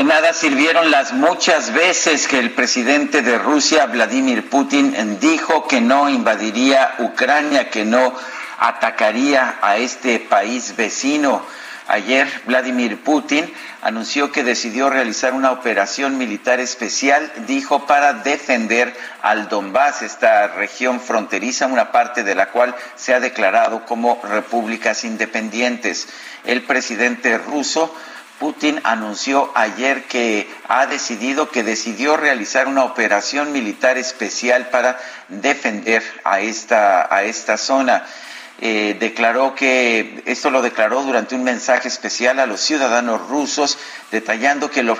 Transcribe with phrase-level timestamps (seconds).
[0.00, 5.82] De nada sirvieron las muchas veces que el presidente de Rusia, Vladimir Putin, dijo que
[5.82, 8.14] no invadiría Ucrania, que no
[8.58, 11.44] atacaría a este país vecino.
[11.86, 19.50] Ayer Vladimir Putin anunció que decidió realizar una operación militar especial, dijo, para defender al
[19.50, 26.08] Donbass, esta región fronteriza, una parte de la cual se ha declarado como repúblicas independientes.
[26.44, 27.94] El presidente ruso
[28.40, 36.02] Putin anunció ayer que ha decidido, que decidió realizar una operación militar especial para defender
[36.24, 38.06] a esta, a esta zona.
[38.62, 43.76] Eh, declaró que esto lo declaró durante un mensaje especial a los ciudadanos rusos,
[44.10, 44.94] detallando que el,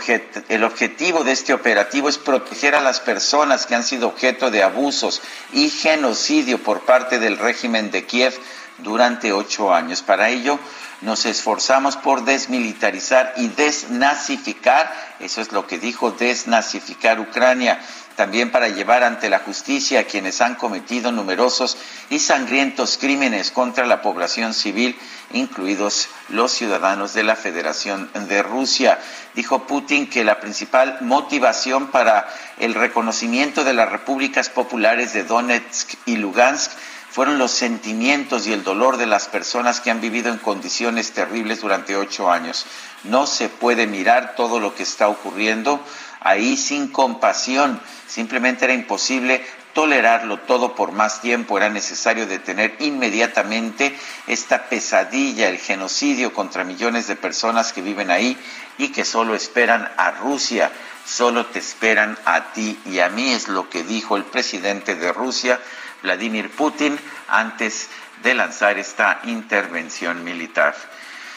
[0.48, 4.62] el objetivo de este operativo es proteger a las personas que han sido objeto de
[4.62, 5.22] abusos
[5.54, 8.38] y genocidio por parte del régimen de Kiev
[8.78, 10.02] durante ocho años.
[10.02, 10.58] Para ello,
[11.02, 17.80] nos esforzamos por desmilitarizar y desnazificar, eso es lo que dijo, desnazificar Ucrania,
[18.16, 21.78] también para llevar ante la justicia a quienes han cometido numerosos
[22.10, 24.98] y sangrientos crímenes contra la población civil,
[25.32, 28.98] incluidos los ciudadanos de la Federación de Rusia.
[29.34, 35.94] Dijo Putin que la principal motivación para el reconocimiento de las repúblicas populares de Donetsk
[36.04, 36.72] y Lugansk
[37.10, 41.60] fueron los sentimientos y el dolor de las personas que han vivido en condiciones terribles
[41.60, 42.66] durante ocho años.
[43.04, 45.84] No se puede mirar todo lo que está ocurriendo
[46.20, 47.80] ahí sin compasión.
[48.06, 51.56] Simplemente era imposible tolerarlo todo por más tiempo.
[51.56, 58.38] Era necesario detener inmediatamente esta pesadilla, el genocidio contra millones de personas que viven ahí
[58.78, 60.70] y que solo esperan a Rusia,
[61.04, 65.12] solo te esperan a ti y a mí, es lo que dijo el presidente de
[65.12, 65.60] Rusia
[66.02, 67.88] Vladimir Putin antes
[68.22, 70.74] de lanzar esta intervención militar.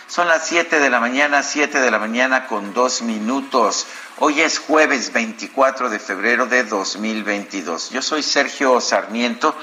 [0.07, 3.87] Son las 7 de la mañana, 7 de la mañana con dos minutos.
[4.19, 7.89] Hoy es jueves 24 de febrero de 2022.
[7.89, 9.55] Yo soy Sergio Sarmiento,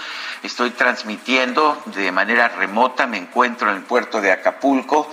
[0.43, 5.09] estoy transmitiendo de manera remota, me encuentro en el puerto de Acapulco,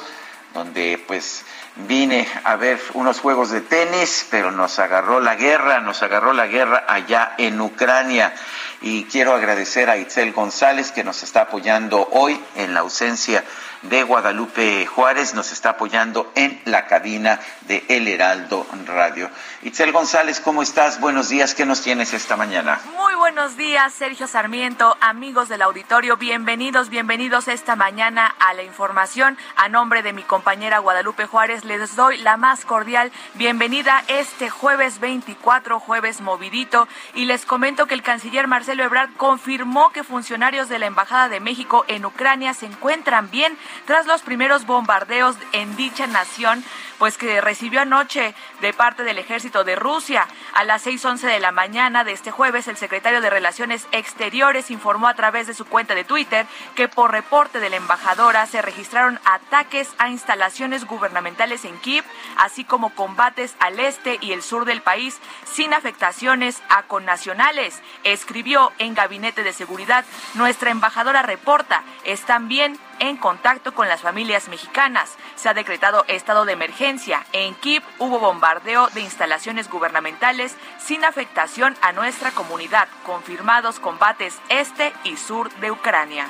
[0.54, 1.44] donde pues
[1.88, 6.48] vine a ver unos juegos de tenis, pero nos agarró la guerra, nos agarró la
[6.48, 8.34] guerra allá en Ucrania
[8.82, 13.44] y quiero agradecer a Itzel González que nos está apoyando hoy en la ausencia
[13.84, 19.30] de Guadalupe Juárez, nos está apoyando en la cabina de El Heraldo Radio.
[19.64, 21.00] Itzel González, ¿cómo estás?
[21.00, 22.80] Buenos días, ¿qué nos tienes esta mañana?
[22.96, 29.38] Muy buenos días, Sergio Sarmiento, amigos del auditorio, bienvenidos, bienvenidos esta mañana a la información.
[29.56, 35.00] A nombre de mi compañera Guadalupe Juárez, les doy la más cordial bienvenida este jueves
[35.00, 40.80] 24, jueves movidito, y les comento que el canciller Marcelo Ebrard confirmó que funcionarios de
[40.80, 46.08] la Embajada de México en Ucrania se encuentran bien tras los primeros bombardeos en dicha
[46.08, 46.64] nación
[46.98, 50.28] pues que recibió anoche de parte del ejército de Rusia.
[50.54, 55.08] A las 6.11 de la mañana de este jueves, el secretario de Relaciones Exteriores informó
[55.08, 56.46] a través de su cuenta de Twitter
[56.76, 62.04] que por reporte de la embajadora se registraron ataques a instalaciones gubernamentales en Kiev,
[62.38, 67.82] así como combates al este y el sur del país sin afectaciones a connacionales.
[68.04, 74.48] Escribió en Gabinete de Seguridad, nuestra embajadora reporta, están bien en contacto con las familias
[74.48, 75.16] mexicanas.
[75.36, 76.87] Se ha decretado estado de emergencia.
[77.34, 82.88] En Kiev hubo bombardeo de instalaciones gubernamentales sin afectación a nuestra comunidad.
[83.06, 86.30] Confirmados combates este y sur de Ucrania.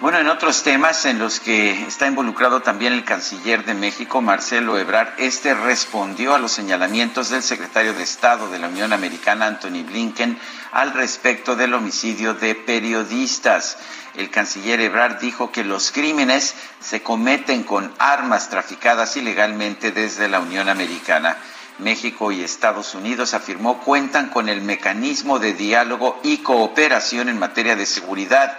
[0.00, 4.78] Bueno, en otros temas en los que está involucrado también el canciller de México, Marcelo
[4.78, 9.82] Ebrard, este respondió a los señalamientos del secretario de Estado de la Unión Americana, Anthony
[9.84, 10.38] Blinken,
[10.70, 13.76] al respecto del homicidio de periodistas.
[14.14, 20.38] El canciller Ebrard dijo que los crímenes se cometen con armas traficadas ilegalmente desde la
[20.38, 21.38] Unión Americana.
[21.78, 27.74] México y Estados Unidos, afirmó, cuentan con el mecanismo de diálogo y cooperación en materia
[27.74, 28.56] de seguridad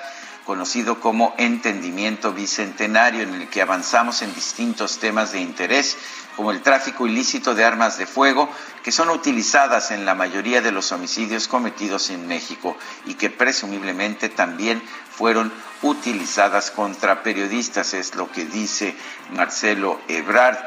[0.49, 5.95] conocido como Entendimiento Bicentenario, en el que avanzamos en distintos temas de interés,
[6.35, 8.49] como el tráfico ilícito de armas de fuego,
[8.81, 12.75] que son utilizadas en la mayoría de los homicidios cometidos en México
[13.05, 14.81] y que presumiblemente también
[15.11, 15.53] fueron
[15.83, 18.95] utilizadas contra periodistas, es lo que dice
[19.35, 20.57] Marcelo Ebrard.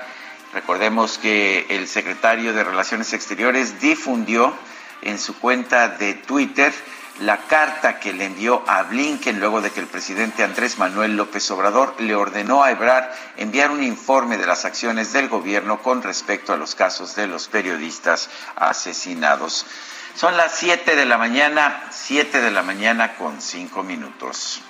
[0.55, 4.55] Recordemos que el secretario de Relaciones Exteriores difundió
[5.01, 6.73] en su cuenta de Twitter
[7.21, 11.51] la carta que le envió a Blinken luego de que el presidente Andrés Manuel López
[11.51, 16.53] Obrador le ordenó a Ebrard enviar un informe de las acciones del gobierno con respecto
[16.53, 19.67] a los casos de los periodistas asesinados.
[20.15, 24.63] Son las 7 de la mañana, 7 de la mañana con 5 minutos.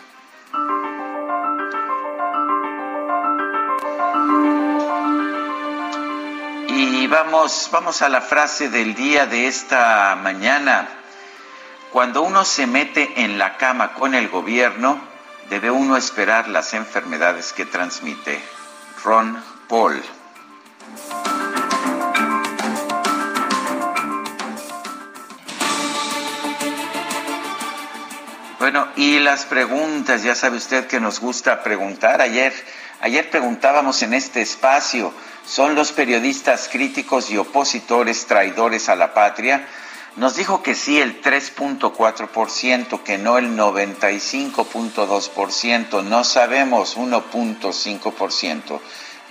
[6.68, 11.01] Y vamos, vamos a la frase del día de esta mañana.
[11.92, 14.98] Cuando uno se mete en la cama con el gobierno,
[15.50, 18.40] debe uno esperar las enfermedades que transmite.
[19.04, 20.02] Ron Paul.
[28.58, 32.22] Bueno, y las preguntas, ya sabe usted que nos gusta preguntar.
[32.22, 32.54] Ayer,
[33.02, 35.12] ayer preguntábamos en este espacio,
[35.44, 39.68] ¿son los periodistas críticos y opositores traidores a la patria?
[40.16, 48.80] Nos dijo que sí el 3.4%, que no el 95.2%, no sabemos 1.5%.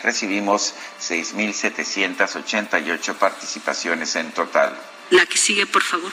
[0.01, 4.75] Recibimos 6.788 participaciones en total.
[5.11, 6.11] La que sigue, por favor.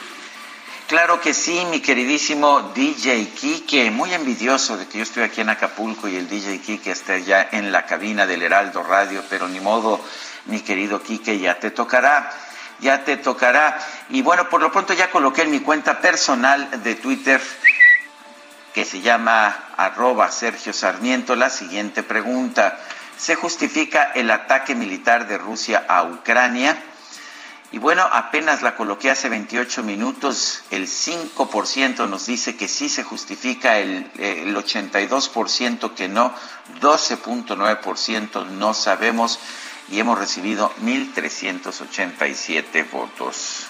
[0.89, 5.49] Claro que sí, mi queridísimo DJ Kike, muy envidioso de que yo estoy aquí en
[5.49, 9.61] Acapulco y el DJ Kike está ya en la cabina del Heraldo Radio, pero ni
[9.61, 10.05] modo,
[10.47, 12.48] mi querido Kike, ya te tocará
[12.81, 13.79] ya te tocará.
[14.11, 17.41] Y bueno, por lo pronto ya coloqué en mi cuenta personal de Twitter,
[18.75, 22.79] que se llama arroba Sergio Sarmiento, la siguiente pregunta.
[23.17, 26.77] ¿Se justifica el ataque militar de Rusia a Ucrania?
[27.71, 33.05] Y bueno, apenas la coloqué hace 28 minutos, el 5% nos dice que sí se
[33.05, 36.33] justifica, el, el 82% que no,
[36.81, 39.39] 12.9% no sabemos
[39.91, 43.69] y hemos recibido 1.387 votos.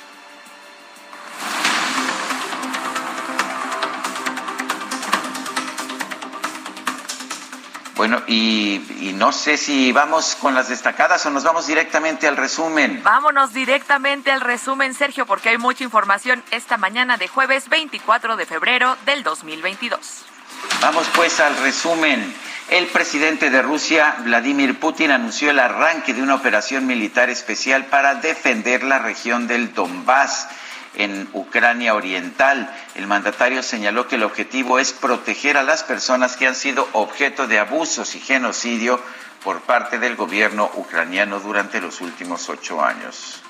[7.99, 8.81] Bueno, y,
[9.17, 13.03] no sé si vamos con las destacadas o nos vamos directamente al resumen.
[13.03, 18.47] Vámonos directamente al resumen, Sergio, porque hay mucha información esta mañana de jueves 24 de
[18.47, 20.38] febrero del 2022.
[20.81, 22.35] Vamos pues al resumen.
[22.69, 28.17] El presidente de Rusia, Vladimir Putin, anunció el arranque de una operación militar especial para
[28.17, 30.49] defender la región del Donbass
[30.95, 32.71] en Ucrania Oriental.
[32.95, 37.47] El mandatario señaló que el objetivo es proteger a las personas que han sido objeto
[37.47, 39.01] de abusos y genocidio
[39.43, 43.43] por parte del gobierno ucraniano durante los últimos ocho años.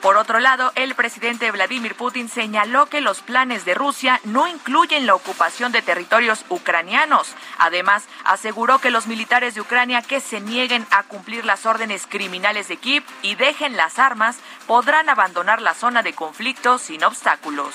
[0.00, 5.06] Por otro lado, el presidente Vladimir Putin señaló que los planes de Rusia no incluyen
[5.06, 7.34] la ocupación de territorios ucranianos.
[7.58, 12.68] Además, aseguró que los militares de Ucrania que se nieguen a cumplir las órdenes criminales
[12.68, 17.74] de Kiev y dejen las armas podrán abandonar la zona de conflicto sin obstáculos.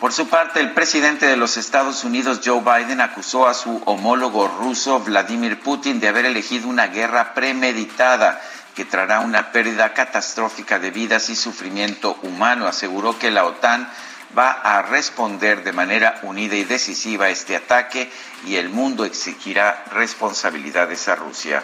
[0.00, 4.48] Por su parte, el presidente de los Estados Unidos, Joe Biden, acusó a su homólogo
[4.48, 8.40] ruso, Vladimir Putin, de haber elegido una guerra premeditada
[8.74, 12.66] que traerá una pérdida catastrófica de vidas y sufrimiento humano.
[12.66, 13.88] Aseguró que la OTAN
[14.36, 18.10] va a responder de manera unida y decisiva a este ataque
[18.46, 21.62] y el mundo exigirá responsabilidades a Rusia.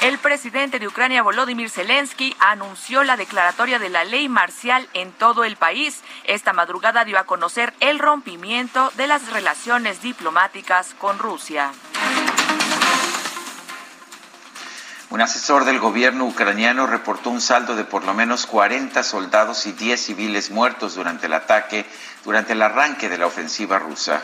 [0.00, 5.42] El presidente de Ucrania, Volodymyr Zelensky, anunció la declaratoria de la ley marcial en todo
[5.42, 6.02] el país.
[6.22, 11.72] Esta madrugada dio a conocer el rompimiento de las relaciones diplomáticas con Rusia.
[15.10, 19.72] Un asesor del gobierno ucraniano reportó un saldo de por lo menos 40 soldados y
[19.72, 21.86] 10 civiles muertos durante el ataque,
[22.24, 24.20] durante el arranque de la ofensiva rusa.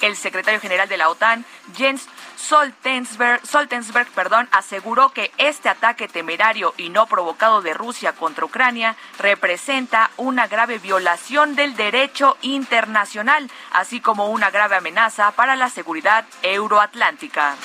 [0.00, 1.44] El secretario general de la OTAN,
[1.76, 2.06] Jens
[2.36, 10.12] Soltensberg perdón, aseguró que este ataque temerario y no provocado de Rusia contra Ucrania representa
[10.16, 17.56] una grave violación del derecho internacional, así como una grave amenaza para la seguridad euroatlántica.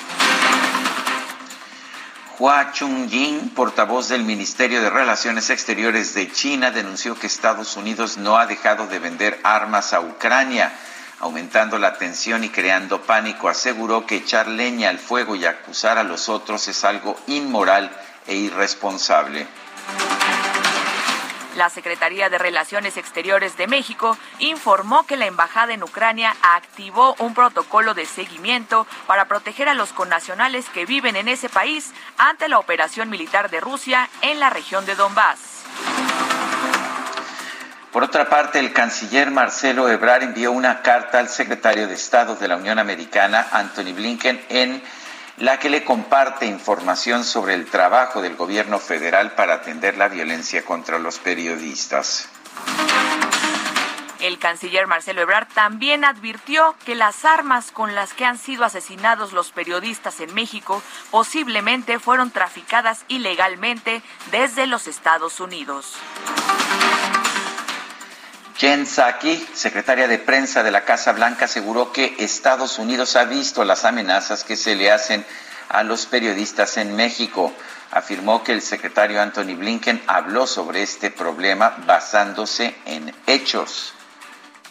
[2.36, 8.36] Hua Chunying, portavoz del Ministerio de Relaciones Exteriores de China, denunció que Estados Unidos no
[8.38, 10.72] ha dejado de vender armas a Ucrania,
[11.20, 13.48] aumentando la tensión y creando pánico.
[13.48, 17.92] Aseguró que echar leña al fuego y acusar a los otros es algo inmoral
[18.26, 19.46] e irresponsable.
[21.56, 27.32] La Secretaría de Relaciones Exteriores de México informó que la embajada en Ucrania activó un
[27.32, 32.58] protocolo de seguimiento para proteger a los connacionales que viven en ese país ante la
[32.58, 35.64] operación militar de Rusia en la región de Donbass.
[37.92, 42.48] Por otra parte, el canciller Marcelo Ebrard envió una carta al secretario de Estado de
[42.48, 44.82] la Unión Americana, Anthony Blinken, en
[45.38, 50.64] la que le comparte información sobre el trabajo del gobierno federal para atender la violencia
[50.64, 52.28] contra los periodistas.
[54.20, 59.34] El canciller Marcelo Ebrard también advirtió que las armas con las que han sido asesinados
[59.34, 65.98] los periodistas en México posiblemente fueron traficadas ilegalmente desde los Estados Unidos.
[68.56, 73.64] Jen Psaki, secretaria de prensa de la Casa Blanca, aseguró que Estados Unidos ha visto
[73.64, 75.24] las amenazas que se le hacen
[75.68, 77.52] a los periodistas en México.
[77.90, 83.93] Afirmó que el secretario Anthony Blinken habló sobre este problema basándose en hechos.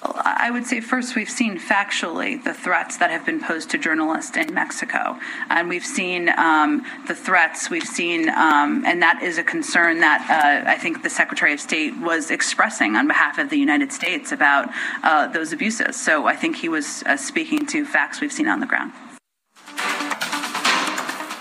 [0.03, 4.35] I would say first we've seen factually the threats that have been posed to journalists
[4.35, 5.17] in Mexico,
[5.49, 10.21] and we've seen um, the threats we've seen, um, and that is a concern that
[10.29, 14.31] uh, I think the Secretary of State was expressing on behalf of the United States
[14.31, 14.69] about
[15.03, 15.99] uh, those abuses.
[15.99, 18.91] So I think he was uh, speaking to facts we've seen on the ground.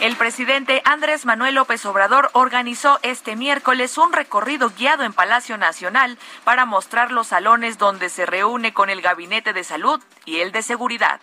[0.03, 6.19] El presidente Andrés Manuel López Obrador organizó este miércoles un recorrido guiado en Palacio Nacional
[6.43, 10.63] para mostrar los salones donde se reúne con el Gabinete de Salud y el de
[10.63, 11.21] Seguridad.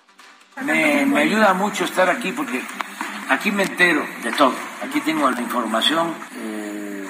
[0.61, 2.61] Me, ayuda mucho estar aquí porque
[3.27, 4.53] aquí me entero de todo.
[4.81, 7.05] Aquí tengo la información eh,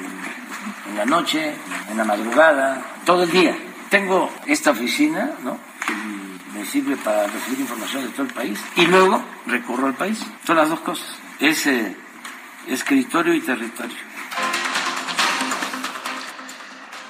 [0.89, 1.53] en la noche,
[1.87, 3.55] en la madrugada, todo el día.
[3.91, 5.59] Tengo esta oficina, ¿no?
[6.51, 10.25] Me sirve para recibir información de todo el país y luego recorro el país.
[10.47, 11.67] Son las dos cosas es
[12.67, 13.97] escritorio y territorio.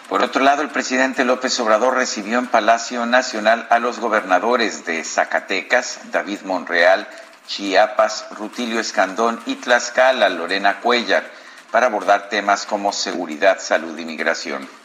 [0.07, 5.03] Por otro lado, el presidente López Obrador recibió en Palacio Nacional a los gobernadores de
[5.03, 7.07] Zacatecas, David Monreal,
[7.47, 11.29] Chiapas, Rutilio Escandón y Tlaxcala, Lorena Cuellar,
[11.71, 14.78] para abordar temas como seguridad, salud y migración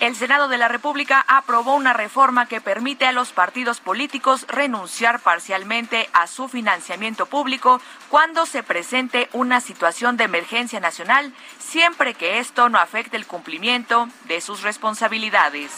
[0.00, 5.20] el Senado de la República aprobó una reforma que permite a los partidos políticos renunciar
[5.20, 12.38] parcialmente a su financiamiento público cuando se presente una situación de emergencia nacional, siempre que
[12.38, 15.70] esto no afecte el cumplimiento de sus responsabilidades.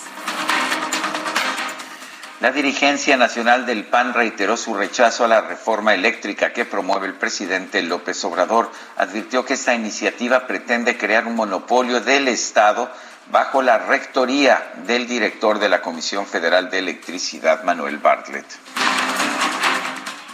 [2.40, 7.14] La dirigencia nacional del PAN reiteró su rechazo a la reforma eléctrica que promueve el
[7.14, 8.72] presidente López Obrador.
[8.96, 12.90] Advirtió que esta iniciativa pretende crear un monopolio del Estado
[13.30, 18.46] bajo la rectoría del director de la Comisión Federal de Electricidad, Manuel Bartlett.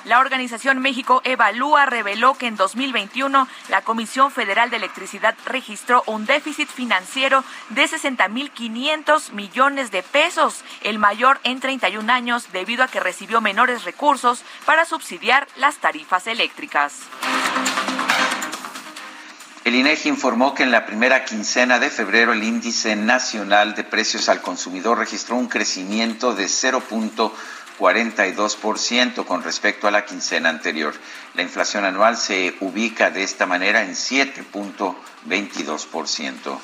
[0.09, 6.25] La organización México Evalúa reveló que en 2021 la Comisión Federal de Electricidad registró un
[6.25, 13.01] déficit financiero de 60.500 millones de pesos, el mayor en 31 años debido a que
[13.01, 17.03] recibió menores recursos para subsidiar las tarifas eléctricas.
[19.69, 24.31] El INEGI informó que en la primera quincena de febrero el índice nacional de precios
[24.31, 30.95] al consumidor registró un crecimiento de 0.42% con respecto a la quincena anterior.
[31.35, 36.59] La inflación anual se ubica de esta manera en 7.22%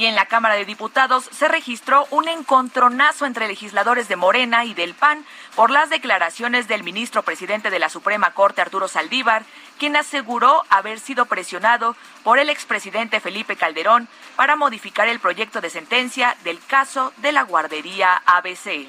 [0.00, 4.72] y en la Cámara de Diputados se registró un encontronazo entre legisladores de Morena y
[4.72, 9.44] del PAN por las declaraciones del ministro presidente de la Suprema Corte, Arturo Saldívar,
[9.80, 15.70] quien aseguró haber sido presionado por el expresidente Felipe Calderón para modificar el proyecto de
[15.70, 18.88] sentencia del caso de la guardería ABC.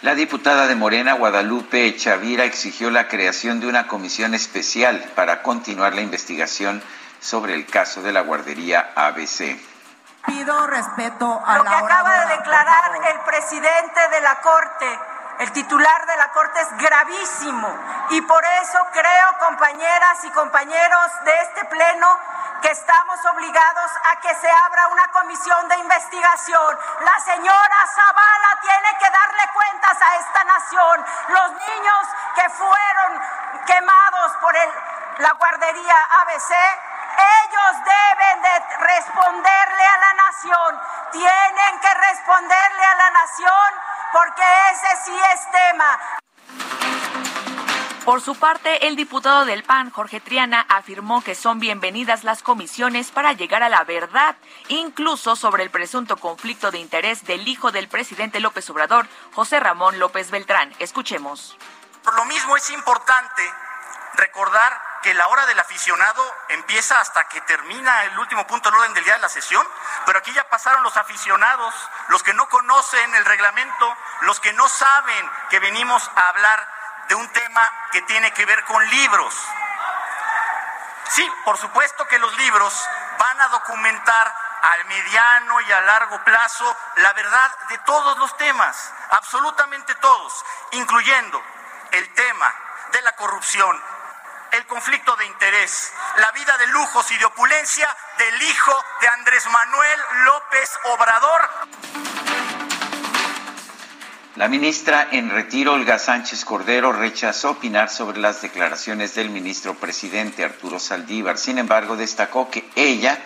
[0.00, 5.94] La diputada de Morena, Guadalupe Chavira, exigió la creación de una comisión especial para continuar
[5.94, 6.82] la investigación
[7.20, 9.60] sobre el caso de la guardería ABC.
[10.24, 14.98] Pido respeto a Lo que acaba de declarar el presidente de la Corte
[15.40, 17.74] el titular de la Corte es gravísimo
[18.10, 22.18] y por eso creo, compañeras y compañeros de este Pleno,
[22.60, 26.78] que estamos obligados a que se abra una comisión de investigación.
[27.00, 31.06] La señora Zavala tiene que darle cuentas a esta nación.
[31.28, 33.20] Los niños que fueron
[33.64, 34.54] quemados por
[35.20, 36.50] la guardería ABC,
[37.48, 40.80] ellos deben de responderle a la nación.
[41.12, 45.98] Tienen que responderle a la nación porque ese sí es tema.
[48.04, 53.10] Por su parte, el diputado del PAN, Jorge Triana, afirmó que son bienvenidas las comisiones
[53.10, 54.36] para llegar a la verdad,
[54.68, 59.98] incluso sobre el presunto conflicto de interés del hijo del presidente López Obrador, José Ramón
[59.98, 60.72] López Beltrán.
[60.78, 61.56] Escuchemos.
[62.02, 63.42] Por lo mismo es importante
[64.14, 68.94] recordar que la hora del aficionado empieza hasta que termina el último punto del orden
[68.94, 69.66] del día de la sesión,
[70.04, 71.74] pero aquí ya pasaron los aficionados,
[72.08, 76.68] los que no conocen el reglamento, los que no saben que venimos a hablar
[77.08, 77.62] de un tema
[77.92, 79.34] que tiene que ver con libros.
[81.08, 82.88] Sí, por supuesto que los libros
[83.18, 88.92] van a documentar al mediano y a largo plazo la verdad de todos los temas,
[89.10, 91.42] absolutamente todos, incluyendo
[91.92, 92.54] el tema
[92.92, 93.82] de la corrupción,
[94.52, 97.88] el conflicto de interés, la vida de lujos y de opulencia
[98.18, 101.40] del hijo de Andrés Manuel López Obrador.
[104.36, 110.44] La ministra en retiro, Olga Sánchez Cordero, rechazó opinar sobre las declaraciones del ministro presidente
[110.44, 111.36] Arturo Saldívar.
[111.36, 113.18] Sin embargo, destacó que ella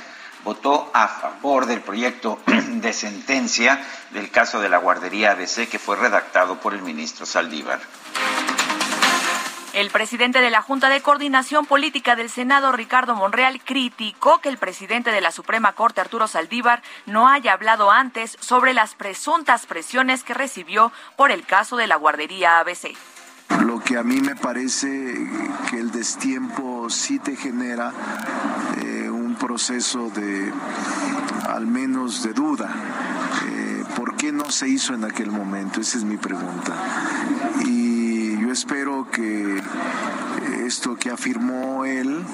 [0.42, 5.96] votó a favor del proyecto de sentencia del caso de la guardería ABC que fue
[5.96, 7.80] redactado por el ministro Saldívar.
[9.74, 14.56] El presidente de la Junta de Coordinación Política del Senado, Ricardo Monreal, criticó que el
[14.56, 20.22] presidente de la Suprema Corte, Arturo Saldívar, no haya hablado antes sobre las presuntas presiones
[20.22, 22.96] que recibió por el caso de la guardería ABC.
[23.62, 24.86] Lo que a mí me parece
[25.68, 27.92] que el destiempo sí te genera
[28.80, 30.52] eh, un proceso de,
[31.48, 32.72] al menos de duda.
[33.48, 35.80] Eh, ¿Por qué no se hizo en aquel momento?
[35.80, 36.74] Esa es mi pregunta.
[38.54, 39.60] Espero que
[40.64, 42.24] esto que afirmó él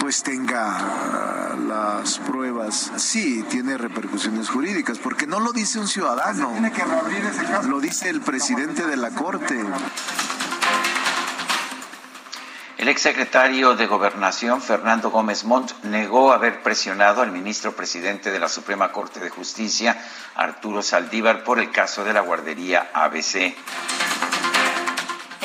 [0.00, 2.92] pues tenga ah, las pruebas.
[2.96, 6.50] Sí, tiene repercusiones jurídicas, porque no lo dice un ciudadano.
[6.52, 7.68] Tiene que ese caso.
[7.68, 9.62] Lo dice el presidente de la Corte.
[12.78, 18.48] El exsecretario de Gobernación, Fernando Gómez Montt, negó haber presionado al ministro presidente de la
[18.48, 19.96] Suprema Corte de Justicia,
[20.34, 23.54] Arturo Saldívar, por el caso de la guardería ABC.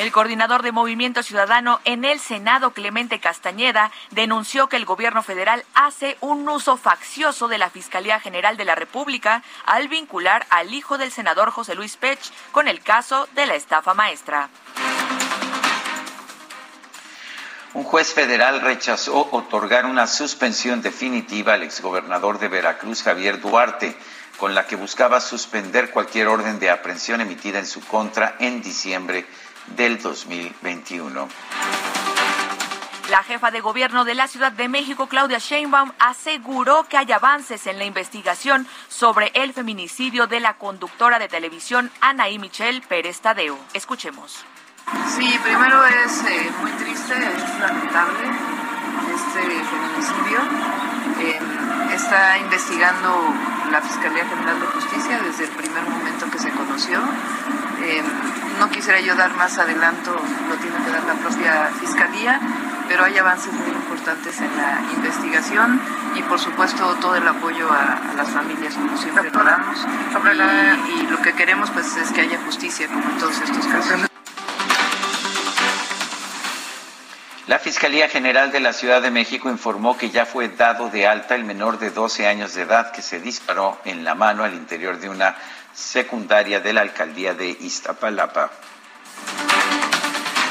[0.00, 5.62] El coordinador de Movimiento Ciudadano en el Senado, Clemente Castañeda, denunció que el gobierno federal
[5.74, 10.96] hace un uso faccioso de la Fiscalía General de la República al vincular al hijo
[10.96, 12.18] del senador José Luis Pech
[12.50, 14.48] con el caso de la estafa maestra.
[17.74, 23.94] Un juez federal rechazó otorgar una suspensión definitiva al exgobernador de Veracruz, Javier Duarte,
[24.38, 29.26] con la que buscaba suspender cualquier orden de aprehensión emitida en su contra en diciembre
[29.76, 31.28] del 2021.
[33.10, 37.66] La jefa de gobierno de la Ciudad de México, Claudia Sheinbaum, aseguró que hay avances
[37.66, 43.58] en la investigación sobre el feminicidio de la conductora de televisión Anaí Michelle Pérez Tadeo.
[43.74, 44.44] Escuchemos.
[45.16, 48.30] Sí, primero es eh, muy triste, es lamentable
[49.14, 50.40] este feminicidio.
[51.20, 53.34] Em, está investigando
[53.70, 56.98] la Fiscalía General de Justicia desde el primer momento que se conoció.
[57.82, 58.04] Em,
[58.58, 62.40] no quisiera yo dar más adelanto, lo tiene que dar la propia Fiscalía,
[62.88, 65.80] pero hay avances muy importantes en la investigación
[66.14, 69.86] y por supuesto todo el apoyo a, las familias como siempre lo damos.
[70.88, 74.10] Y, y lo que queremos pues es que haya justicia como en todos estos casos.
[77.50, 81.34] La Fiscalía General de la Ciudad de México informó que ya fue dado de alta
[81.34, 85.00] el menor de 12 años de edad que se disparó en la mano al interior
[85.00, 85.34] de una
[85.74, 88.52] secundaria de la alcaldía de Iztapalapa.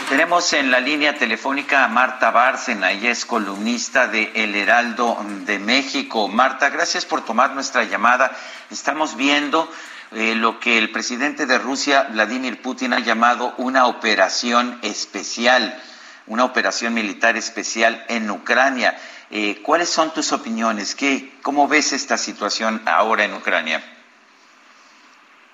[0.09, 5.57] Tenemos en la línea telefónica a Marta Bárcena, ella es columnista de El Heraldo de
[5.57, 6.27] México.
[6.27, 8.35] Marta, gracias por tomar nuestra llamada.
[8.71, 9.71] Estamos viendo
[10.11, 15.81] eh, lo que el presidente de Rusia, Vladimir Putin, ha llamado una operación especial,
[16.29, 18.97] una operación militar especial en Ucrania.
[19.31, 20.95] Eh, ¿Cuáles son tus opiniones?
[20.95, 23.83] ¿Qué, ¿Cómo ves esta situación ahora en Ucrania?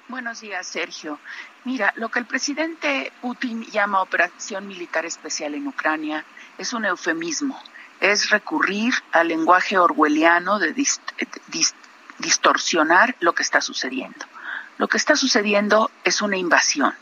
[0.07, 1.19] Buenos días, Sergio.
[1.63, 6.23] Mira, lo que el presidente Putin llama operación militar especial en Ucrania
[6.57, 7.59] es un eufemismo.
[8.01, 10.75] Es recurrir al lenguaje orwelliano de
[12.19, 14.25] distorsionar lo que está sucediendo.
[14.77, 16.93] Lo que está sucediendo es una invasión,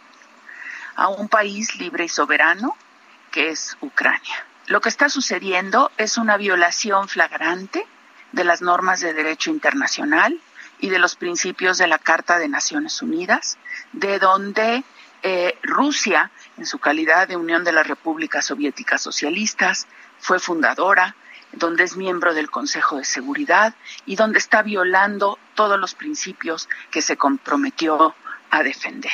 [0.95, 2.77] a un país libre y soberano
[3.33, 4.45] que es Ucrania.
[4.67, 7.85] Lo que está sucediendo es una violación flagrante
[8.31, 10.39] de las normas de derecho internacional
[10.79, 13.57] y de los principios de la Carta de Naciones Unidas,
[13.91, 14.83] de donde
[15.23, 19.87] eh, Rusia, en su calidad de Unión de las Repúblicas Soviéticas Socialistas,
[20.19, 21.15] fue fundadora,
[21.53, 23.73] donde es miembro del Consejo de Seguridad
[24.05, 28.15] y donde está violando todos los principios que se comprometió
[28.51, 29.11] a defender.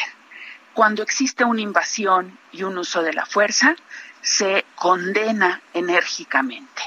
[0.74, 3.76] Cuando existe una invasión y un uso de la fuerza,
[4.22, 6.84] se condena enérgicamente,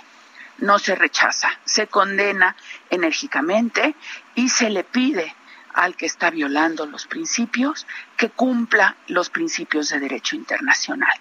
[0.58, 2.56] no se rechaza, se condena
[2.90, 3.94] enérgicamente
[4.34, 5.34] y se le pide
[5.74, 11.18] al que está violando los principios que cumpla los principios de derecho internacional.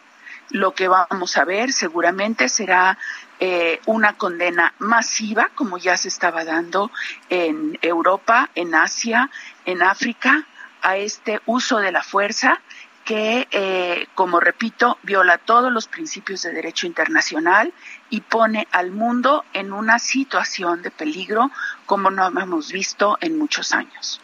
[0.50, 2.98] Lo que vamos a ver seguramente será
[3.40, 6.92] eh, una condena masiva, como ya se estaba dando
[7.30, 9.32] en Europa, en Asia,
[9.66, 10.46] en África,
[10.82, 12.60] a este uso de la fuerza
[13.06, 17.74] que, eh, como repito, viola todos los principios de derecho internacional
[18.10, 21.52] y pone al mundo en una situación de peligro
[21.86, 24.22] como no hemos visto en muchos años.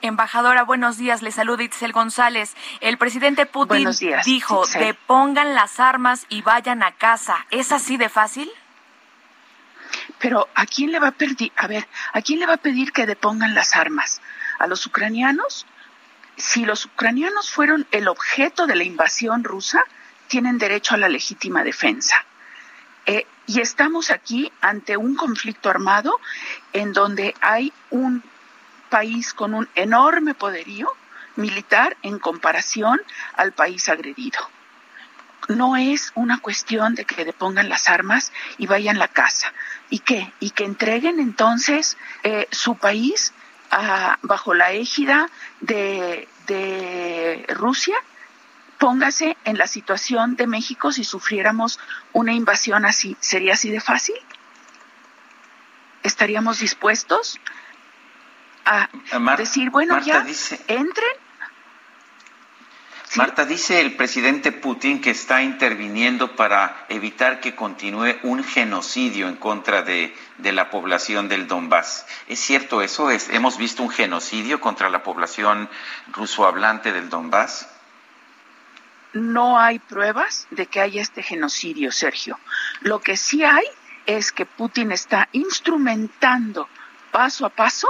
[0.00, 1.22] Embajadora, buenos días.
[1.22, 2.54] Le saluda Itzel González.
[2.80, 3.88] El presidente Putin
[4.24, 7.46] dijo, depongan las armas y vayan a casa.
[7.50, 8.50] ¿Es así de fácil?
[10.18, 11.52] Pero ¿a quién le va a pedir?
[11.56, 14.20] A ver, ¿a quién le va a pedir que depongan las armas?
[14.58, 15.66] ¿A los ucranianos?
[16.36, 19.84] Si los ucranianos fueron el objeto de la invasión rusa,
[20.28, 22.24] tienen derecho a la legítima defensa.
[23.06, 26.18] Eh, y estamos aquí ante un conflicto armado
[26.72, 28.22] en donde hay un
[28.88, 30.90] país con un enorme poderío
[31.36, 33.00] militar en comparación
[33.34, 34.38] al país agredido.
[35.48, 39.52] No es una cuestión de que depongan las armas y vayan a la casa.
[39.90, 40.32] ¿Y qué?
[40.40, 43.34] Y que entreguen entonces eh, su país
[44.22, 45.28] bajo la égida
[45.60, 47.96] de, de Rusia,
[48.78, 51.80] póngase en la situación de México si sufriéramos
[52.12, 53.16] una invasión así.
[53.20, 54.16] ¿Sería así de fácil?
[56.02, 57.40] ¿Estaríamos dispuestos
[58.64, 58.88] a
[59.36, 60.24] decir, bueno, ya,
[60.68, 61.23] entren
[63.16, 69.36] Marta, dice el presidente Putin que está interviniendo para evitar que continúe un genocidio en
[69.36, 72.06] contra de, la población del Donbass.
[72.26, 73.12] ¿Es cierto eso?
[73.12, 75.70] ¿Hemos visto un genocidio contra la población
[76.08, 77.68] rusohablante del Donbass?
[79.12, 82.40] No hay pruebas de que haya este genocidio, Sergio.
[82.80, 83.64] Lo que sí hay
[84.06, 86.68] es que Putin está instrumentando
[87.12, 87.88] paso a paso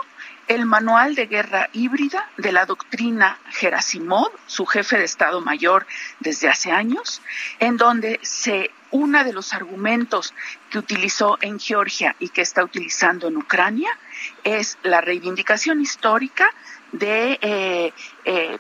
[0.49, 5.87] el manual de guerra híbrida de la doctrina Gerasimov, su jefe de Estado Mayor
[6.21, 7.23] desde hace años,
[7.59, 10.33] en donde se uno de los argumentos
[10.71, 13.91] que utilizó en Georgia y que está utilizando en Ucrania
[14.45, 16.49] es la reivindicación histórica
[16.93, 17.93] de eh,
[18.25, 18.59] eh,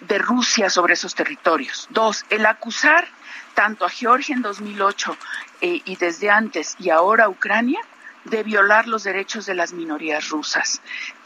[0.00, 1.86] de Rusia sobre esos territorios.
[1.90, 3.06] Dos, el acusar
[3.54, 5.16] tanto a Georgia en 2008
[5.60, 7.80] eh, y desde antes y ahora a Ucrania
[8.24, 10.80] de violar los derechos de las minorías rusas.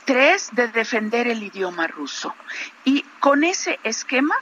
[0.05, 2.35] Tres, de defender el idioma ruso.
[2.85, 4.37] Y con ese esquema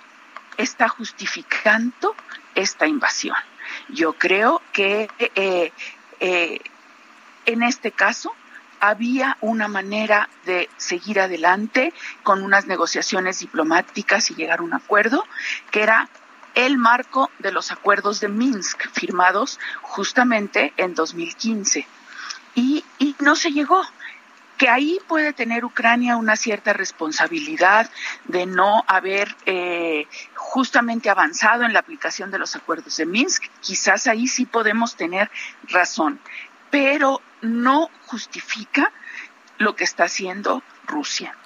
[0.56, 2.14] está justificando
[2.54, 3.36] esta invasión.
[3.88, 5.72] Yo creo que eh,
[6.20, 6.60] eh,
[7.46, 8.34] en este caso
[8.80, 15.24] había una manera de seguir adelante con unas negociaciones diplomáticas y llegar a un acuerdo,
[15.70, 16.08] que era
[16.54, 21.86] el marco de los acuerdos de Minsk firmados justamente en 2015
[22.54, 22.84] y,
[23.20, 23.82] no se llegó
[24.58, 27.90] que ahí puede tener Ucrania una cierta responsabilidad
[28.24, 33.44] de no haber eh, justamente avanzado en la aplicación de los acuerdos de Minsk.
[33.60, 35.30] Quizás ahí sí podemos tener
[35.68, 36.20] razón,
[36.70, 38.92] pero no justifica
[39.58, 41.36] lo que está haciendo Rusia.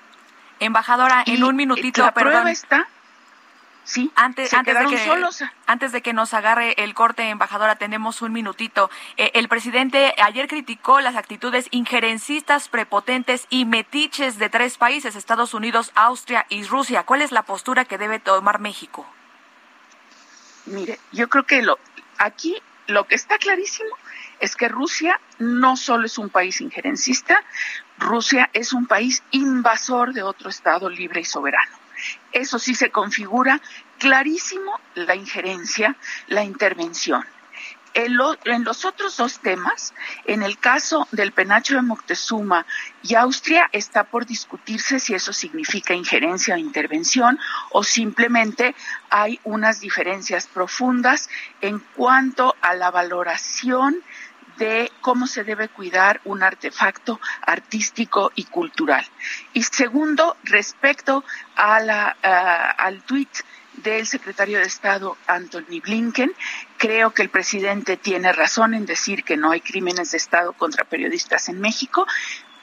[0.61, 2.33] Embajadora, en un minutito, la perdón.
[2.33, 2.89] Prueba está
[3.89, 8.35] Sí, antes, antes de que, Antes de que nos agarre el corte, embajadora, tenemos un
[8.35, 8.91] minutito.
[9.17, 15.55] Eh, el presidente ayer criticó las actitudes injerencistas, prepotentes y metiches de tres países, Estados
[15.55, 17.05] Unidos, Austria y Rusia.
[17.05, 19.07] ¿Cuál es la postura que debe tomar México?
[20.67, 21.79] Mire, yo creo que lo,
[22.19, 23.97] aquí lo que está clarísimo
[24.39, 27.43] es que Rusia no solo es un país injerencista,
[27.97, 31.88] Rusia es un país invasor de otro Estado libre y soberano.
[32.33, 33.61] Eso sí se configura
[33.99, 35.97] clarísimo la injerencia,
[36.29, 37.25] la intervención.
[37.95, 39.93] En, los otros dos temas,
[40.25, 42.65] en el caso del penacho de Moctezuma
[43.03, 47.41] y Austria, está por discutirse si eso significa injerencia o intervención
[47.73, 48.77] o simplemente
[49.11, 51.29] hay unas diferencias profundas
[51.61, 54.01] en cuanto a la valoración
[54.59, 59.07] de cómo se debe cuidar un artefacto artístico y cultural.
[59.53, 61.25] Y segundo, respecto
[61.57, 62.09] a la,
[62.79, 63.31] al tuit
[63.83, 66.33] del secretario de Estado Anthony Blinken.
[66.77, 70.85] Creo que el presidente tiene razón en decir que no hay crímenes de Estado contra
[70.85, 72.07] periodistas en México,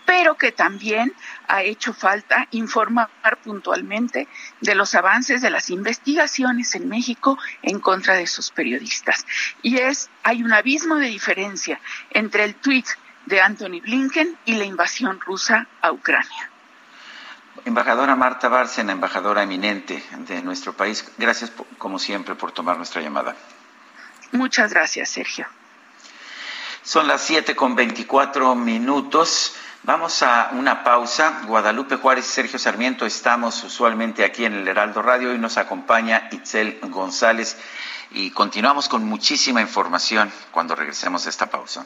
[0.05, 1.13] pero que también
[1.47, 3.09] ha hecho falta informar
[3.43, 4.27] puntualmente
[4.61, 9.25] de los avances de las investigaciones en México en contra de esos periodistas.
[9.61, 11.79] Y es, hay un abismo de diferencia
[12.11, 12.87] entre el tuit
[13.25, 16.49] de Anthony Blinken y la invasión rusa a Ucrania.
[17.65, 23.35] Embajadora Marta Bárcena, embajadora eminente de nuestro país, gracias como siempre por tomar nuestra llamada.
[24.31, 25.47] Muchas gracias, Sergio.
[26.83, 29.55] Son las siete con veinticuatro minutos.
[29.85, 31.41] Vamos a una pausa.
[31.45, 36.27] Guadalupe Juárez y Sergio Sarmiento estamos usualmente aquí en el Heraldo Radio y nos acompaña
[36.31, 37.55] Itzel González
[38.09, 41.85] y continuamos con muchísima información cuando regresemos de esta pausa.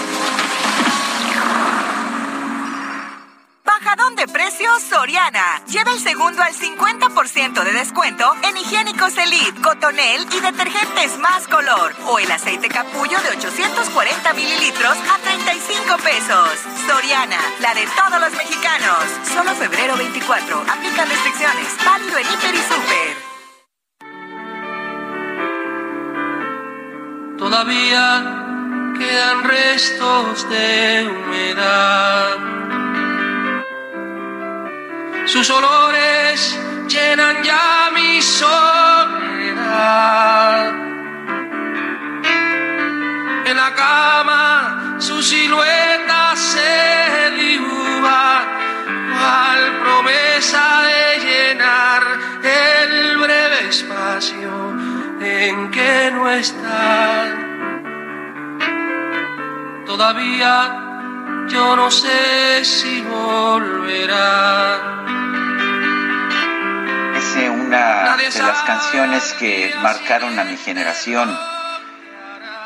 [7.81, 11.95] Descuento en higiénicos Elite, Cotonel y detergentes más color.
[12.05, 16.59] O el aceite capullo de 840 mililitros a 35 pesos.
[16.85, 19.03] Soriana, la de todos los mexicanos.
[19.33, 20.61] Solo febrero 24.
[20.61, 21.75] Aplica restricciones.
[21.83, 23.17] Válido en Hiper y Super.
[27.39, 28.05] Todavía
[28.99, 32.37] quedan restos de humedad
[35.25, 36.59] sus olores
[36.93, 38.51] llenan ya mi soledad.
[43.45, 48.43] En la cama su silueta se dibuja,
[49.39, 52.03] al promesa de llenar
[52.43, 54.53] el breve espacio
[55.21, 57.37] en que no está.
[59.85, 60.53] Todavía
[61.47, 64.91] yo no sé si volverá
[67.49, 71.37] una de las canciones que marcaron a mi generación.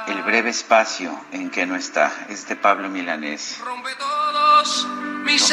[0.07, 2.11] El breve espacio en que no está.
[2.29, 3.59] Es de Pablo Milanés.
[3.63, 4.87] Rompe todos
[5.23, 5.51] mis,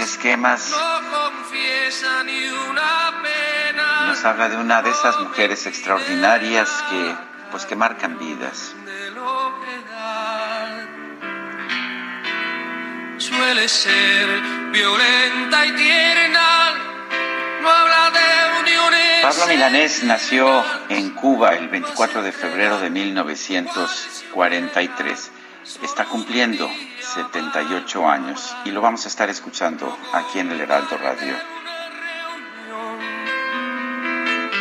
[0.00, 0.74] esquemas,
[4.06, 7.14] Nos habla de una de esas mujeres extraordinarias que,
[7.50, 8.74] pues, que marcan vidas.
[13.18, 14.40] Suele ser
[14.72, 16.91] violenta y tierna
[19.22, 25.30] Pablo Milanés nació en Cuba el 24 de febrero de 1943.
[25.82, 26.68] Está cumpliendo
[27.00, 31.36] 78 años y lo vamos a estar escuchando aquí en el Heraldo Radio.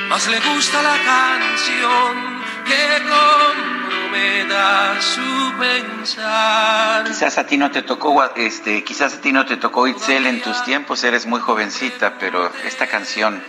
[0.10, 2.31] Más le gusta la canción
[2.63, 7.04] que comprometa su pensar.
[7.06, 10.41] Quizás a ti no te tocó, este, quizás a ti no te tocó Itzel en
[10.41, 13.43] tus tiempos, eres muy jovencita, pero esta canción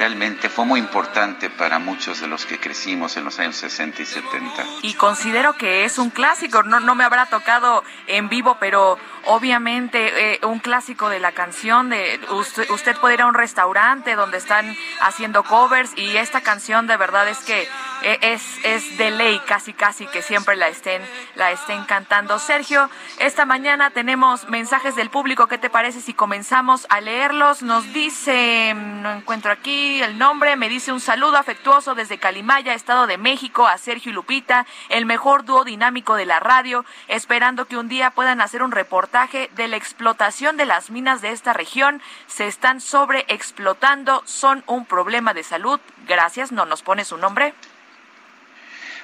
[0.00, 4.06] realmente fue muy importante para muchos de los que crecimos en los años 60 y
[4.06, 4.64] 70.
[4.80, 10.34] Y considero que es un clásico, no, no me habrá tocado en vivo, pero obviamente
[10.34, 14.38] eh, un clásico de la canción, de usted, usted puede ir a un restaurante donde
[14.38, 17.68] están haciendo covers y esta canción de verdad es que
[18.02, 21.02] eh, es, es de ley casi casi que siempre la estén,
[21.34, 22.38] la estén cantando.
[22.38, 27.62] Sergio, esta mañana tenemos mensajes del público, ¿qué te parece si comenzamos a leerlos?
[27.62, 33.06] Nos dice, no encuentro aquí, el nombre, me dice un saludo afectuoso desde Calimaya, Estado
[33.06, 37.76] de México, a Sergio y Lupita, el mejor dúo dinámico de la radio, esperando que
[37.76, 39.09] un día puedan hacer un reportaje
[39.56, 42.00] de la explotación de las minas de esta región.
[42.26, 45.80] Se están sobreexplotando, son un problema de salud.
[46.06, 47.52] Gracias, no nos pone su nombre.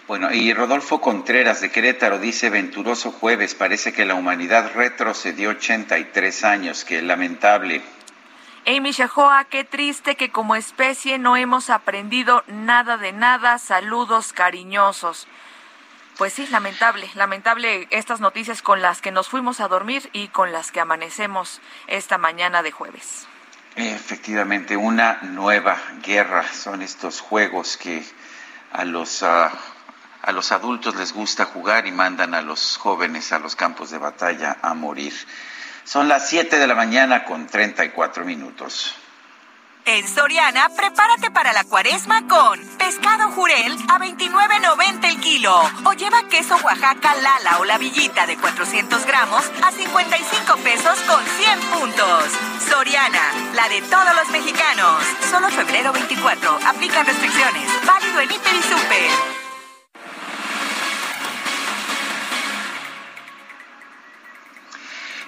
[0.07, 6.45] Bueno, y Rodolfo Contreras de Querétaro dice, venturoso jueves, parece que la humanidad retrocedió 83
[6.45, 7.83] años, que lamentable.
[8.65, 13.59] Amy Shahoa, qué triste que como especie no hemos aprendido nada de nada.
[13.59, 15.27] Saludos cariñosos.
[16.17, 20.51] Pues sí, lamentable, lamentable estas noticias con las que nos fuimos a dormir y con
[20.51, 23.27] las que amanecemos esta mañana de jueves.
[23.75, 28.03] Efectivamente, una nueva guerra son estos juegos que
[28.73, 29.53] a los ah,
[30.23, 33.99] a los adultos les gusta jugar y mandan a los jóvenes a los campos de
[33.99, 35.13] batalla a morir.
[35.85, 38.97] Son las 7 de la mañana con 34 minutos.
[39.89, 45.55] En Soriana, prepárate para la cuaresma con pescado jurel a 29.90 el kilo.
[45.85, 51.25] O lleva queso Oaxaca Lala o la villita de 400 gramos a 55 pesos con
[51.25, 52.25] 100 puntos.
[52.69, 55.05] Soriana, la de todos los mexicanos.
[55.31, 56.59] Solo febrero 24.
[56.67, 57.71] Aplican restricciones.
[57.87, 59.11] Válido en Hiper y Super.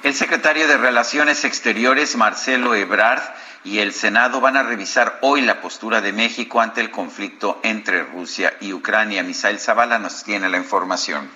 [0.02, 3.22] El secretario de Relaciones Exteriores, Marcelo Ebrard,
[3.64, 8.04] y el Senado van a revisar hoy la postura de México ante el conflicto entre
[8.04, 9.22] Rusia y Ucrania.
[9.22, 11.28] Misael Zavala nos tiene la información.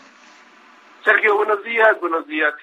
[1.04, 2.00] Sergio, buenos días.
[2.00, 2.54] Buenos días,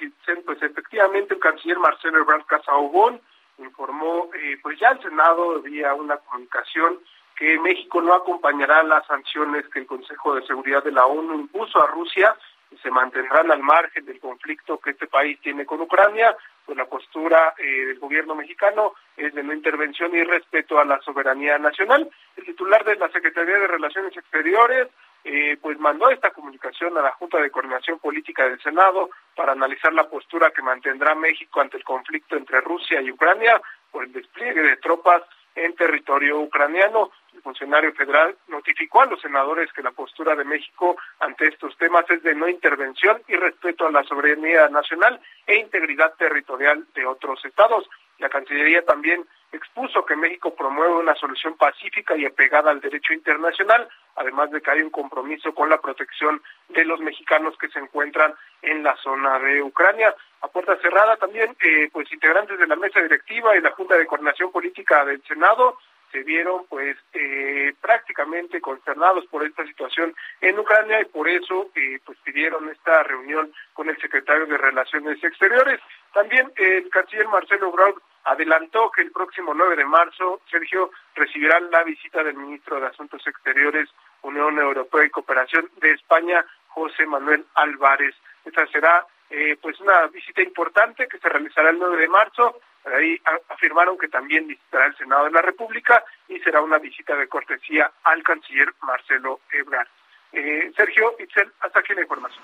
[0.46, 3.20] Pues efectivamente el canciller Marcelo Ebrard Casaubon
[3.58, 7.00] informó, eh, pues ya el Senado vía una comunicación
[7.36, 11.84] que México no acompañará las sanciones que el Consejo de Seguridad de la ONU impuso
[11.84, 12.36] a Rusia
[12.82, 16.36] se mantendrán al margen del conflicto que este país tiene con Ucrania,
[16.70, 21.02] pues la postura eh, del gobierno mexicano es de no intervención y respeto a la
[21.02, 22.08] soberanía nacional.
[22.38, 24.88] El titular de la Secretaría de Relaciones Exteriores
[25.24, 29.92] eh, pues mandó esta comunicación a la Junta de Coordinación Política del Senado para analizar
[29.94, 34.62] la postura que mantendrá México ante el conflicto entre Rusia y Ucrania por el despliegue
[34.62, 35.24] de tropas
[35.56, 37.12] en territorio ucraniano.
[37.34, 42.10] El funcionario federal notificó a los senadores que la postura de México ante estos temas
[42.10, 47.44] es de no intervención y respeto a la soberanía nacional e integridad territorial de otros
[47.46, 47.90] estados.
[48.18, 53.88] La Cancillería también expuso que México promueve una solución pacífica y apegada al derecho internacional,
[54.16, 58.34] además de que hay un compromiso con la protección de los mexicanos que se encuentran
[58.62, 60.14] en la zona de Ucrania.
[60.42, 64.06] A puerta cerrada también, eh, pues integrantes de la mesa directiva y la Junta de
[64.06, 65.78] Coordinación Política del Senado
[66.12, 72.00] se vieron pues eh, prácticamente consternados por esta situación en Ucrania y por eso eh,
[72.06, 75.80] pues pidieron esta reunión con el secretario de Relaciones Exteriores.
[76.14, 77.96] También el canciller Marcelo Braun
[78.26, 83.26] adelantó que el próximo 9 de marzo, Sergio, recibirá la visita del ministro de Asuntos
[83.26, 83.90] Exteriores,
[84.22, 88.16] Unión Europea y Cooperación de España, José Manuel Álvarez.
[88.46, 92.60] Esta será eh, pues una visita importante que se realizará el 9 de marzo.
[92.86, 97.28] Ahí afirmaron que también visitará el Senado de la República y será una visita de
[97.28, 99.88] cortesía al canciller Marcelo Ebrard.
[100.32, 102.44] Eh, Sergio, Itzel, hasta aquí la información.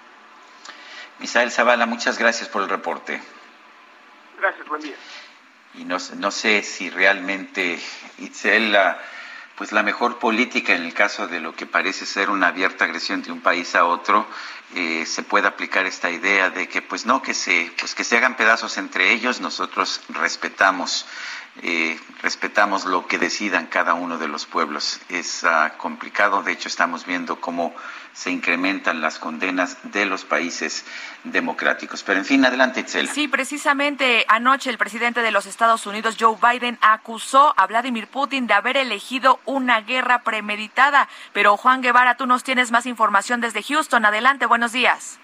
[1.20, 3.22] Misael Zavala, muchas gracias por el reporte.
[4.40, 4.96] Gracias, buen día
[5.78, 7.80] y no, no sé si realmente
[8.20, 8.98] Itzel, la,
[9.56, 13.22] pues la mejor política en el caso de lo que parece ser una abierta agresión
[13.22, 14.28] de un país a otro,
[14.76, 18.18] eh, se puede aplicar esta idea de que pues no, que se, pues que se
[18.18, 21.06] hagan pedazos entre ellos, nosotros respetamos
[21.62, 25.00] eh, respetamos lo que decidan cada uno de los pueblos.
[25.10, 27.74] Es uh, complicado, de hecho estamos viendo cómo
[28.14, 30.86] se incrementan las condenas de los países
[31.24, 32.04] democráticos.
[32.04, 33.10] Pero en fin, adelante, Itzel.
[33.10, 38.48] Sí, precisamente anoche el presidente de los Estados Unidos, Joe Biden, acusó a Vladimir Putin
[38.48, 41.10] de haber elegido una guerra premeditada.
[41.34, 44.06] Pero Juan Guevara, tú nos tienes más información desde Houston.
[44.06, 45.20] Adelante, buenos días.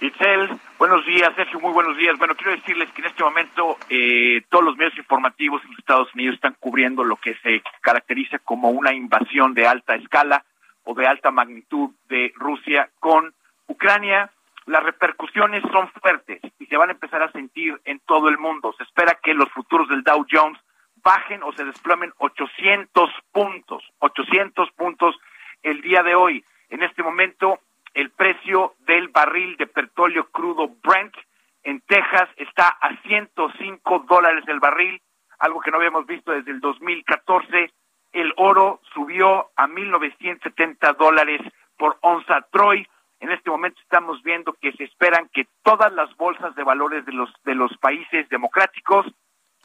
[0.00, 2.18] Itzel, buenos días, Sergio, muy buenos días.
[2.18, 6.14] Bueno, quiero decirles que en este momento eh, todos los medios informativos en los Estados
[6.14, 10.44] Unidos están cubriendo lo que se caracteriza como una invasión de alta escala
[10.82, 13.34] o de alta magnitud de Rusia con
[13.68, 14.30] Ucrania.
[14.66, 18.74] Las repercusiones son fuertes y se van a empezar a sentir en todo el mundo.
[18.76, 20.58] Se espera que los futuros del Dow Jones
[21.04, 25.16] bajen o se desplomen 800 puntos, 800 puntos
[25.62, 26.44] el día de hoy.
[26.68, 27.60] En este momento
[27.94, 28.74] el precio
[29.14, 31.14] barril de petróleo crudo Brent
[31.62, 35.00] en Texas está a 105 dólares el barril,
[35.38, 37.72] algo que no habíamos visto desde el 2014.
[38.12, 41.40] El oro subió a 1.970 dólares
[41.78, 42.86] por onza Troy.
[43.20, 47.12] En este momento estamos viendo que se esperan que todas las bolsas de valores de
[47.12, 49.06] los de los países democráticos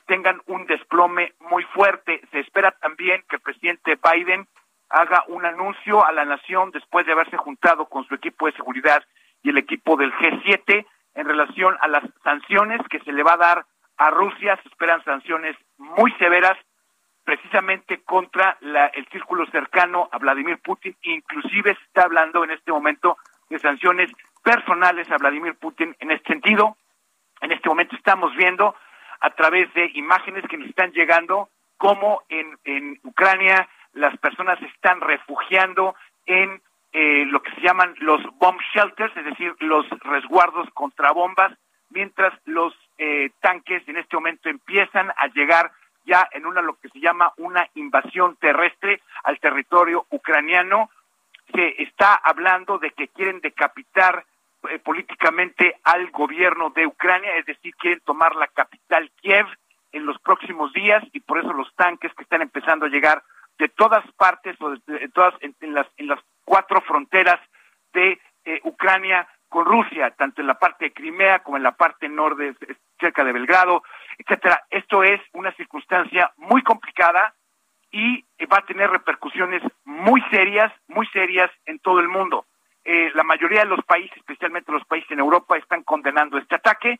[0.05, 2.21] tengan un desplome muy fuerte.
[2.31, 4.47] Se espera también que el presidente Biden
[4.89, 9.03] haga un anuncio a la nación después de haberse juntado con su equipo de seguridad
[9.49, 10.85] el equipo del G7
[11.15, 13.65] en relación a las sanciones que se le va a dar
[13.97, 14.57] a Rusia.
[14.61, 16.57] Se esperan sanciones muy severas
[17.23, 20.95] precisamente contra el círculo cercano a Vladimir Putin.
[21.03, 23.17] Inclusive se está hablando en este momento
[23.49, 24.11] de sanciones
[24.43, 26.77] personales a Vladimir Putin en este sentido.
[27.41, 28.75] En este momento estamos viendo
[29.19, 34.65] a través de imágenes que nos están llegando cómo en, en Ucrania las personas se
[34.65, 35.95] están refugiando
[36.25, 36.61] en
[36.91, 41.57] eh, lo que se llaman los bomb shelters, es decir, los resguardos contra bombas,
[41.89, 45.71] mientras los eh, tanques en este momento empiezan a llegar
[46.05, 50.89] ya en una lo que se llama una invasión terrestre al territorio ucraniano.
[51.53, 54.25] Se está hablando de que quieren decapitar
[54.69, 59.45] eh, políticamente al gobierno de Ucrania, es decir, quieren tomar la capital Kiev
[59.91, 63.23] en los próximos días y por eso los tanques que están empezando a llegar
[63.57, 66.19] de todas partes o de, todas en, las en las
[66.49, 67.39] cuatro fronteras
[67.93, 72.09] de eh, Ucrania con Rusia, tanto en la parte de Crimea como en la parte
[72.09, 72.55] norte,
[72.99, 73.83] cerca de Belgrado,
[74.17, 74.63] etcétera.
[74.71, 77.35] Esto es una circunstancia muy complicada
[77.91, 82.47] y va a tener repercusiones muy serias, muy serias en todo el mundo.
[82.83, 86.99] Eh, la mayoría de los países, especialmente los países en Europa, están condenando este ataque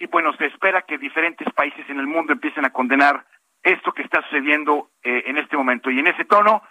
[0.00, 3.24] y bueno, se espera que diferentes países en el mundo empiecen a condenar
[3.62, 5.92] esto que está sucediendo eh, en este momento.
[5.92, 6.62] Y en ese tono,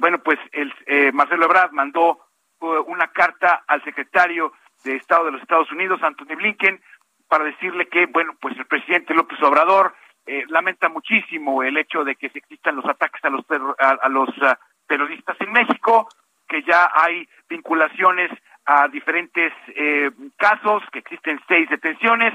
[0.00, 2.18] bueno, pues el, eh, Marcelo Ebrard mandó
[2.60, 4.52] una carta al secretario
[4.84, 6.80] de Estado de los Estados Unidos, Anthony Blinken,
[7.28, 9.94] para decirle que, bueno, pues el presidente López Obrador
[10.26, 13.44] eh, lamenta muchísimo el hecho de que existan los ataques a los,
[13.78, 16.08] a, los ah, terroristas en México,
[16.48, 18.30] que ya hay vinculaciones
[18.66, 22.34] a diferentes eh, casos, que existen seis detenciones,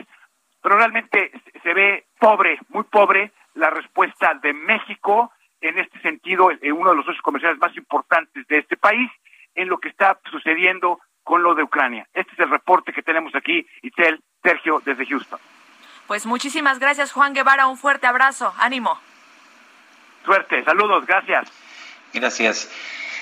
[0.62, 5.32] pero realmente se ve pobre, muy pobre la respuesta de México
[5.68, 9.10] en este sentido, en uno de los socios comerciales más importantes de este país,
[9.56, 12.08] en lo que está sucediendo con lo de Ucrania.
[12.14, 15.40] Este es el reporte que tenemos aquí, Itzel, Sergio, desde Houston.
[16.08, 17.68] Pues muchísimas gracias, Juan Guevara.
[17.68, 18.54] Un fuerte abrazo.
[18.60, 19.00] Ánimo.
[20.24, 20.64] Suerte.
[20.64, 21.06] Saludos.
[21.08, 21.52] Gracias.
[22.14, 22.72] Gracias.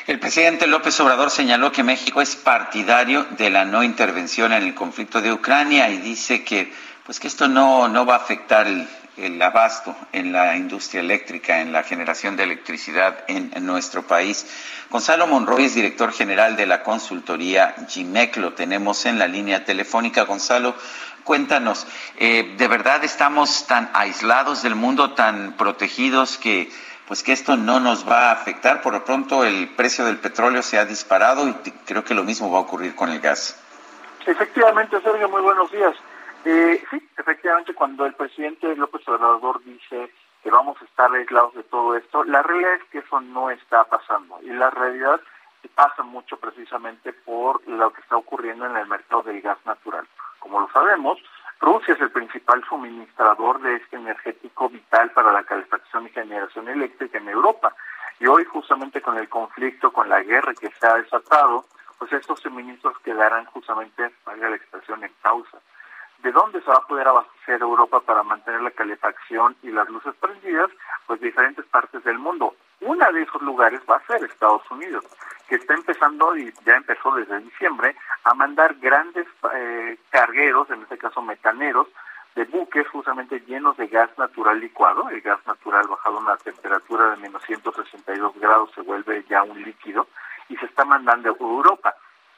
[0.05, 4.75] El presidente López Obrador señaló que México es partidario de la no intervención en el
[4.75, 6.73] conflicto de Ucrania y dice que
[7.05, 8.87] pues que esto no, no va a afectar el,
[9.17, 14.45] el abasto en la industria eléctrica, en la generación de electricidad en, nuestro país.
[14.89, 20.23] Gonzalo Monroy es director general de la consultoría GIMEC, lo tenemos en la línea telefónica.
[20.23, 20.75] Gonzalo,
[21.23, 21.87] cuéntanos,
[22.17, 26.71] eh, ¿de verdad estamos tan aislados del mundo, tan protegidos que
[27.07, 28.81] pues que esto no nos va a afectar?
[28.81, 31.53] Por lo pronto el precio del petróleo se ha disparado y
[31.85, 33.59] creo que lo mismo va a ocurrir con el gas.
[34.25, 35.95] Efectivamente, Sergio, muy buenos días.
[36.45, 41.63] Eh, sí, efectivamente, cuando el presidente López Obrador dice que vamos a estar aislados de
[41.63, 44.39] todo esto, la realidad es que eso no está pasando.
[44.41, 45.21] Y la realidad
[45.75, 50.07] pasa mucho precisamente por lo que está ocurriendo en el mercado del gas natural.
[50.39, 51.17] Como lo sabemos,
[51.59, 57.17] Rusia es el principal suministrador de este energético vital para la calefacción y generación eléctrica
[57.17, 57.73] en Europa.
[58.19, 61.65] Y hoy, justamente con el conflicto, con la guerra que se ha desatado,
[61.97, 65.59] pues estos suministros quedarán justamente, valga la expresión, en pausa.
[66.23, 70.15] ¿De dónde se va a poder abastecer Europa para mantener la calefacción y las luces
[70.21, 70.71] prendidas?
[71.05, 72.55] Pues diferentes partes del mundo.
[72.79, 75.03] Una de esos lugares va a ser Estados Unidos,
[75.49, 80.97] que está empezando, y ya empezó desde diciembre, a mandar grandes eh, cargueros, en este
[80.97, 81.87] caso metaneros,
[82.35, 85.09] de buques justamente llenos de gas natural licuado.
[85.09, 89.61] El gas natural bajado a una temperatura de menos 162 grados se vuelve ya un
[89.61, 90.07] líquido
[90.47, 91.93] y se está mandando a Europa.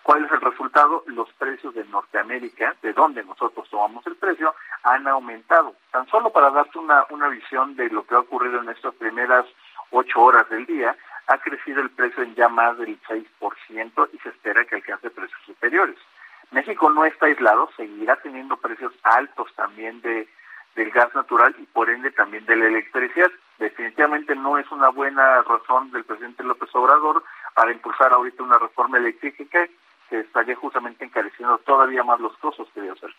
[0.06, 1.04] ¿Cuál es el resultado?
[1.08, 4.54] Los precios de Norteamérica, de donde nosotros tomamos el precio,
[4.84, 5.74] han aumentado.
[5.90, 9.48] Tan solo para darte una, una visión de lo que ha ocurrido en estas primeras
[9.90, 10.96] ocho horas del día,
[11.26, 15.42] ha crecido el precio en ya más del 6% y se espera que alcance precios
[15.44, 15.98] superiores.
[16.52, 20.28] México no está aislado, seguirá teniendo precios altos también de,
[20.76, 23.32] del gas natural y por ende también de la electricidad.
[23.58, 27.24] Definitivamente no es una buena razón del presidente López Obrador
[27.56, 29.68] para impulsar ahorita una reforma eléctrica
[30.10, 33.14] que estaría justamente encareciendo todavía más los costos, quería hacer.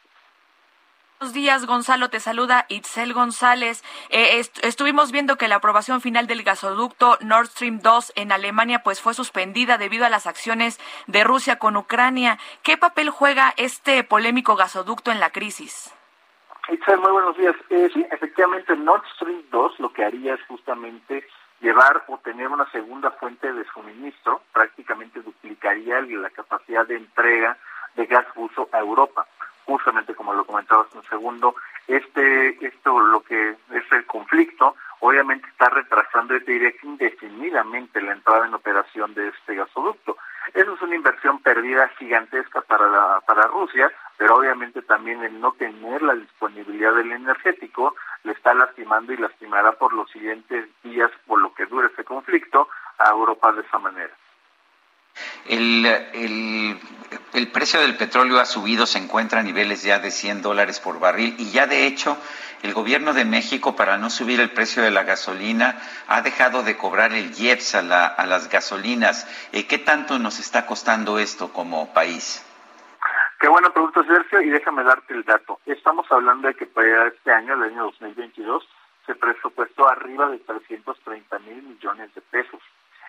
[1.19, 2.11] Buenos días, Gonzalo.
[2.11, 3.83] Te saluda Itzel González.
[4.11, 9.01] Eh, estuvimos viendo que la aprobación final del gasoducto Nord Stream 2 en Alemania pues
[9.01, 12.39] fue suspendida debido a las acciones de Rusia con Ucrania.
[12.63, 15.91] ¿Qué papel juega este polémico gasoducto en la crisis?
[16.69, 17.57] Itzel, muy buenos días.
[17.71, 21.27] Eh, sí, efectivamente, Nord Stream 2 lo que haría es justamente
[21.61, 27.57] llevar o tener una segunda fuente de suministro, prácticamente duplicaría la capacidad de entrega
[27.95, 29.27] de gas ruso a Europa.
[29.65, 31.57] Justamente como lo comentabas un segundo,
[31.89, 36.35] este, esto lo que es el conflicto, obviamente está retrasando,
[36.83, 40.17] indefinidamente la entrada en operación de este gasoducto.
[40.55, 45.53] Eso es una inversión perdida gigantesca para, la, para Rusia, pero obviamente también el no
[45.53, 47.95] tener la disponibilidad del energético
[48.25, 52.69] le está lastimando y lastimará por los siguientes días, por lo que dure este conflicto,
[52.99, 54.15] a Europa de esa manera.
[55.47, 55.87] El,
[57.33, 60.99] el, precio del petróleo ha subido, se encuentra a niveles ya de 100 dólares por
[60.99, 62.19] barril y ya de hecho
[62.63, 66.77] el gobierno de México, para no subir el precio de la gasolina, ha dejado de
[66.77, 69.27] cobrar el IEPS a, a las gasolinas.
[69.53, 72.46] Eh, ¿Qué tanto nos está costando esto como país?
[73.39, 75.61] Qué buena pregunta, Sergio, y déjame darte el dato.
[75.67, 78.67] Estamos hablando de que para este año, el año 2022,
[79.05, 82.61] se presupuestó arriba de 330 mil millones de pesos.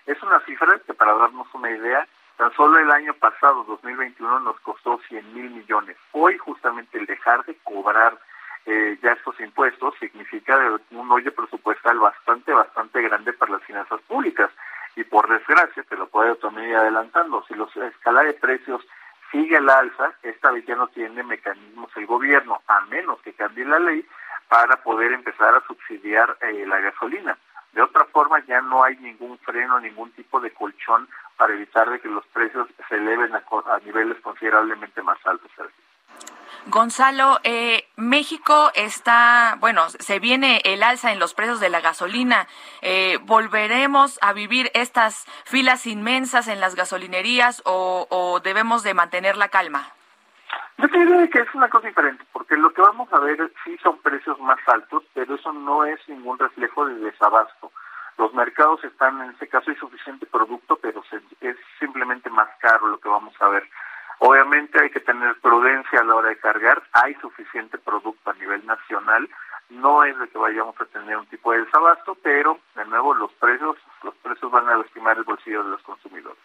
[0.06, 2.06] Es una cifra que para darnos una idea,
[2.36, 5.96] tan solo el año pasado, 2021, nos costó 100 mil millones.
[6.12, 8.18] Hoy justamente el dejar de cobrar
[8.66, 10.60] eh, ya estos impuestos significa
[10.92, 14.52] un hoyo presupuestal bastante, bastante grande para las finanzas públicas.
[14.98, 18.86] Y por desgracia, te lo puedo también ir adelantando, si la escala de precios
[19.32, 23.66] sigue al alza, esta vez ya no tiene mecanismos el gobierno, a menos que cambie
[23.66, 24.06] la ley,
[24.48, 27.38] para poder empezar a subsidiar eh, la gasolina.
[27.74, 31.08] De otra forma, ya no hay ningún freno, ningún tipo de colchón
[31.38, 35.52] para evitar de que los precios se eleven a, a niveles considerablemente más altos.
[36.70, 42.48] Gonzalo, eh, México está, bueno, se viene el alza en los precios de la gasolina.
[42.82, 49.48] Eh, ¿Volveremos a vivir estas filas inmensas en las gasolinerías o, debemos de mantener la
[49.48, 49.88] calma?
[50.78, 53.98] Yo creo que es una cosa diferente, porque lo que vamos a ver sí son
[54.00, 57.72] precios más altos, pero eso no es ningún reflejo de desabasto.
[58.18, 61.02] Los mercados están, en ese caso hay suficiente producto, pero
[61.42, 63.64] es simplemente más caro lo que vamos a ver.
[64.20, 68.66] Obviamente hay que tener prudencia a la hora de cargar, hay suficiente producto a nivel
[68.66, 69.30] nacional,
[69.70, 73.32] no es de que vayamos a tener un tipo de desabasto, pero de nuevo los
[73.34, 76.40] precios, los precios van a lastimar el bolsillo de los consumidores.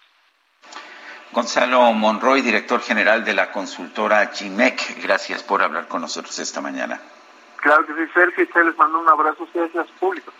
[1.33, 7.01] Gonzalo Monroy, director general de la consultora GIMEC, gracias por hablar con nosotros esta mañana.
[7.57, 10.33] Claro que sí, Sergio, y les mando un abrazo a ustedes y a su público.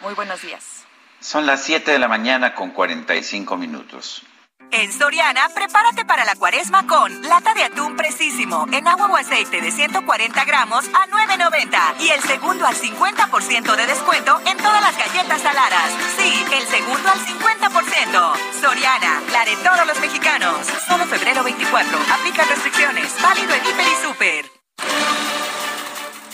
[0.00, 0.86] Muy buenos días.
[1.20, 4.24] Son las 7 de la mañana con 45 minutos.
[4.70, 9.60] En Soriana, prepárate para la cuaresma con lata de atún precisísimo en agua o aceite
[9.60, 14.96] de 140 gramos a 9.90 y el segundo al 50% de descuento en todas las
[14.96, 15.90] galletas saladas.
[16.16, 18.60] Sí, el segundo al 50%.
[18.60, 20.66] Soriana, la de todos los mexicanos.
[20.88, 21.98] Solo febrero 24.
[22.12, 23.14] Aplica restricciones.
[23.22, 24.44] Válido en Hiper y Super.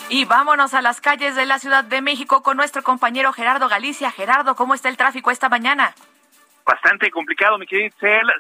[0.09, 4.11] Y vámonos a las calles de la Ciudad de México con nuestro compañero Gerardo Galicia.
[4.11, 5.95] Gerardo, ¿cómo está el tráfico esta mañana?
[6.65, 7.95] Bastante complicado, mi querido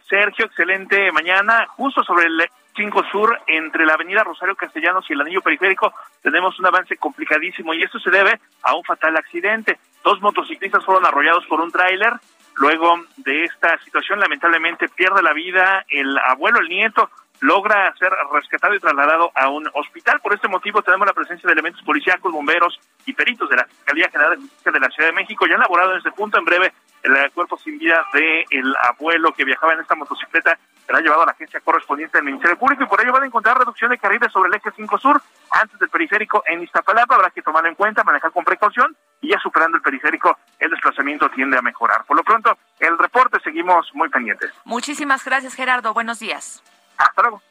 [0.08, 1.66] Sergio, excelente mañana.
[1.68, 5.92] Justo sobre el 5 Sur, entre la avenida Rosario Castellanos y el anillo periférico,
[6.22, 9.78] tenemos un avance complicadísimo y esto se debe a un fatal accidente.
[10.04, 12.14] Dos motociclistas fueron arrollados por un tráiler.
[12.56, 17.10] Luego de esta situación, lamentablemente pierde la vida el abuelo, el nieto,
[17.40, 20.20] logra ser rescatado y trasladado a un hospital.
[20.20, 24.10] Por este motivo tenemos la presencia de elementos policíacos, bomberos y peritos de la Fiscalía
[24.10, 25.46] General de Justicia de la Ciudad de México.
[25.46, 26.38] Ya elaborado en este punto.
[26.38, 26.72] En breve,
[27.02, 31.26] el cuerpo sin vida del el abuelo que viajaba en esta motocicleta será llevado a
[31.26, 34.32] la agencia correspondiente del Ministerio Público y por ello van a encontrar reducción de carriles
[34.32, 37.14] sobre el eje 5 Sur antes del periférico en Iztapalapa.
[37.14, 41.30] Habrá que tomarlo en cuenta, manejar con precaución y ya superando el periférico el desplazamiento
[41.30, 42.04] tiende a mejorar.
[42.04, 44.52] Por lo pronto, el reporte seguimos muy pendientes.
[44.64, 45.94] Muchísimas gracias, Gerardo.
[45.94, 46.62] Buenos días.
[47.00, 47.42] Hasta luego.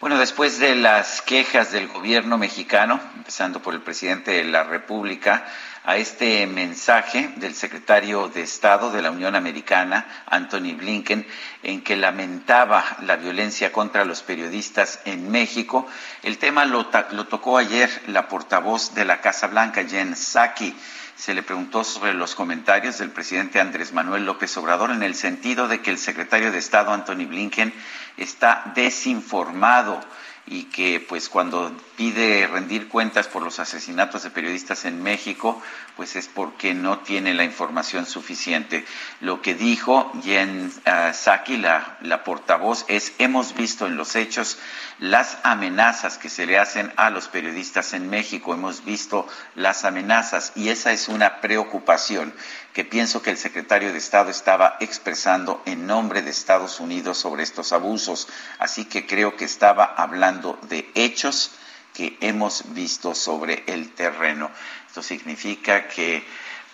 [0.00, 5.46] Bueno, después de las quejas del gobierno mexicano, empezando por el presidente de la República,
[5.84, 11.26] a este mensaje del secretario de Estado de la Unión Americana, Anthony Blinken,
[11.62, 15.86] en que lamentaba la violencia contra los periodistas en México.
[16.22, 20.76] El tema lo, tocó ayer la portavoz de la Casa Blanca, Jen Psaki
[21.16, 25.66] se le preguntó sobre los comentarios del presidente Andrés Manuel López Obrador en el sentido
[25.66, 27.72] de que el secretario de Estado Anthony Blinken
[28.18, 30.00] está desinformado
[30.46, 35.60] y que pues cuando pide rendir cuentas por los asesinatos de periodistas en México,
[35.96, 38.84] pues es porque no tiene la información suficiente.
[39.20, 44.58] Lo que dijo Jen uh, Psaki, la, la portavoz, es hemos visto en los hechos
[45.00, 49.26] las amenazas que se le hacen a los periodistas en México, hemos visto
[49.56, 52.32] las amenazas y esa es una preocupación
[52.76, 57.42] que pienso que el secretario de Estado estaba expresando en nombre de Estados Unidos sobre
[57.42, 58.28] estos abusos.
[58.58, 61.52] Así que creo que estaba hablando de hechos
[61.94, 64.50] que hemos visto sobre el terreno.
[64.88, 66.22] Esto significa que,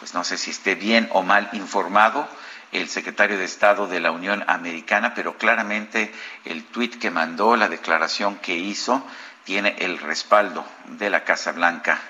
[0.00, 2.28] pues no sé si esté bien o mal informado
[2.72, 6.12] el secretario de Estado de la Unión Americana, pero claramente
[6.44, 9.06] el tuit que mandó, la declaración que hizo,
[9.44, 12.00] tiene el respaldo de la Casa Blanca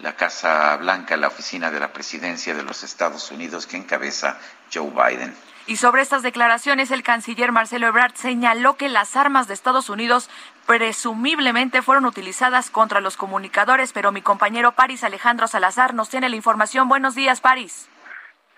[0.00, 4.38] la Casa Blanca, la oficina de la presidencia de los Estados Unidos que encabeza
[4.72, 5.34] Joe Biden.
[5.66, 10.28] Y sobre estas declaraciones, el canciller Marcelo Ebrard señaló que las armas de Estados Unidos
[10.66, 16.36] presumiblemente fueron utilizadas contra los comunicadores, pero mi compañero París Alejandro Salazar nos tiene la
[16.36, 16.88] información.
[16.88, 17.88] Buenos días, París.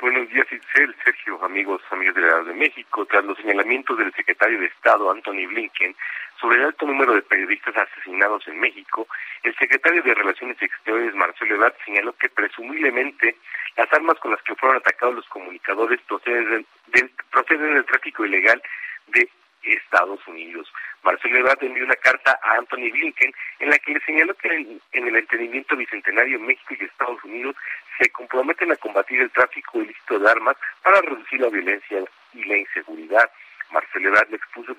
[0.01, 3.07] Buenos días, Itzel, Sergio, amigos, amigos de la de México.
[3.07, 5.95] Tras los señalamientos del secretario de Estado, Anthony Blinken,
[6.41, 9.07] sobre el alto número de periodistas asesinados en México,
[9.43, 13.37] el secretario de Relaciones Exteriores, Marcelo Ebrard, señaló que presumiblemente
[13.76, 18.62] las armas con las que fueron atacados los comunicadores proceden del, proceden del tráfico ilegal
[19.09, 19.28] de
[19.62, 20.70] Estados Unidos.
[21.03, 25.09] Marcelo Ebrard envió una carta a Anthony Blinken en la que le señaló que en,
[25.09, 27.57] el entendimiento bicentenario México y Estados Unidos
[27.99, 32.57] se comprometen a combatir el tráfico ilícito de armas para reducir la violencia y la
[32.57, 33.30] inseguridad.
[33.70, 34.76] Marcelo Ebrard le expuso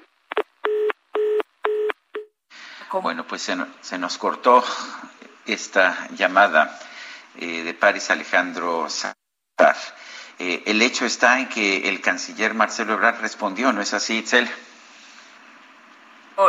[2.92, 3.42] bueno, pues
[3.82, 4.64] se, nos cortó
[5.46, 6.80] esta llamada
[7.38, 9.76] eh, de París Alejandro Santar.
[10.40, 14.50] Eh, el hecho está en que el canciller Marcelo Ebrard respondió, ¿no es así, Itzel?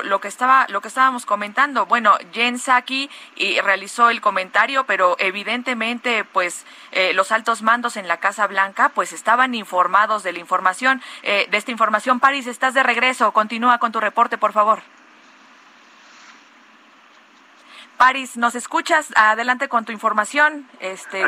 [0.02, 1.86] lo que estaba lo que estábamos comentando.
[1.86, 3.08] Bueno Jen Psaki
[3.62, 9.12] realizó el comentario pero evidentemente pues eh, los altos mandos en la Casa Blanca pues
[9.12, 11.00] estaban informados de la información.
[11.22, 13.30] De esta información París estás de regreso.
[13.30, 14.82] Continúa con tu reporte por favor
[17.96, 19.12] Paris, ¿nos escuchas?
[19.16, 20.68] Adelante con tu información.
[20.80, 21.26] Este,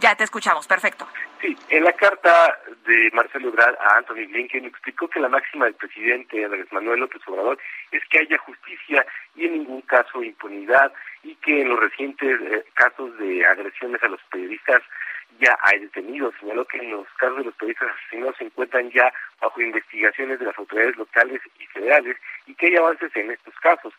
[0.00, 1.06] ya te escuchamos, perfecto.
[1.40, 5.74] Sí, en la carta de Marcelo Ebrard a Anthony Blinken explicó que la máxima del
[5.74, 7.58] presidente Andrés Manuel López Obrador
[7.90, 10.92] es que haya justicia y en ningún caso impunidad
[11.22, 14.82] y que en los recientes eh, casos de agresiones a los periodistas
[15.40, 16.34] ya hay detenidos.
[16.40, 20.46] Señaló que en los casos de los periodistas asesinados se encuentran ya bajo investigaciones de
[20.46, 23.92] las autoridades locales y federales y que hay avances en estos casos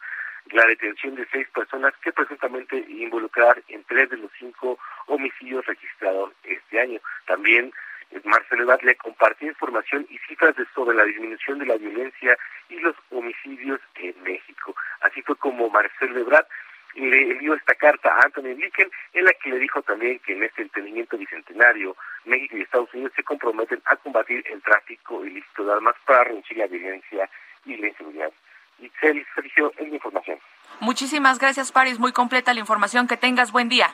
[0.52, 6.34] la detención de seis personas que presuntamente involucrar en tres de los cinco homicidios registrados
[6.44, 7.00] este año.
[7.26, 7.72] También
[8.12, 12.38] eh, Marcelo Ebrard le compartió información y cifras sobre la disminución de la violencia
[12.70, 14.76] y los homicidios en México.
[15.02, 16.48] Así fue como Marcelo Ebrard
[16.96, 20.44] le envió esta carta a Anthony Blinken en la que le dijo también que en
[20.44, 21.96] este entendimiento bicentenario
[22.26, 26.58] México y Estados Unidos se comprometen a combatir el tráfico ilícito de armas para reducir
[26.58, 27.30] la violencia
[27.66, 28.32] y la inseguridad.
[28.80, 30.40] Itzel, Sergio, es la información.
[30.80, 32.00] Muchísimas gracias, Paris.
[32.00, 33.08] Muy completa la información.
[33.08, 33.94] Que tengas buen día.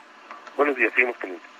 [0.56, 1.50] Buenos días, seguimos pendientes.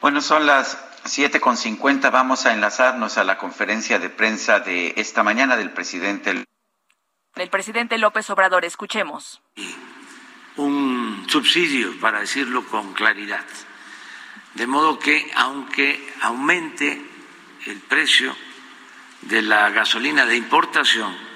[0.00, 2.10] Bueno, son las 7.50.
[2.10, 6.44] Vamos a enlazarnos a la conferencia de prensa de esta mañana del presidente.
[7.36, 8.64] El presidente López Obrador.
[8.64, 9.42] Escuchemos.
[10.56, 13.44] Un subsidio, para decirlo con claridad.
[14.54, 17.00] De modo que, aunque aumente
[17.66, 18.34] el precio
[19.22, 21.29] de la gasolina de importación,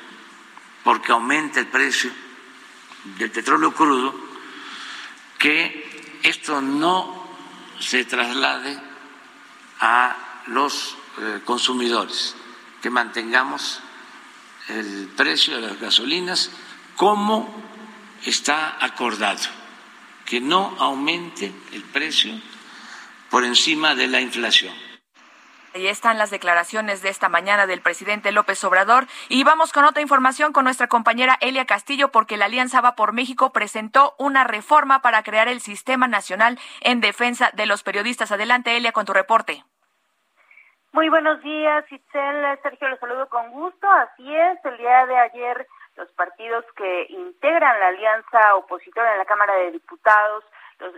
[0.84, 2.12] porque aumenta el precio
[3.18, 4.14] del petróleo crudo,
[5.38, 7.24] que esto no
[7.80, 8.78] se traslade
[9.80, 12.36] a los eh, consumidores,
[12.80, 13.80] que mantengamos
[14.68, 16.50] el precio de las gasolinas
[16.96, 17.62] como
[18.24, 19.42] está acordado,
[20.24, 22.40] que no aumente el precio
[23.30, 24.83] por encima de la inflación.
[25.74, 29.06] Ahí están las declaraciones de esta mañana del presidente López Obrador.
[29.28, 33.12] Y vamos con otra información con nuestra compañera Elia Castillo, porque la Alianza Va por
[33.12, 38.30] México presentó una reforma para crear el Sistema Nacional en Defensa de los Periodistas.
[38.30, 39.64] Adelante, Elia, con tu reporte.
[40.92, 42.56] Muy buenos días, Itzel.
[42.62, 43.90] Sergio, los saludo con gusto.
[43.90, 45.66] Así es, el día de ayer
[45.96, 50.44] los partidos que integran la alianza opositora en la Cámara de Diputados,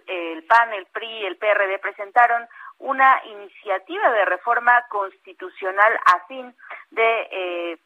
[0.07, 2.47] el PAN, el PRI, el PRD, presentaron
[2.79, 6.55] una iniciativa de reforma constitucional a fin
[6.91, 7.79] de, eh,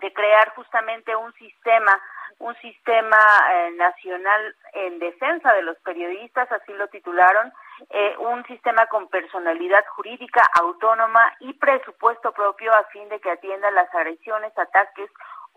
[0.00, 2.00] de crear justamente un sistema
[2.42, 3.18] un sistema
[3.52, 7.52] eh, nacional en defensa de los periodistas, así lo titularon,
[7.90, 13.70] eh, un sistema con personalidad jurídica autónoma y presupuesto propio a fin de que atienda
[13.70, 15.10] las agresiones, ataques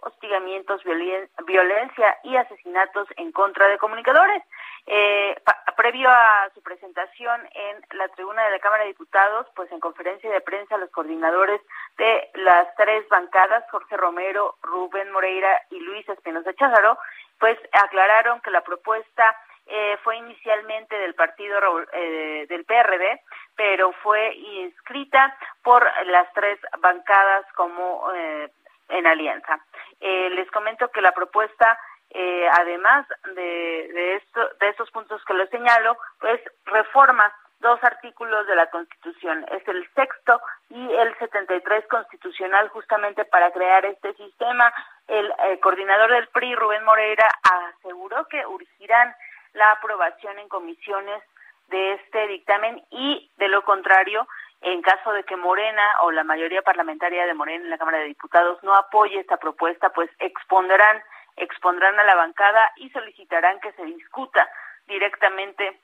[0.05, 4.43] hostigamientos, violencia y asesinatos en contra de comunicadores.
[4.87, 5.35] Eh,
[5.75, 10.31] previo a su presentación en la tribuna de la Cámara de Diputados, pues en conferencia
[10.31, 11.61] de prensa los coordinadores
[11.97, 16.97] de las tres bancadas, Jorge Romero, Rubén Moreira y Luis Espinosa Cházaro,
[17.39, 19.35] pues aclararon que la propuesta
[19.67, 21.57] eh, fue inicialmente del partido
[21.91, 23.21] eh, del PRD,
[23.55, 28.51] pero fue inscrita por las tres bancadas como eh,
[28.89, 29.59] en alianza.
[29.99, 31.77] Eh, les comento que la propuesta,
[32.09, 38.45] eh, además de, de, esto, de estos puntos que les señalo, pues reforma dos artículos
[38.47, 39.45] de la Constitución.
[39.51, 44.71] Es el sexto y el 73 constitucional justamente para crear este sistema.
[45.07, 49.15] El, el coordinador del PRI, Rubén Moreira, aseguró que urgirán
[49.53, 51.23] la aprobación en comisiones
[51.69, 54.27] de este dictamen y, de lo contrario,
[54.61, 58.05] en caso de que Morena o la mayoría parlamentaria de Morena en la Cámara de
[58.05, 61.03] Diputados no apoye esta propuesta, pues expondrán,
[61.35, 64.49] expondrán a la bancada y solicitarán que se discuta
[64.87, 65.79] directamente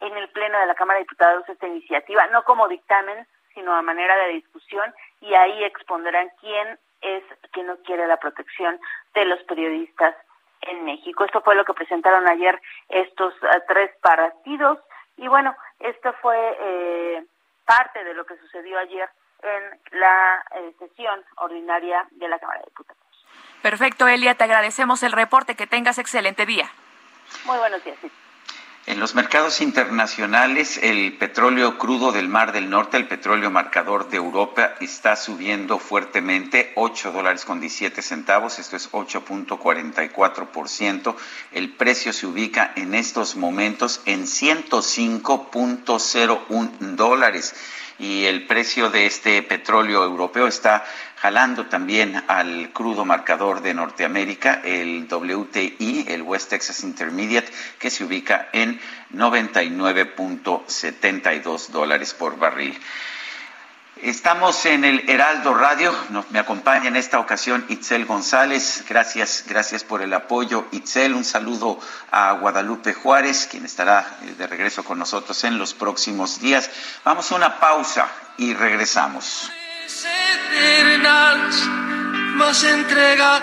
[0.00, 3.82] en el Pleno de la Cámara de Diputados esta iniciativa, no como dictamen, sino a
[3.82, 8.80] manera de discusión, y ahí expondrán quién es quien no quiere la protección
[9.14, 10.14] de los periodistas
[10.62, 11.24] en México.
[11.24, 14.78] Esto fue lo que presentaron ayer estos eh, tres partidos,
[15.16, 17.24] y bueno, esto fue eh,
[17.64, 19.08] parte de lo que sucedió ayer
[19.42, 23.02] en la eh, sesión ordinaria de la Cámara de Diputados.
[23.62, 25.56] Perfecto, Elia, te agradecemos el reporte.
[25.56, 26.70] Que tengas excelente día.
[27.44, 27.98] Muy buenos días.
[28.86, 34.18] En los mercados internacionales, el petróleo crudo del Mar del Norte, el petróleo marcador de
[34.18, 41.16] Europa, está subiendo fuertemente, 8 dólares con 17 centavos, esto es 8.44%.
[41.52, 47.54] El precio se ubica en estos momentos en 105.01 dólares
[47.98, 50.84] y el precio de este petróleo europeo está
[51.24, 58.04] jalando también al crudo marcador de Norteamérica, el WTI, el West Texas Intermediate, que se
[58.04, 58.78] ubica en
[59.10, 62.78] 99.72 dólares por barril.
[64.02, 65.94] Estamos en el Heraldo Radio,
[66.28, 70.66] me acompaña en esta ocasión Itzel González, gracias, gracias por el apoyo.
[70.72, 75.72] Itzel, un saludo a Guadalupe Juárez, quien estará eh, de regreso con nosotros en los
[75.72, 76.70] próximos días.
[77.02, 79.50] Vamos a una pausa y regresamos.
[82.36, 83.40] Más entrega,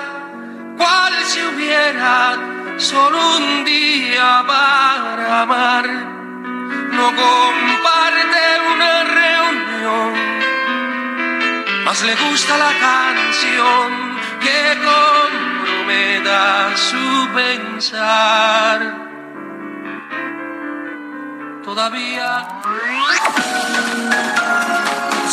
[0.77, 2.37] cual si hubiera
[2.77, 5.85] solo un día para amar.
[5.87, 10.13] No comparte una reunión
[11.85, 13.87] más le gusta la canción
[14.39, 18.77] que comprometa su pensar.
[21.63, 22.47] Todavía.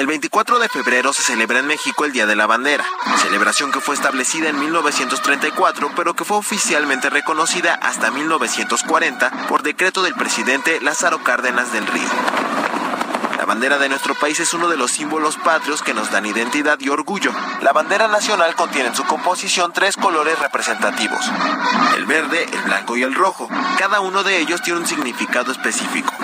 [0.00, 2.86] El 24 de febrero se celebra en México el Día de la Bandera,
[3.20, 10.02] celebración que fue establecida en 1934 pero que fue oficialmente reconocida hasta 1940 por decreto
[10.02, 12.08] del presidente Lázaro Cárdenas del Río.
[13.36, 16.80] La bandera de nuestro país es uno de los símbolos patrios que nos dan identidad
[16.80, 17.34] y orgullo.
[17.60, 21.30] La bandera nacional contiene en su composición tres colores representativos,
[21.98, 23.50] el verde, el blanco y el rojo.
[23.78, 26.14] Cada uno de ellos tiene un significado específico.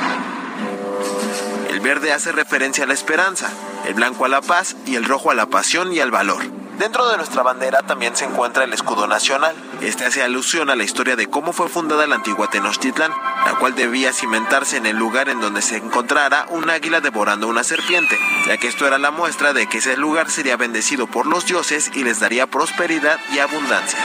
[1.87, 3.49] Verde hace referencia a la esperanza,
[3.87, 6.43] el blanco a la paz y el rojo a la pasión y al valor.
[6.81, 9.55] Dentro de nuestra bandera también se encuentra el escudo nacional.
[9.81, 13.77] Este hace alusión a la historia de cómo fue fundada la antigua Tenochtitlán, la cual
[13.77, 18.19] debía cimentarse en el lugar en donde se encontrara un águila devorando una serpiente,
[18.49, 21.93] ya que esto era la muestra de que ese lugar sería bendecido por los dioses
[21.95, 24.01] y les daría prosperidad y abundancia.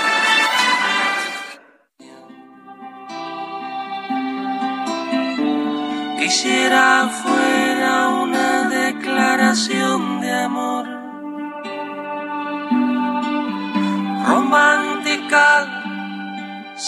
[6.19, 7.09] Quisiera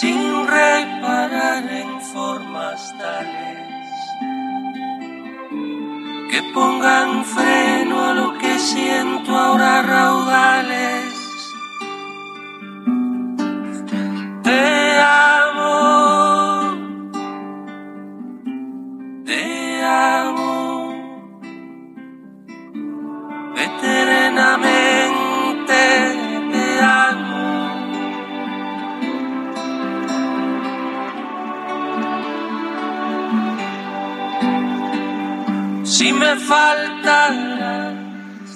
[0.03, 3.87] sin reparar en formas tales
[6.29, 11.12] que pongan freno a lo que siento ahora raudales.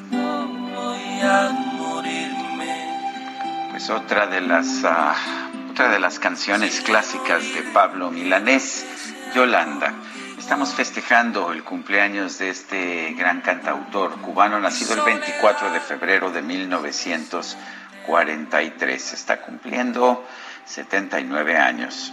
[0.09, 2.97] Voy a morirme.
[3.71, 5.13] Pues otra de las uh,
[5.71, 8.86] otra de las canciones clásicas de Pablo Milanés,
[9.36, 9.93] Yolanda.
[10.39, 16.41] Estamos festejando el cumpleaños de este gran cantautor cubano nacido el 24 de febrero de
[16.41, 19.13] 1943.
[19.13, 20.25] Está cumpliendo
[20.65, 22.11] 79 años.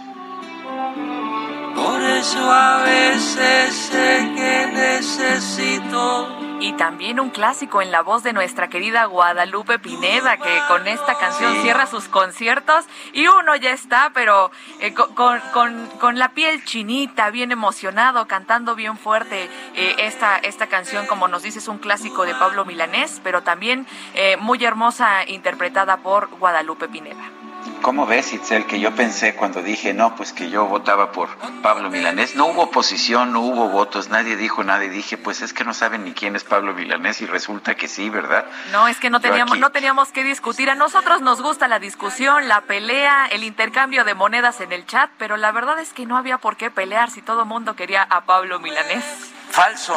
[1.85, 6.27] Por eso a veces sé que necesito.
[6.59, 11.15] Y también un clásico en la voz de nuestra querida Guadalupe Pineda, que con esta
[11.15, 12.85] canción cierra sus conciertos.
[13.13, 15.13] Y uno ya está, pero eh, con,
[15.53, 21.27] con, con, la piel chinita, bien emocionado, cantando bien fuerte eh, esta, esta canción, como
[21.27, 26.87] nos dices, un clásico de Pablo Milanés, pero también eh, muy hermosa, interpretada por Guadalupe
[26.87, 27.34] Pineda.
[27.81, 31.29] ¿Cómo ves, Itzel, que yo pensé cuando dije no, pues que yo votaba por
[31.61, 32.35] Pablo Milanés?
[32.35, 35.73] No hubo oposición, no hubo votos, nadie dijo nada y dije, pues es que no
[35.73, 38.45] saben ni quién es Pablo Milanés y resulta que sí, ¿verdad?
[38.71, 40.69] No, es que no teníamos, no teníamos que discutir.
[40.69, 45.09] A nosotros nos gusta la discusión, la pelea, el intercambio de monedas en el chat,
[45.17, 48.03] pero la verdad es que no había por qué pelear si todo el mundo quería
[48.03, 49.03] a Pablo Milanés.
[49.51, 49.95] Falso.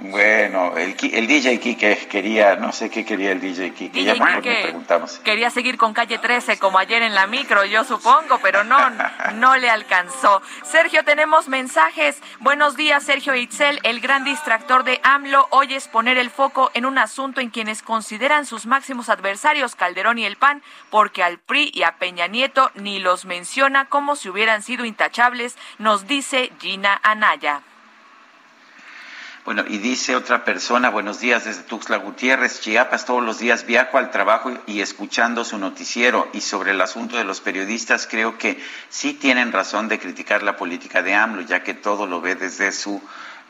[0.00, 4.44] Bueno, el, el DJ Kike quería, no sé qué quería el DJ Kike, ya mejor
[4.44, 5.18] le preguntamos.
[5.24, 8.78] Quería seguir con calle 13 como ayer en la micro, yo supongo, pero no,
[9.34, 10.40] no le alcanzó.
[10.62, 12.22] Sergio, tenemos mensajes.
[12.40, 13.80] Buenos días, Sergio Itzel.
[13.82, 17.82] El gran distractor de AMLO hoy es poner el foco en un asunto en quienes
[17.82, 22.70] consideran sus máximos adversarios, Calderón y el PAN, porque al PRI y a Peña Nieto
[22.74, 27.62] ni los menciona como si hubieran sido intachables, nos dice Gina Anaya.
[29.48, 33.96] Bueno, y dice otra persona, buenos días desde Tuxtla Gutiérrez, Chiapas, todos los días viajo
[33.96, 36.28] al trabajo y escuchando su noticiero.
[36.34, 40.58] Y sobre el asunto de los periodistas, creo que sí tienen razón de criticar la
[40.58, 43.00] política de AMLO, ya que todo lo ve desde su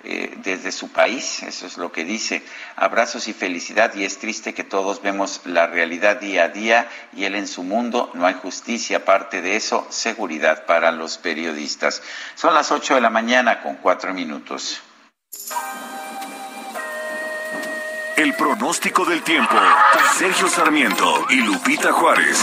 [0.04, 2.44] eh, desde su país, eso es lo que dice.
[2.76, 7.24] Abrazos y felicidad y es triste que todos vemos la realidad día a día y
[7.24, 12.04] él en su mundo no hay justicia, aparte de eso, seguridad para los periodistas.
[12.36, 14.80] Son las ocho de la mañana con cuatro minutos.
[18.16, 19.54] El pronóstico del tiempo.
[20.14, 22.42] Sergio Sarmiento y Lupita Juárez.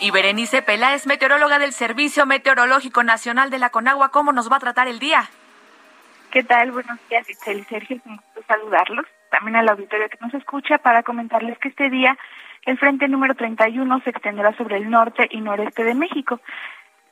[0.00, 4.60] Y Berenice Peláez, meteoróloga del Servicio Meteorológico Nacional de la Conagua, ¿cómo nos va a
[4.60, 5.28] tratar el día?
[6.30, 6.72] ¿Qué tal?
[6.72, 7.96] Buenos días, Itzel y Sergio.
[7.96, 9.06] Es un gusto saludarlos.
[9.30, 12.16] También al auditorio que nos escucha para comentarles que este día
[12.64, 16.40] el frente número 31 se extenderá sobre el norte y noreste de México.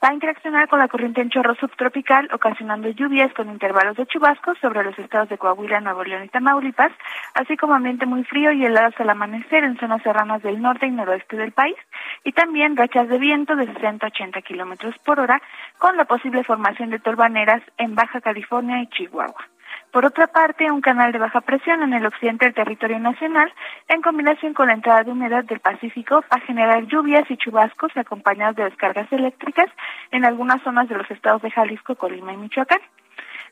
[0.02, 4.56] Va a interaccionar con la corriente en chorro subtropical, ocasionando lluvias con intervalos de chubascos
[4.58, 6.92] sobre los estados de Coahuila, Nuevo León y Tamaulipas,
[7.34, 10.92] así como ambiente muy frío y heladas al amanecer en zonas serranas del norte y
[10.92, 11.76] noroeste del país,
[12.22, 15.42] y también rachas de viento de 60 a 80 kilómetros por hora,
[15.78, 19.48] con la posible formación de torbaneras en Baja California y Chihuahua.
[19.92, 23.52] Por otra parte, un canal de baja presión en el occidente del territorio nacional,
[23.88, 27.96] en combinación con la entrada de humedad del Pacífico, va a generar lluvias y chubascos
[27.96, 29.70] acompañados de descargas eléctricas
[30.10, 32.80] en algunas zonas de los estados de Jalisco, Colima y Michoacán.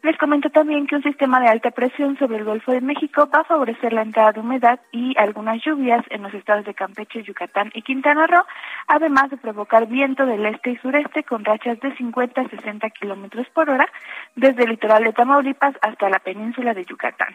[0.02, 3.40] Les comento también que un sistema de alta presión sobre el Golfo de México va
[3.40, 7.70] a favorecer la entrada de humedad y algunas lluvias en los estados de Campeche, Yucatán
[7.74, 8.44] y Quintana Roo,
[8.86, 13.48] además de provocar viento del este y sureste con rachas de 50 a 60 kilómetros
[13.50, 13.88] por hora
[14.34, 17.34] desde el litoral de Tamaulipas hasta la península de Yucatán.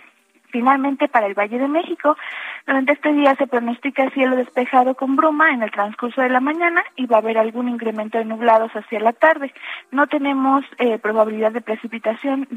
[0.51, 2.17] Finalmente, para el Valle de México,
[2.67, 6.83] durante este día se pronostica cielo despejado con bruma en el transcurso de la mañana
[6.95, 9.53] y va a haber algún incremento de nublados hacia la tarde.
[9.91, 12.47] No tenemos eh, probabilidad de precipitación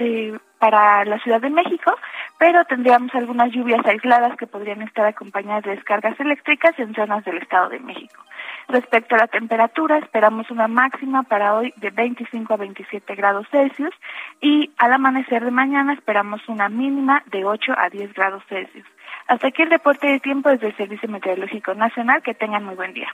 [0.59, 1.95] para la Ciudad de México,
[2.39, 7.39] pero tendríamos algunas lluvias aisladas que podrían estar acompañadas de descargas eléctricas en zonas del
[7.39, 8.25] Estado de México.
[8.69, 13.95] Respecto a la temperatura, esperamos una máxima para hoy de 25 a 27 grados Celsius
[14.41, 18.87] y al amanecer de mañana esperamos una mínima de 8 a 10 grados Celsius.
[19.27, 22.23] Hasta aquí el reporte de tiempo desde el Servicio Meteorológico Nacional.
[22.23, 23.09] Que tengan muy buen día.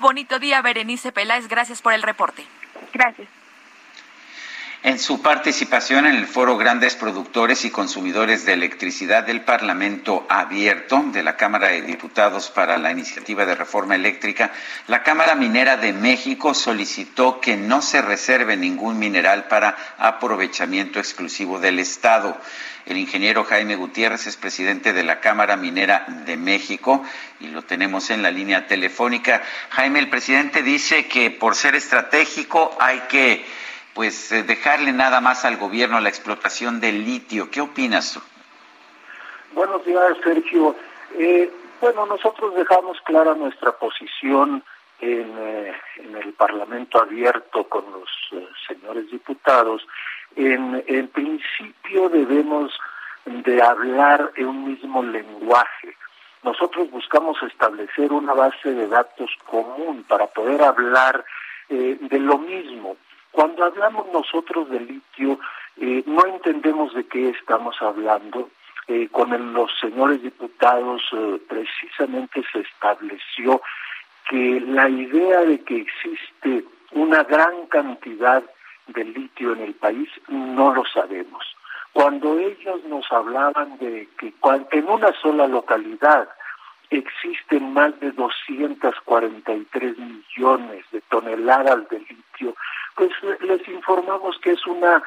[0.00, 1.48] Bonito día, Berenice Peláez.
[1.48, 2.44] Gracias por el reporte.
[2.92, 3.39] Gracias.
[4.82, 11.04] En su participación en el foro Grandes Productores y Consumidores de Electricidad del Parlamento Abierto
[11.12, 14.52] de la Cámara de Diputados para la Iniciativa de Reforma Eléctrica,
[14.86, 21.58] la Cámara Minera de México solicitó que no se reserve ningún mineral para aprovechamiento exclusivo
[21.60, 22.40] del Estado.
[22.86, 27.04] El ingeniero Jaime Gutiérrez es presidente de la Cámara Minera de México
[27.38, 29.42] y lo tenemos en la línea telefónica.
[29.68, 33.44] Jaime, el presidente dice que por ser estratégico hay que
[33.94, 37.50] pues eh, dejarle nada más al gobierno la explotación del litio.
[37.50, 38.20] ¿Qué opinas tú?
[39.52, 40.76] Buenos días, Sergio.
[41.18, 44.62] Eh, bueno, nosotros dejamos clara nuestra posición
[45.00, 48.08] en, eh, el Parlamento abierto con los
[48.66, 49.86] señores diputados.
[50.36, 52.72] En, en principio debemos
[53.24, 55.96] de hablar en un mismo lenguaje.
[56.42, 61.24] Nosotros buscamos establecer una base de datos común para poder hablar
[61.68, 62.96] de lo mismo.
[63.32, 65.38] Cuando hablamos nosotros de litio,
[65.76, 68.50] eh, no entendemos de qué estamos hablando.
[68.88, 73.62] Eh, con los señores diputados eh, precisamente se estableció
[74.28, 78.42] que la idea de que existe una gran cantidad
[78.88, 81.44] de litio en el país no lo sabemos.
[81.92, 84.32] Cuando ellos nos hablaban de que
[84.72, 86.28] en una sola localidad
[86.90, 92.54] existen más de 243 millones de toneladas de litio,
[92.96, 93.10] pues
[93.40, 95.02] les informamos que es una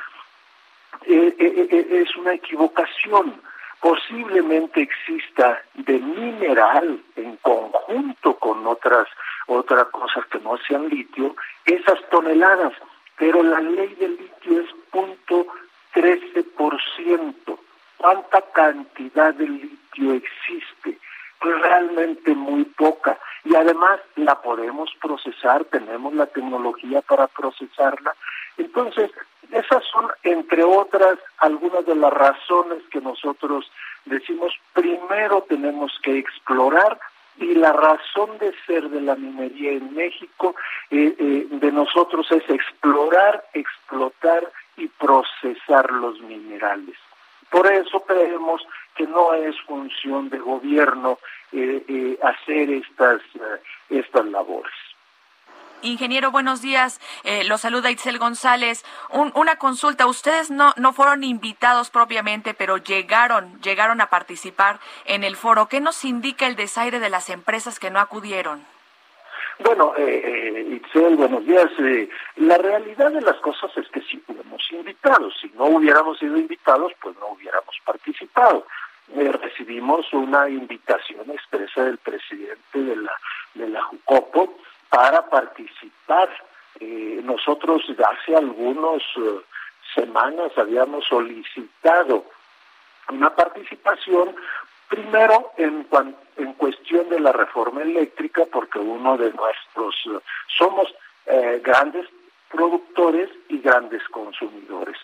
[1.06, 3.42] eh, eh, eh, es una equivocación
[3.82, 9.08] posiblemente exista de mineral en conjunto con otras
[9.48, 12.74] otras cosas que no sean litio, esas toneladas,
[13.18, 15.48] pero la ley del litio es punto
[15.94, 17.60] 13%.
[17.98, 20.98] ¿Cuánta cantidad de litio existe?
[21.44, 23.20] Realmente muy poca.
[23.44, 28.16] Y además la podemos procesar, tenemos la tecnología para procesarla.
[28.58, 29.12] Entonces,
[29.52, 33.70] esas son, entre otras, algunas de las razones que nosotros
[34.06, 37.00] decimos, primero tenemos que explorar
[37.38, 40.56] y la razón de ser de la minería en México,
[40.92, 46.96] eh, eh, de nosotros es explorar, explotar y procesar los minerales.
[47.50, 48.66] Por eso creemos
[48.96, 51.20] que no es función de gobierno
[51.52, 53.22] eh, hacer estas,
[53.90, 54.74] estas labores.
[55.84, 57.02] Ingeniero, buenos días.
[57.26, 58.86] Eh, lo saluda Itzel González.
[59.12, 60.08] una consulta.
[60.08, 65.68] Ustedes no, no fueron invitados propiamente, pero llegaron, llegaron a participar en el foro.
[65.68, 68.73] ¿Qué nos indica el desaire de las empresas que no acudieron?
[69.60, 71.70] Bueno, eh, eh Itzel, buenos días.
[71.80, 75.36] Eh, la realidad de las cosas es que sí fuimos invitados.
[75.42, 78.66] Si no hubiéramos sido invitados, pues no hubiéramos participado.
[79.16, 83.14] recibimos una invitación expresa del presidente de la,
[83.54, 84.58] de la JUCOPO
[84.90, 86.30] para participar.
[86.80, 89.40] Eh, nosotros hace algunas eh,
[89.94, 92.26] semanas habíamos solicitado
[93.10, 94.36] una participación
[94.96, 95.88] primero en,
[96.38, 100.20] en cuestión de la reforma eléctrica porque uno de nuestros eh,
[100.58, 100.94] somos
[101.64, 102.06] grandes
[102.50, 104.98] productores y grandes consumidores.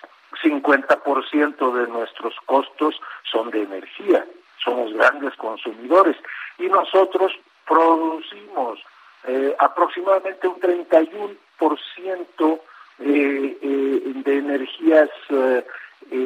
[0.44, 3.00] 50% de nuestros costos
[3.32, 4.26] son de energía,
[4.64, 6.16] somos grandes consumidores
[6.58, 7.32] y nosotros
[7.68, 8.80] producimos
[9.28, 12.60] eh, aproximadamente un 31%
[13.00, 15.10] eh, eh, de energías
[16.12, 16.18] eh,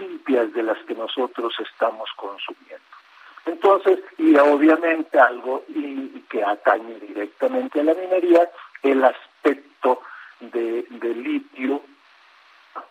[0.00, 2.84] limpias de las que nosotros estamos consumiendo.
[3.46, 5.64] Entonces, y obviamente algo
[6.28, 8.50] que atañe directamente a la minería,
[8.82, 10.02] el aspecto
[10.40, 11.82] de, de litio,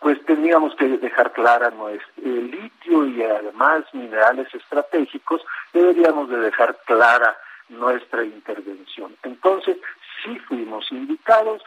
[0.00, 5.42] pues teníamos que dejar clara nuestro el litio y además minerales estratégicos,
[5.72, 7.36] deberíamos de dejar clara
[7.68, 9.16] nuestra intervención.
[9.22, 9.76] Entonces,
[10.22, 11.62] sí fuimos invitados,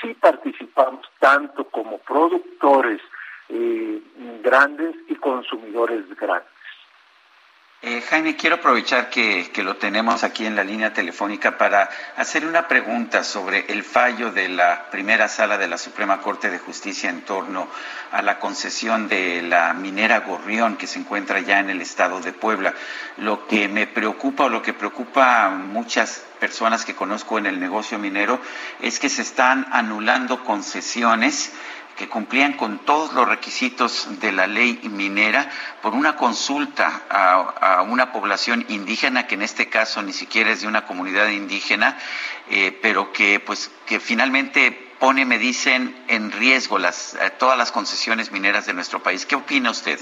[0.00, 3.00] sí participamos tanto como productores
[3.48, 4.00] eh,
[4.42, 6.52] grandes y consumidores grandes.
[7.84, 12.68] Eh, Jaime, quiero aprovechar que, lo tenemos aquí en la línea telefónica para hacer una
[12.68, 17.22] pregunta sobre el fallo de la primera sala de la Suprema Corte de Justicia en
[17.22, 17.66] torno
[18.12, 22.32] a la concesión de la minera Gorrión que se encuentra ya en el estado de
[22.32, 22.72] Puebla.
[23.16, 27.58] Lo que me preocupa o lo que preocupa a muchas personas que conozco en el
[27.58, 28.38] negocio minero
[28.80, 31.52] es que se están anulando concesiones
[31.96, 35.48] que cumplían con todos los requisitos de la ley minera
[35.82, 40.68] por una consulta a, una población indígena que en este caso ni siquiera es de
[40.68, 41.98] una comunidad indígena,
[42.48, 47.72] eh, pero que pues que finalmente pone, me dicen, en riesgo las, eh, todas las
[47.72, 49.26] concesiones mineras de nuestro país.
[49.26, 49.98] ¿Qué opina usted?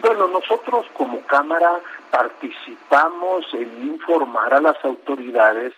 [0.00, 1.80] Bueno, nosotros como Cámara
[2.10, 5.72] participamos en informar a las autoridades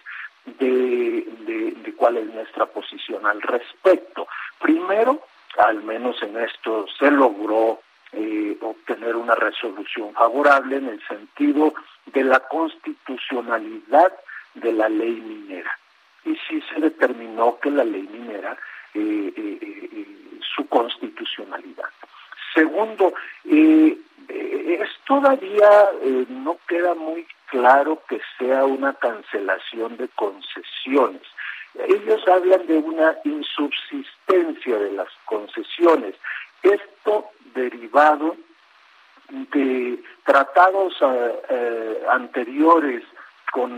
[0.46, 4.28] de, cuál es nuestra posición al respecto.
[4.60, 5.22] Primero,
[5.58, 7.80] al menos en esto se logró
[8.12, 11.74] eh, obtener una resolución favorable en el sentido
[12.06, 14.12] de la constitucionalidad
[14.54, 15.70] de la ley minera.
[16.24, 18.56] Y sí se determinó que la ley minera,
[18.94, 20.06] eh, eh,
[20.54, 21.88] su constitucionalidad.
[22.54, 23.12] Segundo,
[23.44, 25.88] es todavía
[26.28, 31.22] no queda muy claro que sea una cancelación de concesiones.
[31.74, 36.14] Ellos hablan de una insubsistencia de las concesiones.
[36.62, 38.36] Esto derivado
[39.28, 43.02] de tratados eh, eh, anteriores
[43.52, 43.76] con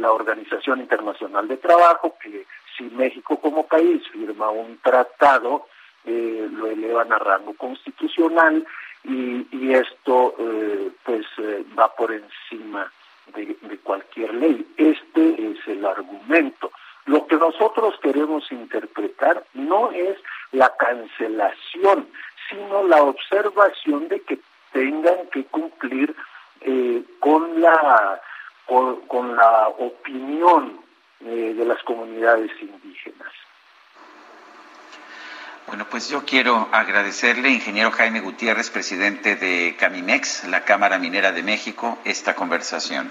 [0.00, 2.46] la Organización Internacional de Trabajo, que
[2.76, 5.66] si México como país firma un tratado,
[6.04, 8.66] eh, lo elevan a rango constitucional
[9.04, 10.34] y, y esto
[11.04, 11.26] pues
[11.78, 12.90] va por encima
[13.34, 14.66] de, cualquier ley.
[14.76, 16.70] Este es el argumento.
[17.06, 20.18] Lo que nosotros queremos interpretar no es
[20.52, 22.08] la cancelación,
[22.48, 24.38] sino la observación de que
[24.72, 26.14] tengan que cumplir
[26.60, 28.20] eh, con la
[29.08, 30.80] con, la opinión
[31.24, 33.32] eh, de las comunidades indígenas.
[35.70, 41.44] Bueno, pues yo quiero agradecerle, ingeniero Jaime Gutiérrez, presidente de Camimex, la Cámara Minera de
[41.44, 43.08] México, esta conversación.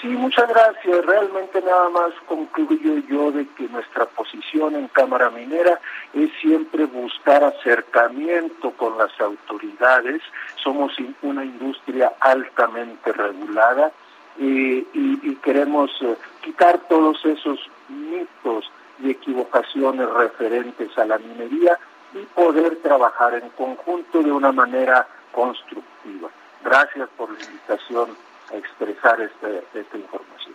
[0.00, 1.04] Sí, muchas gracias.
[1.04, 5.80] Realmente nada más concluyo yo de que nuestra posición en Cámara Minera
[6.14, 10.22] es siempre buscar acercamiento con las autoridades.
[10.62, 10.92] Somos
[11.22, 13.90] una industria altamente regulada
[14.38, 17.58] eh, y, queremos eh, quitar todos esos
[17.88, 18.70] mitos
[19.02, 21.78] y equivocaciones referentes a la minería
[22.14, 26.28] y poder trabajar en conjunto de una manera constructiva.
[26.64, 28.16] Gracias por la invitación
[28.52, 30.54] a expresar este, esta información.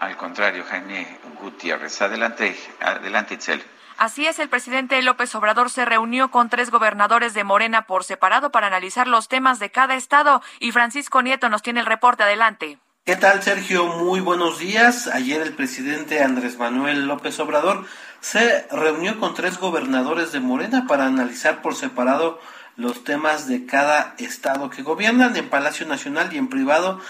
[0.00, 2.02] Al contrario, Jaime Gutiérrez.
[2.02, 3.62] Adelante, adelante, Itzel.
[3.98, 8.50] Así es, el presidente López Obrador se reunió con tres gobernadores de Morena por separado
[8.50, 12.24] para analizar los temas de cada estado y Francisco Nieto nos tiene el reporte.
[12.24, 12.78] Adelante.
[13.04, 13.86] ¿Qué tal, Sergio?
[13.86, 15.08] Muy buenos días.
[15.08, 17.84] Ayer el presidente Andrés Manuel López Obrador
[18.20, 22.38] se reunió con tres gobernadores de Morena para analizar por separado
[22.76, 27.00] los temas de cada estado que gobiernan en Palacio Nacional y en privado.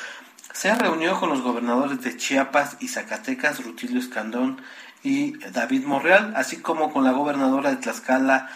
[0.55, 4.63] Se reunió con los gobernadores de Chiapas y Zacatecas, Rutilio Escandón
[5.03, 8.49] y David Morreal, así como con la gobernadora de Tlaxcala,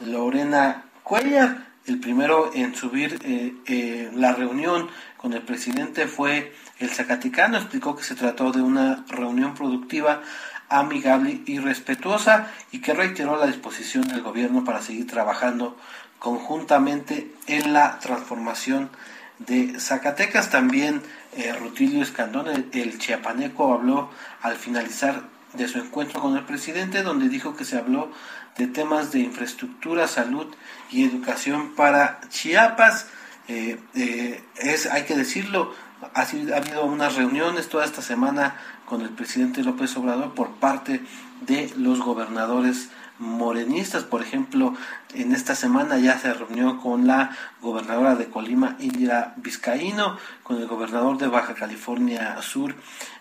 [0.00, 1.72] Lorena Cuellar.
[1.86, 6.52] El primero en subir eh, eh, la reunión con el presidente fue
[6.82, 10.22] el Zacatecano, explicó que se trató de una reunión productiva
[10.68, 15.76] amigable y respetuosa y que reiteró la disposición del gobierno para seguir trabajando
[16.18, 18.90] conjuntamente en la transformación
[19.38, 20.50] de Zacatecas.
[20.50, 21.02] También
[21.36, 24.10] eh, Rutilio Escandón, el, chiapaneco, habló
[24.40, 25.22] al finalizar
[25.52, 28.10] de su encuentro con el presidente, donde dijo que se habló
[28.56, 30.46] de temas de infraestructura, salud
[30.90, 33.08] y educación para Chiapas.
[33.48, 35.74] Eh, eh, es, hay que decirlo,
[36.14, 41.02] ha, ha habido unas reuniones toda esta semana con el presidente López Obrador por parte
[41.46, 44.02] de los gobernadores morenistas.
[44.04, 44.74] Por ejemplo,
[45.14, 50.66] en esta semana ya se reunió con la gobernadora de Colima, Indira Vizcaíno, con el
[50.66, 52.74] gobernador de Baja California Sur,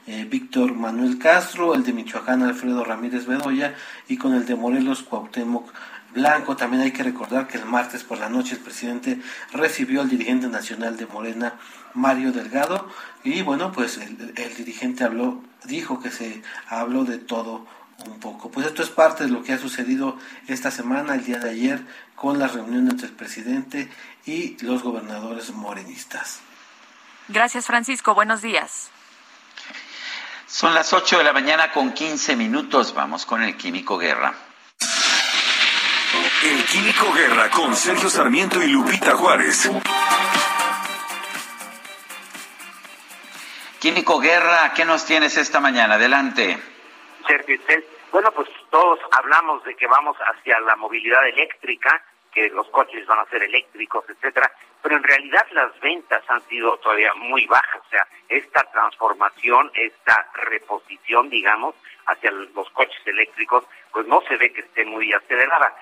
[0.07, 3.75] eh, Víctor Manuel Castro, el de Michoacán, Alfredo Ramírez Bedoya,
[4.07, 5.71] y con el de Morelos, Cuauhtémoc
[6.13, 6.55] Blanco.
[6.55, 9.21] También hay que recordar que el martes por la noche el presidente
[9.53, 11.53] recibió al dirigente nacional de Morena,
[11.93, 12.89] Mario Delgado,
[13.23, 17.65] y bueno, pues el, el dirigente habló, dijo que se habló de todo
[18.05, 18.49] un poco.
[18.51, 20.17] Pues esto es parte de lo que ha sucedido
[20.47, 21.85] esta semana, el día de ayer,
[22.15, 23.89] con la reunión entre el presidente
[24.25, 26.39] y los gobernadores morenistas.
[27.27, 28.13] Gracias, Francisco.
[28.13, 28.89] Buenos días.
[30.47, 32.93] Son las 8 de la mañana con 15 minutos.
[32.93, 34.33] Vamos con el Químico Guerra.
[36.43, 39.69] El Químico Guerra con Sergio Sarmiento y Lupita Juárez.
[43.82, 45.95] Químico Guerra, ¿qué nos tienes esta mañana?
[45.95, 46.55] Adelante.
[47.25, 47.57] Sergio
[48.11, 51.99] bueno, pues todos hablamos de que vamos hacia la movilidad eléctrica,
[52.32, 54.51] que los coches van a ser eléctricos, etcétera,
[54.84, 60.29] pero en realidad las ventas han sido todavía muy bajas, o sea, esta transformación, esta
[60.36, 61.73] reposición, digamos,
[62.05, 65.75] hacia los coches eléctricos, pues no se ve que esté muy acelerada.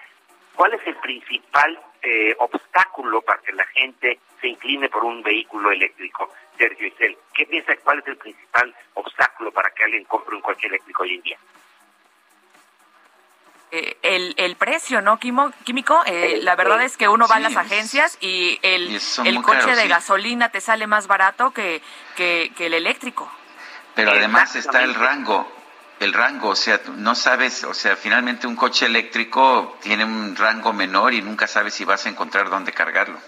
[0.55, 5.71] ¿Cuál es el principal eh, obstáculo para que la gente se incline por un vehículo
[5.71, 6.31] eléctrico?
[6.59, 10.67] Sergio Isel, ¿qué piensa cuál es el principal obstáculo para que alguien compre un coche
[10.67, 11.37] eléctrico hoy en día?
[13.71, 16.01] Eh, el, el precio, ¿no, Químico?
[16.05, 19.87] Eh, la verdad es que uno va a las agencias y el, el coche de
[19.87, 21.81] gasolina te sale más barato que,
[22.15, 23.31] que, el eléctrico.
[23.95, 25.49] Pero además está el rango,
[25.99, 30.73] el rango, o sea, no sabes, o sea, finalmente un coche eléctrico tiene un rango
[30.73, 33.19] menor y nunca sabes si vas a encontrar dónde cargarlo.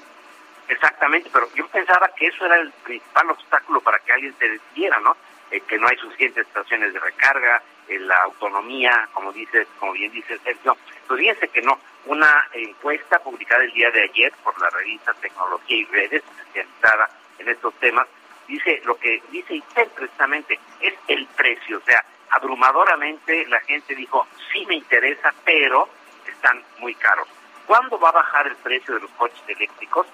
[0.71, 5.01] Exactamente, pero yo pensaba que eso era el principal obstáculo para que alguien se decidiera,
[5.01, 5.17] ¿no?
[5.51, 10.13] Eh, que no hay suficientes estaciones de recarga, eh, la autonomía, como dice, como bien
[10.13, 10.77] dice Sergio.
[11.05, 11.77] Pues fíjense que no.
[12.05, 17.09] Una encuesta publicada el día de ayer por la revista Tecnología y Redes, especializada
[17.39, 18.07] en estos temas,
[18.47, 21.79] dice lo que dice ICEL precisamente, es el precio.
[21.79, 25.89] O sea, abrumadoramente la gente dijo, sí me interesa, pero
[26.25, 27.27] están muy caros.
[27.67, 30.07] ¿Cuándo va a bajar el precio de los coches eléctricos?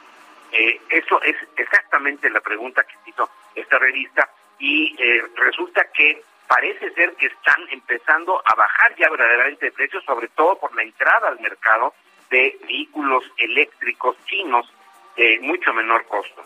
[0.52, 4.30] Eh, eso es exactamente la pregunta que hizo esta revista
[4.60, 10.04] y eh, resulta que parece ser que están empezando a bajar ya verdaderamente de precios,
[10.06, 11.94] sobre todo por la entrada al mercado
[12.30, 14.72] de vehículos eléctricos chinos
[15.16, 16.44] de mucho menor costo.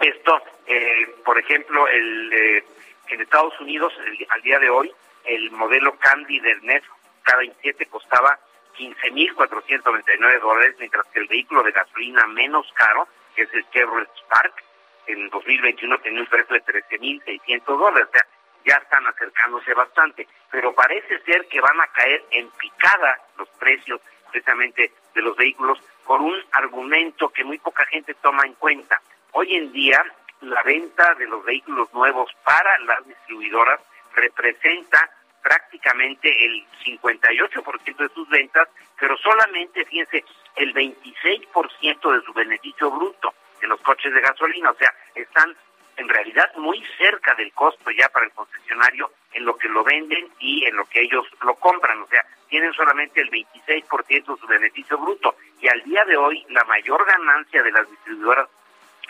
[0.00, 2.64] Esto, eh, por ejemplo, el,
[3.08, 3.92] en Estados Unidos,
[4.30, 4.92] al día de hoy,
[5.24, 6.84] el modelo Candy del NET
[7.24, 8.38] K27 costaba
[8.76, 14.64] 15.499 dólares, mientras que el vehículo de gasolina menos caro, que es el Chevrolet Spark,
[15.06, 18.08] en 2021 tenía un precio de 13.600 dólares.
[18.08, 18.26] O sea,
[18.64, 24.00] ya están acercándose bastante, pero parece ser que van a caer en picada los precios
[24.30, 29.00] precisamente de los vehículos por un argumento que muy poca gente toma en cuenta.
[29.32, 30.04] Hoy en día
[30.40, 33.80] la venta de los vehículos nuevos para las distribuidoras
[34.14, 35.10] representa
[35.46, 38.68] prácticamente el 58% de sus ventas,
[38.98, 40.24] pero solamente, fíjense,
[40.56, 43.32] el 26% de su beneficio bruto
[43.62, 45.56] en los coches de gasolina, o sea, están
[45.98, 50.28] en realidad muy cerca del costo ya para el concesionario en lo que lo venden
[50.40, 54.46] y en lo que ellos lo compran, o sea, tienen solamente el 26% de su
[54.48, 55.36] beneficio bruto.
[55.60, 58.48] Y al día de hoy la mayor ganancia de las distribuidoras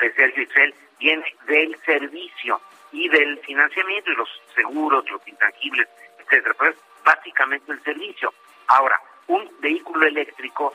[0.01, 2.61] de Sergio Excel viene del servicio
[2.93, 5.89] y del financiamiento y los seguros, los intangibles,
[6.27, 6.55] etcétera.
[6.59, 8.33] Pues básicamente el servicio.
[8.69, 10.75] Ahora, un vehículo eléctrico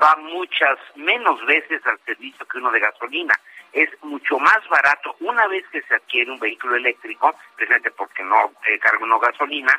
[0.00, 3.34] va muchas menos veces al servicio que uno de gasolina.
[3.72, 8.52] Es mucho más barato una vez que se adquiere un vehículo eléctrico, precisamente porque no
[8.66, 9.78] eh, carga uno gasolina,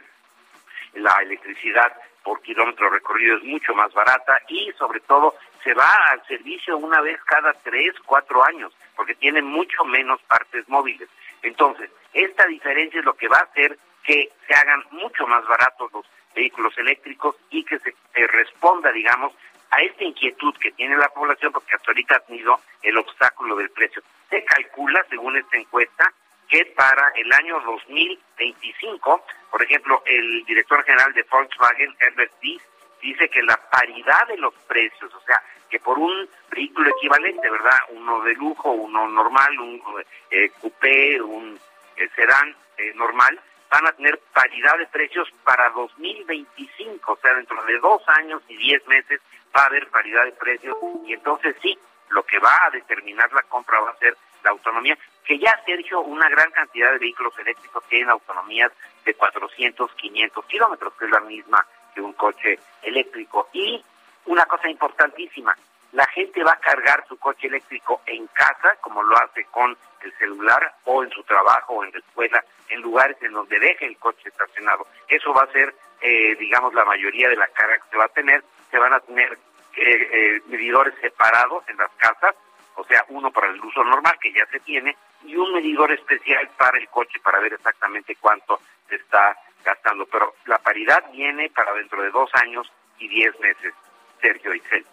[0.93, 1.93] la electricidad
[2.23, 7.01] por kilómetro recorrido es mucho más barata y sobre todo se va al servicio una
[7.01, 11.09] vez cada tres, cuatro años, porque tiene mucho menos partes móviles.
[11.41, 13.77] Entonces, esta diferencia es lo que va a hacer
[14.07, 17.93] que se hagan mucho más baratos los vehículos eléctricos y que se
[18.27, 19.33] responda, digamos,
[19.69, 23.69] a esta inquietud que tiene la población, porque hasta ahorita ha tenido el obstáculo del
[23.69, 24.01] precio.
[24.29, 26.13] Se calcula, según esta encuesta,
[26.47, 32.61] que para el año 2025, por ejemplo, el director general de Volkswagen, Herbert Diess,
[33.01, 37.77] dice que la paridad de los precios, o sea, que por un vehículo equivalente, ¿verdad?
[37.89, 39.83] Uno de lujo, uno normal, un
[40.31, 41.59] eh, coupé, un
[41.97, 43.37] eh, sedán eh, normal,
[43.69, 48.57] van a tener paridad de precios para 2025, o sea, dentro de dos años y
[48.57, 49.21] diez meses
[49.55, 51.77] va a haber paridad de precios y entonces sí,
[52.09, 56.01] lo que va a determinar la compra va a ser la autonomía, que ya Sergio,
[56.01, 58.71] una gran cantidad de vehículos eléctricos tienen autonomías
[59.03, 63.49] de 400, 500 kilómetros, que es la misma que un coche eléctrico.
[63.51, 63.83] Y
[64.25, 65.57] una cosa importantísima,
[65.91, 70.13] la gente va a cargar su coche eléctrico en casa, como lo hace con el
[70.17, 73.97] celular, o en su trabajo, o en la escuela, en lugares en donde deje el
[73.97, 74.87] coche estacionado.
[75.07, 78.09] Eso va a ser, eh, digamos, la mayoría de la carga que se va a
[78.09, 78.43] tener.
[78.71, 79.37] Se van a tener
[79.75, 82.35] eh, eh, medidores separados en las casas,
[82.75, 86.49] o sea, uno para el uso normal que ya se tiene y un medidor especial
[86.57, 90.05] para el coche para ver exactamente cuánto se está gastando.
[90.05, 93.73] Pero la paridad viene para dentro de dos años y diez meses,
[94.21, 94.85] Sergio Itzel.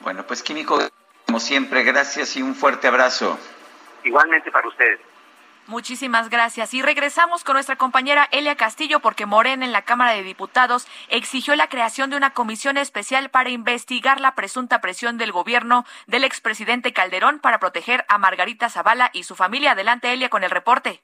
[0.00, 0.78] Bueno, pues Químico,
[1.26, 3.38] como siempre, gracias y un fuerte abrazo.
[4.04, 5.00] Igualmente para ustedes.
[5.68, 6.72] Muchísimas gracias.
[6.72, 11.54] Y regresamos con nuestra compañera Elia Castillo porque Morena en la Cámara de Diputados exigió
[11.56, 16.94] la creación de una comisión especial para investigar la presunta presión del gobierno del expresidente
[16.94, 19.72] Calderón para proteger a Margarita Zavala y su familia.
[19.72, 21.02] Adelante, Elia, con el reporte.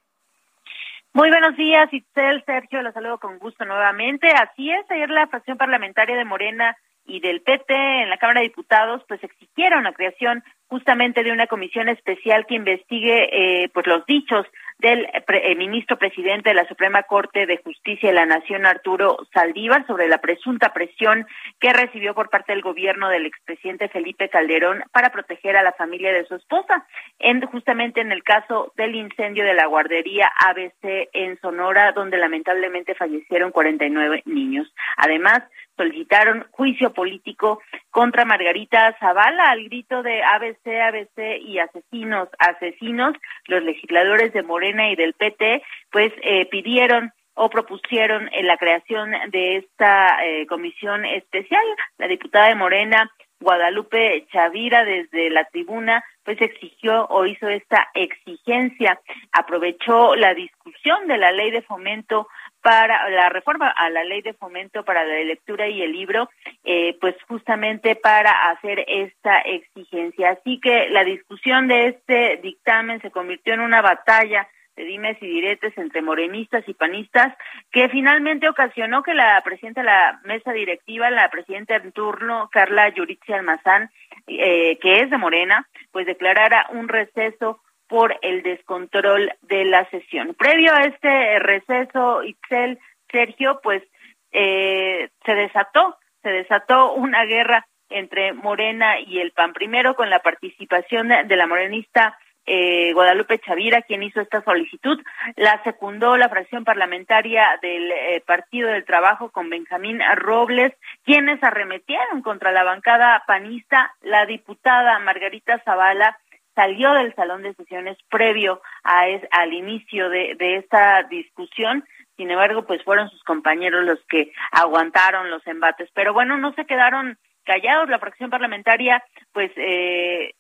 [1.13, 4.29] Muy buenos días, Itzel, Sergio, los saludo con gusto nuevamente.
[4.29, 6.75] Así es, ayer la fracción parlamentaria de Morena
[7.07, 11.47] y del PT en la Cámara de Diputados pues exigieron la creación justamente de una
[11.47, 13.29] comisión especial que investigue
[13.65, 14.47] eh, pues los dichos
[14.79, 19.87] del eh, ministro presidente de la Suprema Corte de Justicia de la Nación Arturo Saldívar
[19.87, 21.27] sobre la presunta presión
[21.61, 26.13] que recibió por parte del gobierno del expresidente Felipe Calderón para proteger a la familia
[26.13, 26.87] de su esposa
[27.19, 32.95] en justamente en el caso del incendio de la guardería ABC en Sonora donde lamentablemente
[32.95, 34.73] fallecieron 49 niños.
[34.97, 35.43] Además,
[35.77, 37.61] solicitaron juicio político
[37.91, 43.15] contra Margarita Zavala al grito de ABC, ABC y asesinos, asesinos.
[43.47, 49.11] Los legisladores de Morena y del PT pues eh, pidieron o propusieron en la creación
[49.31, 51.65] de esta eh, comisión especial.
[51.99, 53.11] La diputada de Morena,
[53.41, 59.01] Guadalupe Chavira, desde la tribuna, pues exigió o hizo esta exigencia,
[59.33, 62.29] aprovechó la discusión de la ley de fomento
[62.65, 66.31] para la reforma a la ley de fomento para la lectura y el libro,
[66.65, 70.31] eh, pues justamente para hacer esta exigencia.
[70.31, 75.27] Así que la discusión de este dictamen se convirtió en una batalla de dimes y
[75.27, 77.37] diretes entre morenistas y panistas,
[77.71, 82.89] que finalmente ocasionó que la presidenta de la mesa directiva, la presidenta en turno, Carla
[82.89, 83.91] Yuritsi Almazán,
[84.27, 87.61] eh, que es de Morena, pues declarara un receso
[87.95, 90.35] por el descontrol de la sesión.
[90.35, 93.85] Previo a este receso, Itzel, Sergio, pues
[94.33, 99.53] eh, se desató, se desató una guerra entre Morena y el PAN.
[99.53, 105.01] Primero con la participación de la morenista eh, Guadalupe Chavira, quien hizo esta solicitud.
[105.37, 110.73] La secundó la fracción parlamentaria del eh, Partido del Trabajo con Benjamín Robles,
[111.05, 113.95] quienes arremetieron contra la bancada panista.
[114.03, 116.19] La diputada Margarita Zavala
[116.55, 121.85] salió del salón de sesiones previo a al inicio de, de esta discusión.
[122.17, 125.91] Sin embargo, pues fueron sus compañeros los que aguantaron los embates.
[125.95, 127.89] Pero bueno, no se quedaron callados.
[127.89, 129.03] La fracción parlamentaria,
[129.33, 130.35] pues, eh,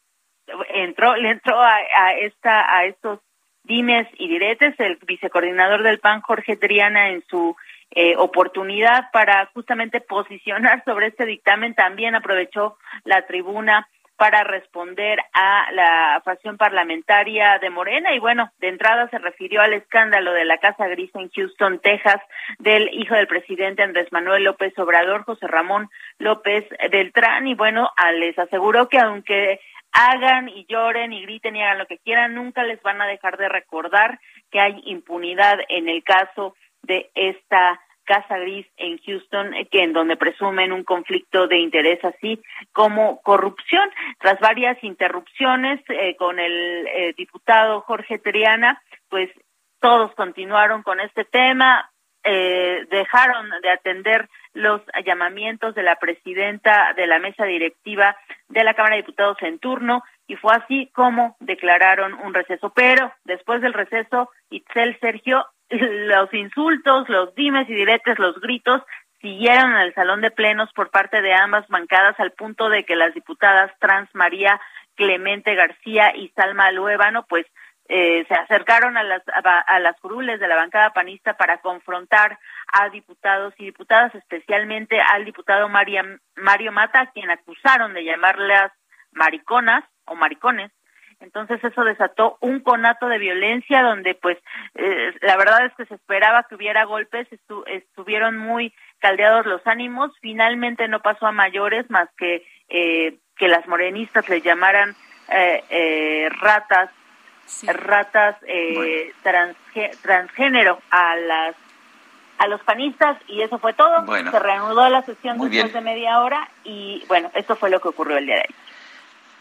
[0.75, 3.21] entró, le entró a, esta, a estos
[3.63, 7.57] dimes y diretes, el vicecoordinador del PAN, Jorge Triana, en su
[7.91, 15.73] eh, oportunidad para justamente posicionar sobre este dictamen, también aprovechó la tribuna para responder a
[15.73, 18.15] la fracción parlamentaria de Morena.
[18.15, 22.21] Y bueno, de entrada se refirió al escándalo de la Casa Gris en Houston, Texas,
[22.59, 25.89] del hijo del presidente Andrés Manuel López Obrador, José Ramón
[26.19, 27.47] López Beltrán.
[27.47, 29.61] Y bueno, les aseguró que aunque
[29.93, 33.37] hagan y lloren y griten y hagan lo que quieran, nunca les van a dejar
[33.37, 34.21] de recordar
[34.51, 39.93] que hay impunidad en el caso de esta Casa Gris en Houston, eh, que en
[39.93, 42.41] donde presumen un conflicto de interés así
[42.73, 43.91] como corrupción.
[44.21, 49.31] Tras varias interrupciones eh, con el eh, diputado Jorge Triana, pues
[49.81, 51.91] todos continuaron con este tema,
[52.25, 58.17] dejaron de atender los llamamientos de la presidenta de la mesa directiva
[58.49, 62.73] de la Cámara de Diputados en turno y fue así como declararon un receso.
[62.75, 65.45] Pero después del receso, Itzel Sergio
[65.81, 68.83] los insultos, los dimes y diretes, los gritos
[69.21, 72.97] siguieron en el salón de plenos por parte de ambas bancadas al punto de que
[72.97, 74.61] las diputadas trans María
[74.97, 77.47] Clemente García y Salma Luébano pues
[77.89, 82.39] eh, se acercaron a las a, las curules de la bancada panista para confrontar
[82.73, 88.73] a diputados y diputadas, especialmente al diputado Mario Mata, quien acusaron de llamarlas
[89.13, 90.73] mariconas o maricones
[91.25, 94.39] entonces eso desató un conato de violencia donde pues
[94.75, 97.27] eh, la verdad es que se esperaba que hubiera golpes,
[97.67, 103.67] estuvieron muy caldeados los ánimos, finalmente no pasó a mayores más que eh, que las
[103.67, 104.95] morenistas le llamaran
[105.29, 106.91] eh, ratas,
[107.67, 108.37] ratas
[110.03, 111.57] transgénero a las
[112.39, 114.05] a los panistas y eso fue todo.
[114.07, 118.19] Se reanudó la sesión después de media hora y bueno, esto fue lo que ocurrió
[118.19, 118.55] el día de hoy.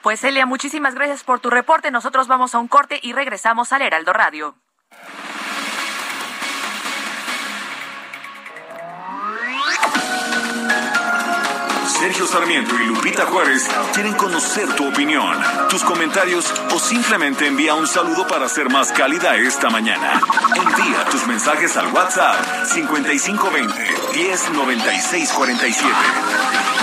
[0.04, 1.90] Pues Elia, muchísimas gracias por tu reporte.
[1.90, 4.58] Nosotros vamos a un corte y regresamos al Heraldo Radio.
[11.88, 15.38] Sergio Sarmiento y Lupita Juárez quieren conocer tu opinión,
[15.70, 20.20] tus comentarios o simplemente envía un saludo para ser más cálida esta mañana.
[20.54, 23.74] Envía tus mensajes al WhatsApp 5520
[24.16, 26.82] 109647.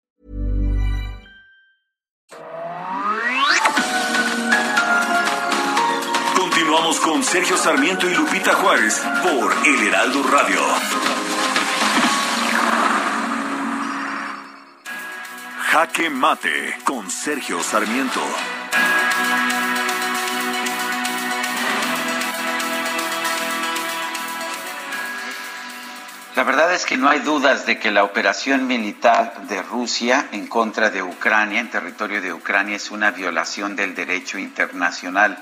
[6.71, 10.61] Continuamos con Sergio Sarmiento y Lupita Juárez por El Heraldo Radio.
[15.69, 18.21] Jaque Mate con Sergio Sarmiento.
[26.37, 30.47] La verdad es que no hay dudas de que la operación militar de Rusia en
[30.47, 35.37] contra de Ucrania, en territorio de Ucrania, es una violación del derecho internacional.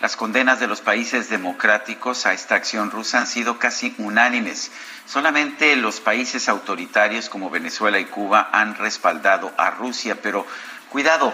[0.00, 4.70] Las condenas de los países democráticos a esta acción rusa han sido casi unánimes.
[5.06, 10.46] Solamente los países autoritarios como Venezuela y Cuba han respaldado a Rusia, pero
[10.90, 11.32] cuidado,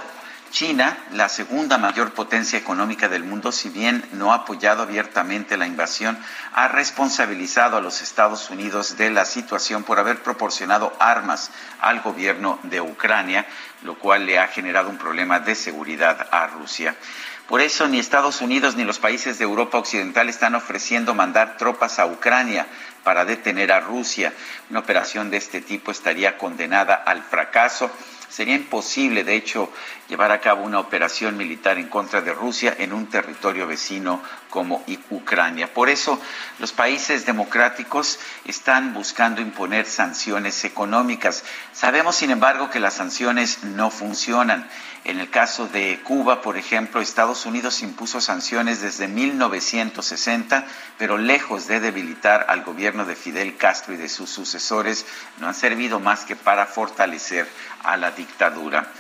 [0.52, 5.66] China, la segunda mayor potencia económica del mundo, si bien no ha apoyado abiertamente la
[5.66, 6.18] invasión,
[6.52, 12.60] ha responsabilizado a los Estados Unidos de la situación por haber proporcionado armas al gobierno
[12.64, 13.47] de Ucrania,
[13.82, 16.94] lo cual le ha generado un problema de seguridad a Rusia.
[17.53, 21.99] Por eso ni Estados Unidos ni los países de Europa Occidental están ofreciendo mandar tropas
[21.99, 22.66] a Ucrania
[23.05, 24.33] para detener a Rusia.
[24.70, 27.91] Una operación de este tipo estaría condenada al fracaso.
[28.31, 29.70] Sería imposible, de hecho,
[30.09, 34.83] llevar a cabo una operación militar en contra de Rusia en un territorio vecino como
[35.11, 35.74] Ucrania.
[35.74, 36.19] Por eso
[36.59, 41.45] los países democráticos están buscando imponer sanciones económicas.
[41.74, 44.66] Sabemos, sin embargo, que las sanciones no funcionan.
[45.05, 50.65] En el caso de Cuba, por ejemplo, Estados Unidos impuso sanciones desde 1960,
[50.97, 55.05] pero lejos de debilitar al gobierno de Fidel Castro y de sus sucesores,
[55.39, 57.49] no han servido más que para fortalecer
[57.83, 58.93] a la dictadura.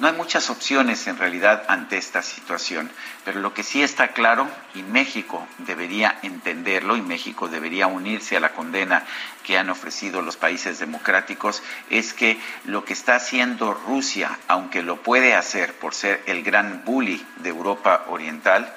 [0.00, 2.90] No hay muchas opciones en realidad ante esta situación,
[3.22, 8.40] pero lo que sí está claro, y México debería entenderlo, y México debería unirse a
[8.40, 9.04] la condena
[9.44, 15.02] que han ofrecido los países democráticos, es que lo que está haciendo Rusia, aunque lo
[15.02, 18.74] puede hacer por ser el gran bully de Europa Oriental,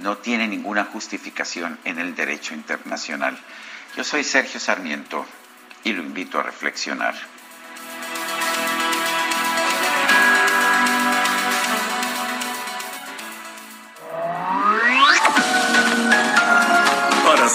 [0.00, 3.38] no tiene ninguna justificación en el derecho internacional.
[3.94, 5.26] Yo soy Sergio Sarmiento
[5.84, 7.14] y lo invito a reflexionar.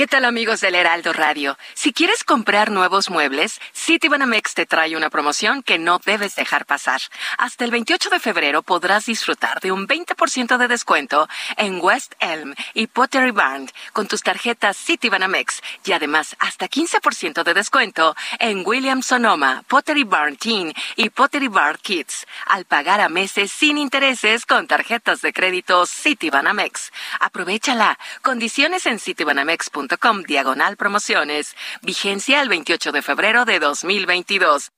[0.00, 1.58] ¿Qué tal amigos del Heraldo Radio?
[1.74, 7.02] Si quieres comprar nuevos muebles, Citibanamex te trae una promoción que no debes dejar pasar.
[7.36, 11.28] Hasta el 28 de febrero podrás disfrutar de un 20% de descuento
[11.58, 17.52] en West Elm y Pottery Barn con tus tarjetas Citibanamex y además hasta 15% de
[17.52, 23.52] descuento en Williams Sonoma, Pottery Barn Teen y Pottery Barn Kids al pagar a meses
[23.52, 26.90] sin intereses con tarjetas de crédito Citibanamex.
[27.20, 27.98] Aprovechala.
[28.22, 29.89] Condiciones en citibanamex.com
[30.26, 31.56] diagonal promociones.
[31.82, 34.70] Vigencia el 28 de febrero de 2022.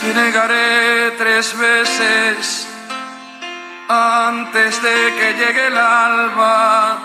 [0.00, 2.66] Te negaré tres veces
[3.88, 6.98] antes de que llegue el alba.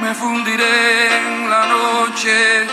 [0.00, 2.66] Me fundiré en la noche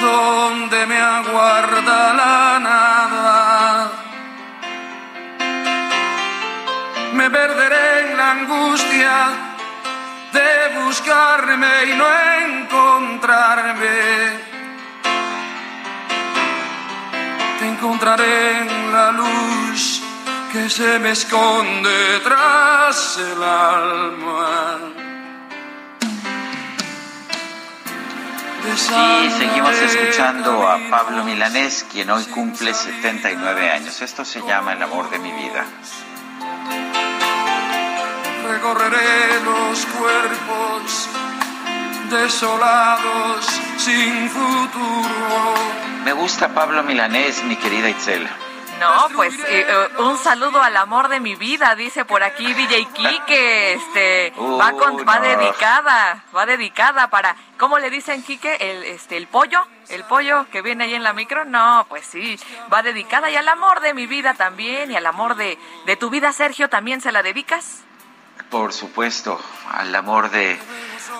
[0.00, 3.47] donde me aguarda la nada.
[7.28, 9.28] Me perderé en la angustia
[10.32, 12.06] de buscarme y no
[12.46, 13.88] encontrarme.
[17.58, 20.02] Te encontraré en la luz
[20.52, 24.78] que se me esconde tras el alma.
[28.76, 34.00] Sí, seguimos escuchando a Pablo Milanés, quien hoy cumple 79 años.
[34.00, 35.66] Esto se llama El amor de mi vida
[38.48, 41.08] recorreré los cuerpos
[42.10, 43.44] desolados
[43.76, 45.54] sin futuro.
[46.04, 48.26] Me gusta Pablo Milanés, mi querida Itzel.
[48.80, 52.86] No, pues eh, eh, un saludo al amor de mi vida, dice por aquí DJ
[52.86, 58.70] Kike, este va con, va dedicada, va dedicada para ¿cómo le dicen Kike?
[58.70, 61.44] El este el pollo, el pollo que viene ahí en la micro.
[61.44, 62.38] No, pues sí,
[62.72, 66.08] va dedicada y al amor de mi vida también y al amor de de tu
[66.08, 67.84] vida, Sergio, también se la dedicas.
[68.50, 70.58] Por supuesto, al amor de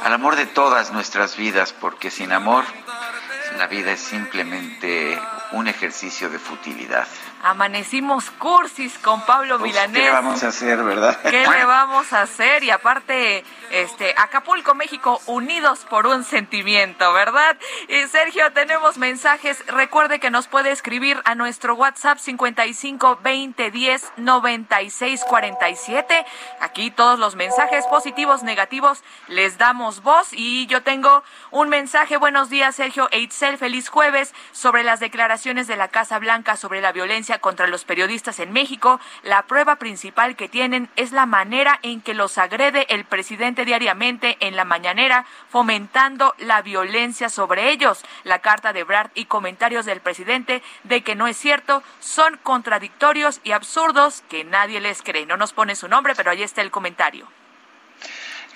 [0.02, 2.64] al amor de todas nuestras vidas, porque sin amor
[3.56, 5.20] la vida es simplemente
[5.52, 7.06] un ejercicio de futilidad.
[7.42, 10.02] Amanecimos cursis con Pablo Milanés.
[10.02, 11.20] ¿Qué vamos a hacer, verdad?
[11.22, 12.64] ¿Qué le vamos a hacer?
[12.64, 17.56] Y aparte, este, Acapulco, México, unidos por un sentimiento, ¿verdad?
[17.86, 19.64] Y Sergio, tenemos mensajes.
[19.68, 26.26] Recuerde que nos puede escribir a nuestro WhatsApp 55 20 10 96 47.
[26.60, 30.28] Aquí todos los mensajes positivos, negativos, les damos voz.
[30.32, 32.16] Y yo tengo un mensaje.
[32.16, 33.58] Buenos días, Sergio Eitzel.
[33.58, 38.40] Feliz jueves sobre las declaraciones de la Casa Blanca sobre la violencia contra los periodistas
[38.40, 38.98] en México.
[39.22, 44.38] La prueba principal que tienen es la manera en que los agrede el presidente diariamente
[44.40, 48.02] en la mañanera, fomentando la violencia sobre ellos.
[48.24, 53.40] La carta de Brad y comentarios del presidente de que no es cierto son contradictorios
[53.44, 55.26] y absurdos que nadie les cree.
[55.26, 57.28] No nos pone su nombre, pero ahí está el comentario.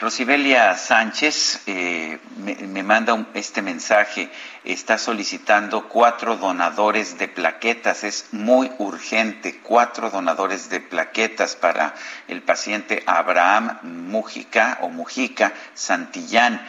[0.03, 4.29] Rosibelia Sánchez eh, me, manda este mensaje,
[4.65, 11.95] está solicitando cuatro donadores de plaquetas, es muy urgente, cuatro donadores de plaquetas para
[12.27, 16.61] el paciente Abraham Mujica o Mujica Santillán.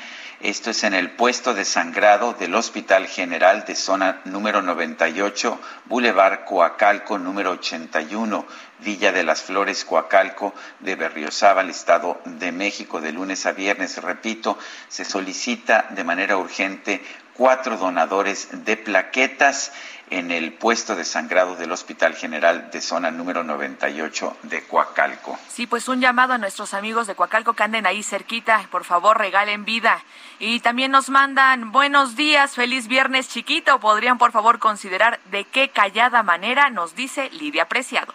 [0.43, 6.43] Esto es en el puesto de sangrado del Hospital General de zona número 98, Boulevard
[6.43, 8.45] Coacalco número 81,
[8.79, 14.01] Villa de las Flores, Coacalco, de Berriozábal, Estado de México, de lunes a viernes.
[14.03, 14.57] Repito,
[14.89, 17.01] se solicita de manera urgente
[17.33, 19.71] cuatro donadores de plaquetas
[20.13, 25.39] en el puesto de sangrado del Hospital General de zona número 98 de Coacalco.
[25.49, 29.17] Sí, pues un llamado a nuestros amigos de Coacalco que anden ahí cerquita, por favor
[29.17, 30.03] regalen vida.
[30.37, 33.79] Y también nos mandan buenos días, feliz viernes chiquito.
[33.79, 38.13] ¿Podrían por favor considerar de qué callada manera nos dice Lidia Preciado?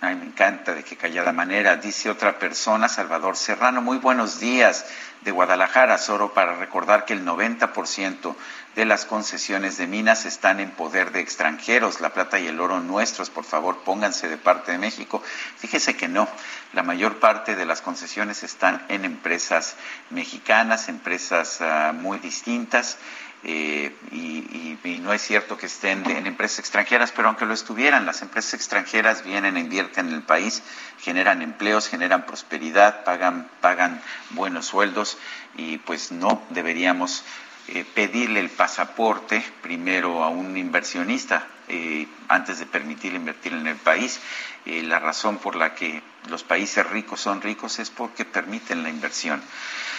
[0.00, 1.76] Ay, me encanta de qué callada manera.
[1.76, 4.86] Dice otra persona, Salvador Serrano, muy buenos días
[5.22, 8.34] de Guadalajara, solo para recordar que el 90%
[8.76, 12.02] de las concesiones de minas están en poder de extranjeros.
[12.02, 15.22] La plata y el oro nuestros, por favor, pónganse de parte de México.
[15.56, 16.28] Fíjese que no,
[16.74, 19.76] la mayor parte de las concesiones están en empresas
[20.10, 22.98] mexicanas, empresas uh, muy distintas.
[23.44, 28.22] Eh, y, no es cierto que estén en empresas extranjeras, pero aunque lo estuvieran, las
[28.22, 30.64] empresas extranjeras vienen, e invierten en el país,
[30.98, 35.16] generan empleos, generan prosperidad, pagan buenos sueldos
[35.56, 37.22] y pues no deberíamos
[37.68, 43.76] eh, pedirle el pasaporte primero a un inversionista eh, antes de permitirle invertir en el
[43.76, 44.20] país.
[44.64, 48.88] Eh, la razón por la que los países ricos son ricos es porque permiten la
[48.88, 49.42] inversión.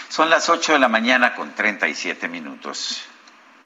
[0.08, 3.04] Son las 8 de la mañana con 37 minutos.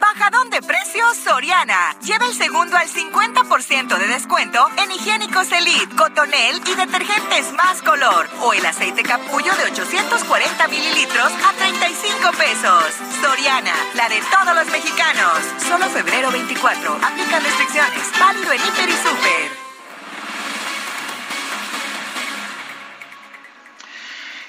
[0.02, 1.94] Bajadón de precios Soriana.
[2.02, 8.28] Lleva el segundo al 50% de descuento en higiénicos Elite, Cotonel y detergentes más color.
[8.40, 12.84] O el aceite capullo de 840 mililitros a 35 pesos.
[13.22, 15.38] Soriana, la de todos los mexicanos.
[15.68, 16.94] Solo febrero 24.
[16.94, 18.10] Aplica restricciones.
[18.18, 19.61] Válido en Hiper y Super.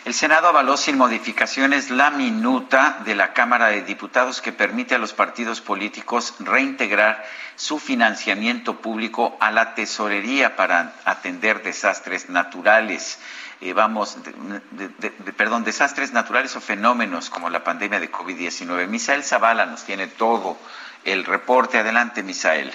[0.05, 4.97] El Senado avaló sin modificaciones la minuta de la Cámara de Diputados que permite a
[4.97, 7.23] los partidos políticos reintegrar
[7.55, 13.17] su financiamiento público a la tesorería para atender desastres naturales.
[13.61, 14.17] Eh, vamos,
[15.37, 18.87] perdón, desastres naturales o fenómenos como la pandemia de COVID-19.
[18.89, 20.57] Misael Zavala nos tiene todo
[21.05, 21.77] el reporte.
[21.77, 22.73] Adelante, Misael.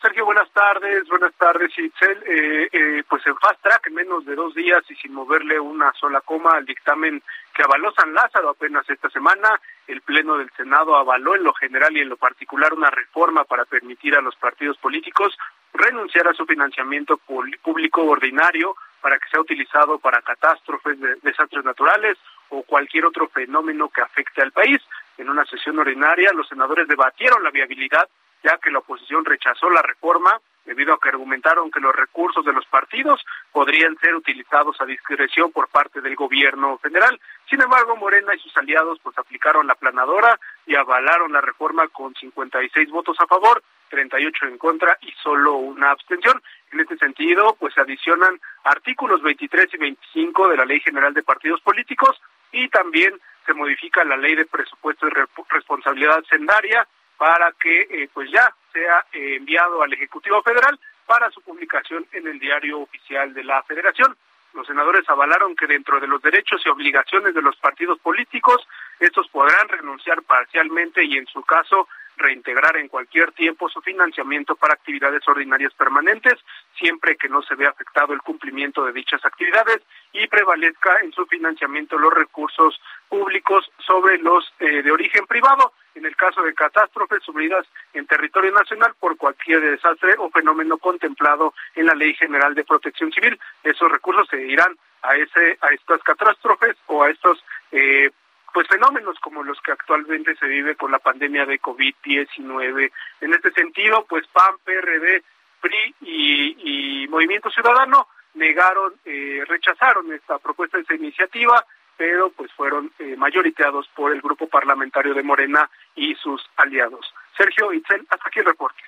[0.00, 2.22] Sergio, buenas tardes, buenas tardes, Itzel.
[2.26, 5.90] Eh, eh, pues en fast track, en menos de dos días y sin moverle una
[5.94, 7.22] sola coma al dictamen
[7.54, 11.96] que avaló San Lázaro apenas esta semana, el Pleno del Senado avaló en lo general
[11.96, 15.36] y en lo particular una reforma para permitir a los partidos políticos
[15.72, 22.18] renunciar a su financiamiento público ordinario para que sea utilizado para catástrofes, de desastres naturales
[22.50, 24.82] o cualquier otro fenómeno que afecte al país.
[25.16, 28.06] En una sesión ordinaria, los senadores debatieron la viabilidad
[28.46, 32.52] ya que la oposición rechazó la reforma debido a que argumentaron que los recursos de
[32.52, 37.20] los partidos podrían ser utilizados a discreción por parte del gobierno federal.
[37.48, 42.14] Sin embargo, Morena y sus aliados pues aplicaron la planadora y avalaron la reforma con
[42.14, 46.40] 56 votos a favor, 38 en contra y solo una abstención.
[46.72, 51.22] En este sentido, pues se adicionan artículos 23 y 25 de la Ley General de
[51.22, 52.20] Partidos Políticos
[52.52, 53.12] y también
[53.44, 55.10] se modifica la Ley de Presupuesto y
[55.50, 56.86] Responsabilidad Sendaria
[57.16, 62.26] para que eh, pues ya sea eh, enviado al Ejecutivo Federal para su publicación en
[62.26, 64.16] el diario oficial de la Federación.
[64.54, 68.66] Los senadores avalaron que dentro de los derechos y obligaciones de los partidos políticos,
[68.98, 74.74] estos podrán renunciar parcialmente y en su caso reintegrar en cualquier tiempo su financiamiento para
[74.74, 76.34] actividades ordinarias permanentes,
[76.78, 79.82] siempre que no se vea afectado el cumplimiento de dichas actividades
[80.12, 86.04] y prevalezca en su financiamiento los recursos públicos sobre los eh, de origen privado, en
[86.04, 91.86] el caso de catástrofes sufridas en territorio nacional por cualquier desastre o fenómeno contemplado en
[91.86, 93.38] la Ley General de Protección Civil.
[93.62, 98.10] Esos recursos se irán a ese a estas catástrofes o a estos eh,
[98.56, 102.90] pues fenómenos como los que actualmente se vive con la pandemia de COVID-19.
[103.20, 105.22] En este sentido, pues PAN, PRD,
[105.60, 111.66] PRI y, y Movimiento Ciudadano negaron, eh, rechazaron esta propuesta, esta iniciativa,
[111.98, 117.12] pero pues fueron eh, mayoriteados por el grupo parlamentario de Morena y sus aliados.
[117.36, 118.82] Sergio Itzel, hasta aquí el reporte.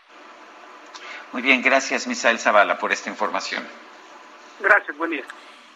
[1.32, 3.62] Muy bien, gracias Misael Zavala por esta información.
[4.60, 5.24] Gracias, buen día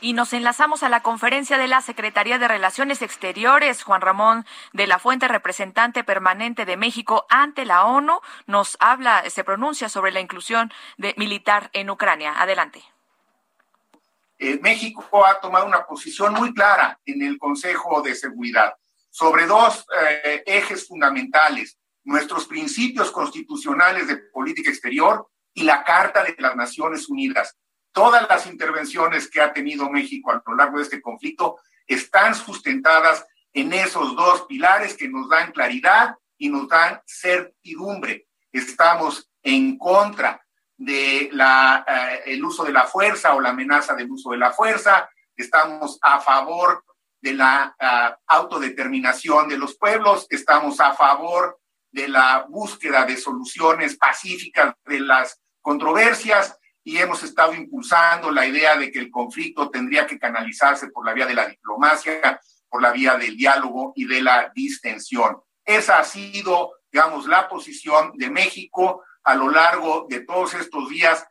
[0.02, 3.84] y nos enlazamos a la conferencia de la Secretaría de Relaciones Exteriores.
[3.84, 9.44] Juan Ramón de la Fuente, representante permanente de México ante la ONU, nos habla, se
[9.44, 10.72] pronuncia sobre la inclusión
[11.16, 12.34] militar en Ucrania.
[12.36, 12.82] Adelante.
[14.38, 18.74] Eh, México ha tomado una posición muy clara en el Consejo de Seguridad
[19.08, 26.34] sobre dos eh, ejes fundamentales, nuestros principios constitucionales de política exterior y la Carta de
[26.38, 27.56] las Naciones Unidas
[27.92, 33.26] todas las intervenciones que ha tenido México a lo largo de este conflicto están sustentadas
[33.52, 38.26] en esos dos pilares que nos dan claridad y nos dan certidumbre.
[38.50, 40.44] Estamos en contra
[40.76, 44.52] de la, eh, el uso de la fuerza o la amenaza del uso de la
[44.52, 46.84] fuerza, estamos a favor
[47.20, 51.60] de la uh, autodeterminación de los pueblos, estamos a favor
[51.92, 58.76] de la búsqueda de soluciones pacíficas de las controversias y hemos estado impulsando la idea
[58.76, 62.90] de que el conflicto tendría que canalizarse por la vía de la diplomacia, por la
[62.90, 65.40] vía del diálogo y de la distensión.
[65.64, 71.26] Esa ha sido, digamos, la posición de México a lo largo de todos estos días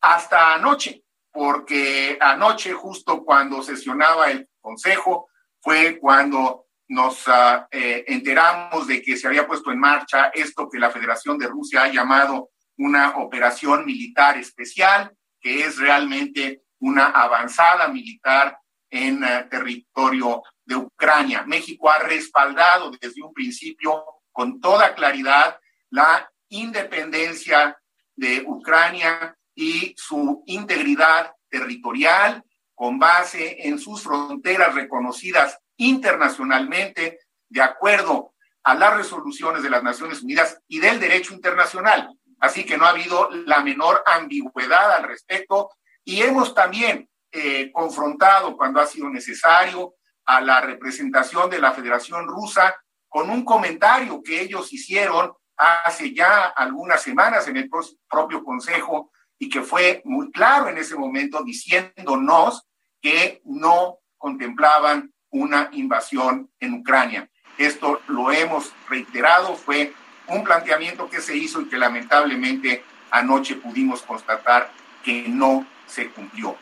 [0.00, 1.02] hasta anoche.
[1.32, 5.28] porque anoche, justo cuando sesionaba el Consejo,
[5.60, 10.78] fue cuando nos uh, eh, enteramos de que se había puesto en marcha esto que
[10.78, 17.88] la Federación de Rusia ha llamado una operación militar especial, que es realmente una avanzada
[17.88, 18.58] militar
[18.90, 21.44] en uh, territorio de Ucrania.
[21.46, 25.58] México ha respaldado desde un principio con toda claridad
[25.90, 27.78] la independencia
[28.14, 32.42] de Ucrania y su integridad territorial
[32.74, 40.22] con base en sus fronteras reconocidas internacionalmente de acuerdo a las resoluciones de las Naciones
[40.22, 42.10] Unidas y del derecho internacional.
[42.40, 45.70] Así que no ha habido la menor ambigüedad al respecto
[46.04, 49.94] y hemos también eh, confrontado cuando ha sido necesario
[50.26, 52.74] a la representación de la Federación Rusa
[53.08, 57.70] con un comentario que ellos hicieron hace ya algunas semanas en el
[58.08, 62.66] propio Consejo y que fue muy claro en ese momento diciéndonos
[63.00, 67.30] que no contemplaban una invasión en Ucrania.
[67.58, 69.94] Esto lo hemos reiterado, fue
[70.28, 74.70] un planteamiento que se hizo y que lamentablemente anoche pudimos constatar
[75.04, 76.56] que no se cumplió.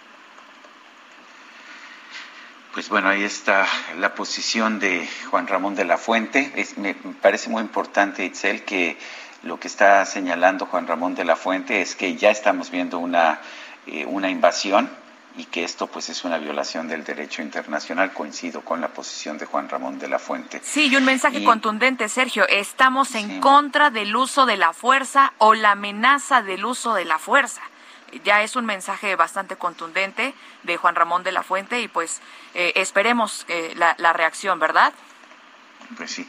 [2.75, 3.67] Pues bueno, ahí está
[3.99, 6.53] la posición de Juan Ramón de la Fuente.
[6.77, 8.99] Me parece muy importante, Itzel, que
[9.45, 13.41] lo que está señalando Juan Ramón de la Fuente es que ya estamos viendo una,
[13.87, 14.91] eh, una invasión
[15.37, 18.13] y que esto pues es una violación del derecho internacional.
[18.13, 20.61] Coincido con la posición de Juan Ramón de la Fuente.
[20.63, 22.47] Sí, y un mensaje contundente, Sergio.
[22.49, 27.19] Estamos en contra del uso de la fuerza o la amenaza del uso de la
[27.19, 27.63] fuerza.
[28.25, 32.21] Ya es un mensaje bastante contundente de Juan Ramón de la Fuente y pues
[32.55, 34.93] eh, esperemos eh, la, la reacción, ¿verdad?
[35.97, 36.29] Pues sí.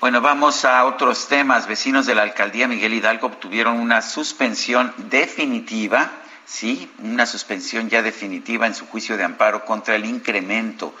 [0.00, 1.68] Bueno, vamos a otros temas.
[1.68, 6.10] Vecinos de la alcaldía Miguel Hidalgo obtuvieron una suspensión definitiva
[6.44, 10.94] sí, una suspensión ya definitiva en su juicio de amparo contra el incremento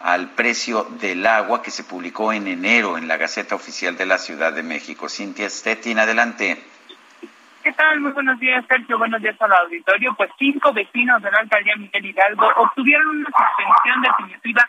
[0.00, 4.18] al precio del agua que se publicó en enero en la Gaceta Oficial de la
[4.18, 5.08] Ciudad de México.
[5.08, 6.62] Cintia Stettin, adelante.
[7.62, 8.00] ¿Qué tal?
[8.00, 8.98] Muy buenos días, Sergio.
[8.98, 10.14] Buenos días al auditorio.
[10.14, 14.68] Pues cinco vecinos de la alcaldía Miguel Hidalgo obtuvieron una suspensión definitiva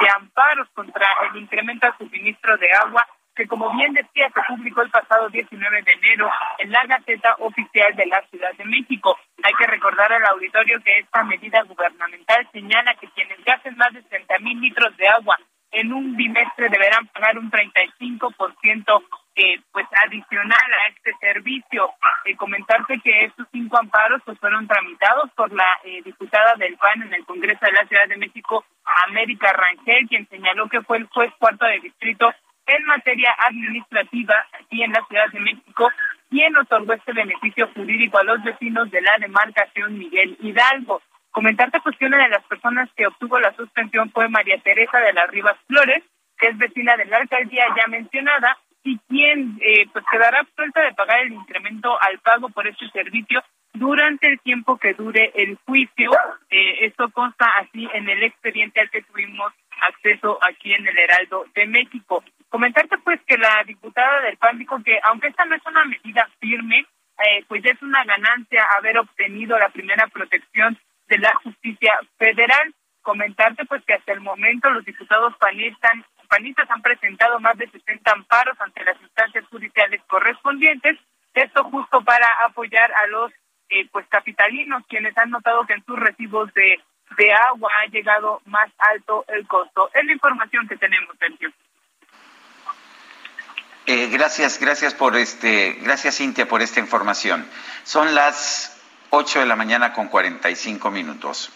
[0.00, 3.04] de amparos contra el incremento al suministro de agua
[3.36, 7.94] que como bien decía se publicó el pasado 19 de enero en la Gaceta Oficial
[7.94, 9.16] de la Ciudad de México.
[9.42, 14.02] Hay que recordar al auditorio que esta medida gubernamental señala que quienes gasten más de
[14.02, 15.38] 30 mil litros de agua
[15.70, 19.02] en un bimestre deberán pagar un 35%
[19.34, 21.90] eh, pues adicional a este servicio.
[22.24, 27.02] Eh, comentarte que estos cinco amparos pues fueron tramitados por la eh, diputada del PAN
[27.02, 28.64] en el Congreso de la Ciudad de México,
[29.08, 32.32] América Rangel, quien señaló que fue el juez cuarto de distrito
[32.66, 35.90] en materia administrativa aquí en la Ciudad de México,
[36.30, 41.02] quien otorgó este beneficio jurídico a los vecinos de la demarcación Miguel Hidalgo.
[41.30, 45.56] Comentarte una de las personas que obtuvo la suspensión fue María Teresa de las Rivas
[45.66, 46.02] Flores,
[46.38, 50.94] que es vecina de la alcaldía ya mencionada, y quien eh, pues quedará absuelta de
[50.94, 56.10] pagar el incremento al pago por este servicio durante el tiempo que dure el juicio.
[56.50, 61.44] Eh, esto consta así en el expediente al que tuvimos acceso aquí en el Heraldo
[61.54, 62.22] de México.
[62.48, 66.28] Comentarte pues que la diputada del PAN dijo que aunque esta no es una medida
[66.40, 66.86] firme,
[67.18, 70.78] eh, pues es una ganancia haber obtenido la primera protección
[71.08, 72.74] de la justicia federal.
[73.02, 75.92] Comentarte pues que hasta el momento los diputados panistas,
[76.28, 80.98] panistas han presentado más de 60 amparos ante las instancias judiciales correspondientes,
[81.34, 83.30] esto justo para apoyar a los
[83.68, 86.80] eh, pues capitalinos quienes han notado que en sus recibos de,
[87.18, 89.90] de agua ha llegado más alto el costo.
[89.92, 91.52] Es la información que tenemos, Sergio.
[93.86, 97.46] Eh, gracias, gracias por este, gracias Cintia por esta información.
[97.84, 98.72] Son las
[99.10, 101.52] 8 de la mañana con 45 minutos.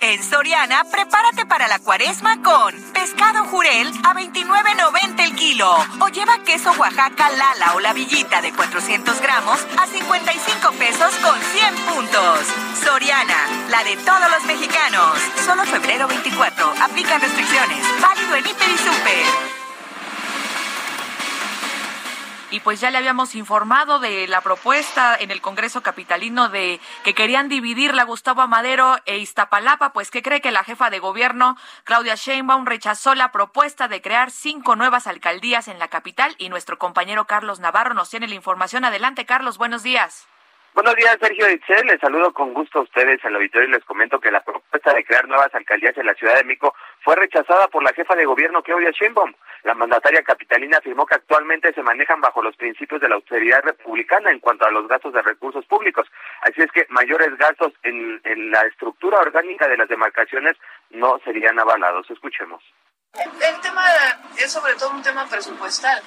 [0.00, 6.42] En Soriana, prepárate para la cuaresma con pescado jurel a 29.90 el kilo o lleva
[6.44, 12.40] queso Oaxaca Lala o la villita de 400 gramos a 55 pesos con 100 puntos.
[12.84, 15.18] Soriana, la de todos los mexicanos.
[15.46, 16.74] Solo febrero 24.
[16.82, 18.02] Aplican restricciones.
[18.02, 19.63] Válido en Hiper y Super.
[22.54, 27.12] Y pues ya le habíamos informado de la propuesta en el Congreso Capitalino de que
[27.12, 31.56] querían dividir la Gustavo Amadero e Iztapalapa, pues que cree que la jefa de gobierno,
[31.82, 36.78] Claudia Sheinbaum, rechazó la propuesta de crear cinco nuevas alcaldías en la capital y nuestro
[36.78, 38.84] compañero Carlos Navarro nos tiene la información.
[38.84, 40.28] Adelante, Carlos, buenos días.
[40.74, 41.86] Buenos días, Sergio Itzel.
[41.86, 45.04] Les saludo con gusto a ustedes el auditorio y les comento que la propuesta de
[45.04, 46.74] crear nuevas alcaldías en la Ciudad de México
[47.04, 49.34] fue rechazada por la jefa de gobierno Claudia Sheinbaum.
[49.62, 54.30] La mandataria capitalina afirmó que actualmente se manejan bajo los principios de la austeridad republicana
[54.30, 56.06] en cuanto a los gastos de recursos públicos.
[56.40, 58.20] Así es que mayores gastos en,
[58.50, 60.56] la estructura orgánica de las demarcaciones
[60.90, 62.10] no serían avalados.
[62.10, 62.62] Escuchemos.
[63.14, 63.84] El tema
[64.38, 66.02] es sobre todo un tema presupuestal.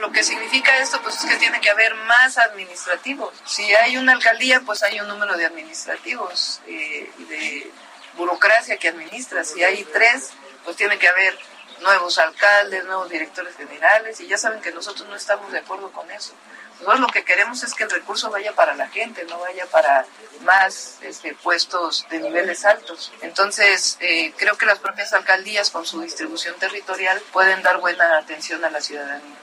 [0.00, 3.42] Lo que significa esto pues es que tiene que haber más administrativos.
[3.46, 7.70] Si hay una alcaldía, pues hay un número de administrativos eh, de
[8.18, 9.44] burocracia que administra.
[9.44, 10.32] Si hay tres,
[10.64, 11.38] pues tiene que haber
[11.80, 16.10] nuevos alcaldes, nuevos directores generales y ya saben que nosotros no estamos de acuerdo con
[16.10, 16.34] eso.
[16.80, 20.04] Nosotros lo que queremos es que el recurso vaya para la gente, no vaya para
[20.42, 23.12] más este, puestos de niveles altos.
[23.22, 28.64] Entonces, eh, creo que las propias alcaldías con su distribución territorial pueden dar buena atención
[28.64, 29.38] a la ciudadanía.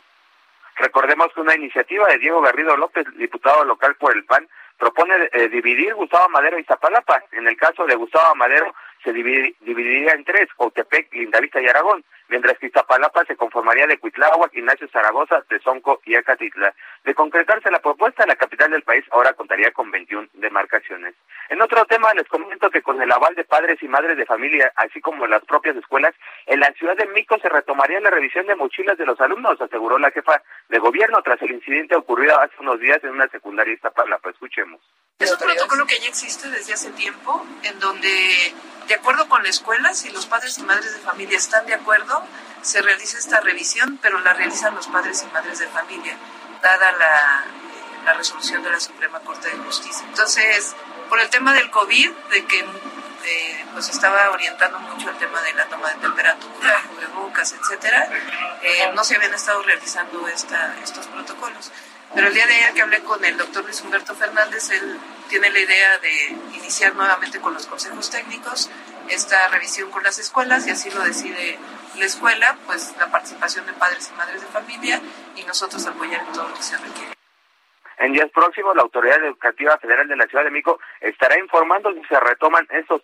[0.77, 4.47] Recordemos que una iniciativa de Diego Garrido López, diputado local por el PAN,
[4.77, 7.23] propone eh, dividir Gustavo Madero y Zapalapa.
[7.31, 8.73] En el caso de Gustavo Madero,
[9.03, 14.53] se dividiría en tres, Cautepec, Lindavista y Aragón mientras que Iztapalapa se conformaría de Cuitláhuac,
[14.53, 16.73] Ignacio Zaragoza, Tezonco y Acatitla.
[17.03, 21.15] De concretarse la propuesta, la capital del país ahora contaría con 21 demarcaciones.
[21.49, 24.71] En otro tema, les comento que con el aval de padres y madres de familia,
[24.75, 26.15] así como las propias escuelas,
[26.47, 29.99] en la ciudad de Mico se retomaría la revisión de mochilas de los alumnos, aseguró
[29.99, 34.29] la jefa de gobierno tras el incidente ocurrido hace unos días en una secundaria Iztapalapa.
[34.29, 34.81] Escuchemos.
[35.19, 38.53] Es un protocolo que ya existe desde hace tiempo, en donde,
[38.87, 42.14] de acuerdo con la escuela, si los padres y madres de familia están de acuerdo,
[42.61, 46.17] se realiza esta revisión, pero la realizan los padres y madres de familia,
[46.61, 47.45] dada la,
[48.05, 50.05] la resolución de la Suprema Corte de Justicia.
[50.07, 50.75] Entonces,
[51.09, 52.65] por el tema del COVID, de que
[53.25, 58.07] eh, pues estaba orientando mucho el tema de la toma de temperatura, cubrebocas, etcétera,
[58.61, 61.71] eh, no se habían estado realizando esta, estos protocolos.
[62.13, 65.49] Pero el día de ayer que hablé con el doctor Luis Humberto Fernández, él tiene
[65.49, 68.69] la idea de iniciar nuevamente con los consejos técnicos
[69.09, 71.57] esta revisión con las escuelas y así lo decide
[71.97, 75.01] la escuela, pues la participación de padres y madres de familia
[75.35, 77.15] y nosotros apoyar en todo lo que se requiere.
[77.97, 82.03] En días próximos, la Autoridad Educativa Federal de la Ciudad de México estará informando si
[82.03, 83.01] se retoman estos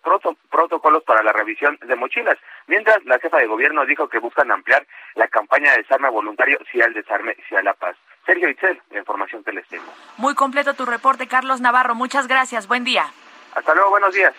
[0.50, 4.86] protocolos para la revisión de mochilas, mientras la jefa de gobierno dijo que buscan ampliar
[5.14, 7.96] la campaña de desarme voluntario, si al desarme, si a la paz.
[8.26, 9.90] Sergio Itzel, la información que les tengo.
[10.18, 11.94] Muy completo tu reporte, Carlos Navarro.
[11.94, 12.68] Muchas gracias.
[12.68, 13.06] Buen día.
[13.54, 14.34] Hasta luego, buenos días.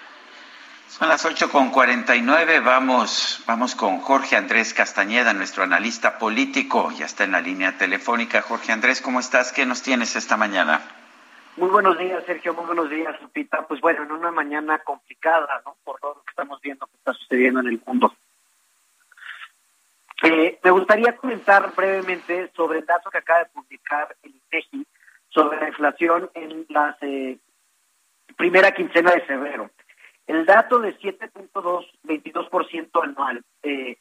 [0.94, 2.60] Son las ocho con cuarenta y nueve.
[2.60, 6.92] Vamos, vamos con Jorge Andrés Castañeda, nuestro analista político.
[6.92, 8.44] Ya está en la línea telefónica.
[8.44, 9.52] Jorge Andrés, ¿cómo estás?
[9.52, 10.82] ¿Qué nos tienes esta mañana?
[11.58, 12.54] Muy buenos días, Sergio.
[12.54, 13.66] Muy buenos días, Lupita.
[13.66, 15.76] Pues bueno, en una mañana complicada, ¿no?
[15.84, 18.16] Por todo lo que estamos viendo que está sucediendo en el mundo.
[20.22, 24.86] Eh, me gustaría comentar brevemente sobre el dato que acaba de publicar el INEGI
[25.30, 27.40] sobre la inflación en la eh,
[28.38, 29.72] primera quincena de febrero.
[30.28, 33.98] El dato de 7.22% anual eh,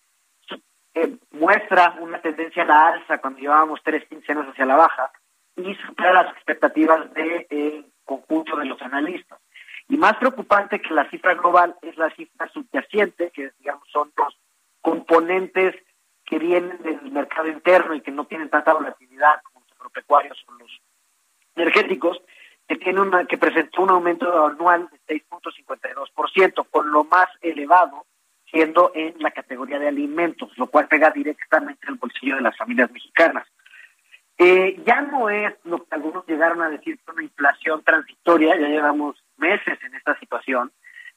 [0.94, 5.10] eh, muestra una tendencia a la alza cuando llevábamos tres quincenas hacia la baja
[5.56, 9.40] y supera las expectativas del de, conjunto de los analistas.
[9.88, 14.38] Y más preocupante que la cifra global es la cifra subyacente, que digamos son los
[14.80, 15.74] componentes
[16.24, 20.52] que vienen del mercado interno y que no tienen tanta volatilidad como los agropecuarios o
[20.52, 20.80] los
[21.56, 22.20] energéticos,
[22.72, 28.06] que tiene una que presentó un aumento anual de 6.52%, con lo más elevado
[28.50, 32.90] siendo en la categoría de alimentos, lo cual pega directamente al bolsillo de las familias
[32.90, 33.46] mexicanas.
[34.38, 39.22] Eh, ya no es lo que algunos llegaron a decir una inflación transitoria, ya llevamos
[39.36, 40.72] meses en esta situación.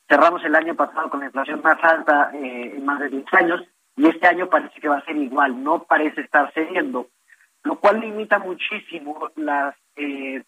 [0.10, 3.64] Cerramos el año pasado con la inflación más alta eh, en más de 10 años
[3.96, 7.08] y este año parece que va a ser igual, no parece estar cediendo,
[7.64, 10.44] lo cual limita muchísimo las eh,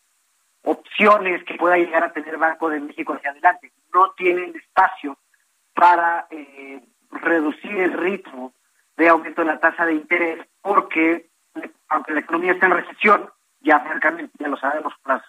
[0.68, 3.72] opciones que pueda llegar a tener Banco de México hacia adelante.
[3.94, 5.18] No tienen espacio
[5.74, 6.82] para eh,
[7.12, 8.54] reducir el ritmo
[8.98, 11.30] de aumento de la tasa de interés porque,
[11.88, 13.30] aunque la economía está en recesión,
[13.62, 15.24] ya cercamente, ya lo sabemos por las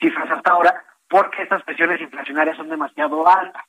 [0.00, 3.64] cifras hasta ahora, porque estas presiones inflacionarias son demasiado altas.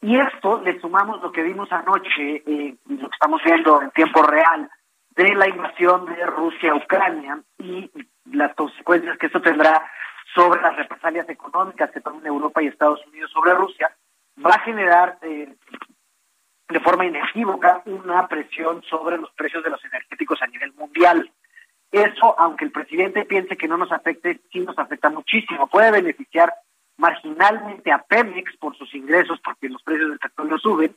[0.00, 4.22] Y esto le sumamos lo que vimos anoche, eh, lo que estamos viendo en tiempo
[4.22, 4.70] real,
[5.10, 7.90] de la invasión de Rusia a Ucrania y
[8.32, 9.84] las consecuencias que esto tendrá
[10.34, 13.94] sobre las represalias económicas que toman Europa y Estados Unidos sobre Rusia,
[14.44, 15.54] va a generar eh,
[16.68, 21.30] de forma inequívoca una presión sobre los precios de los energéticos a nivel mundial.
[21.90, 25.66] Eso, aunque el presidente piense que no nos afecte, sí nos afecta muchísimo.
[25.66, 26.54] Puede beneficiar
[26.96, 30.94] marginalmente a Pemex por sus ingresos, porque los precios del petróleo suben,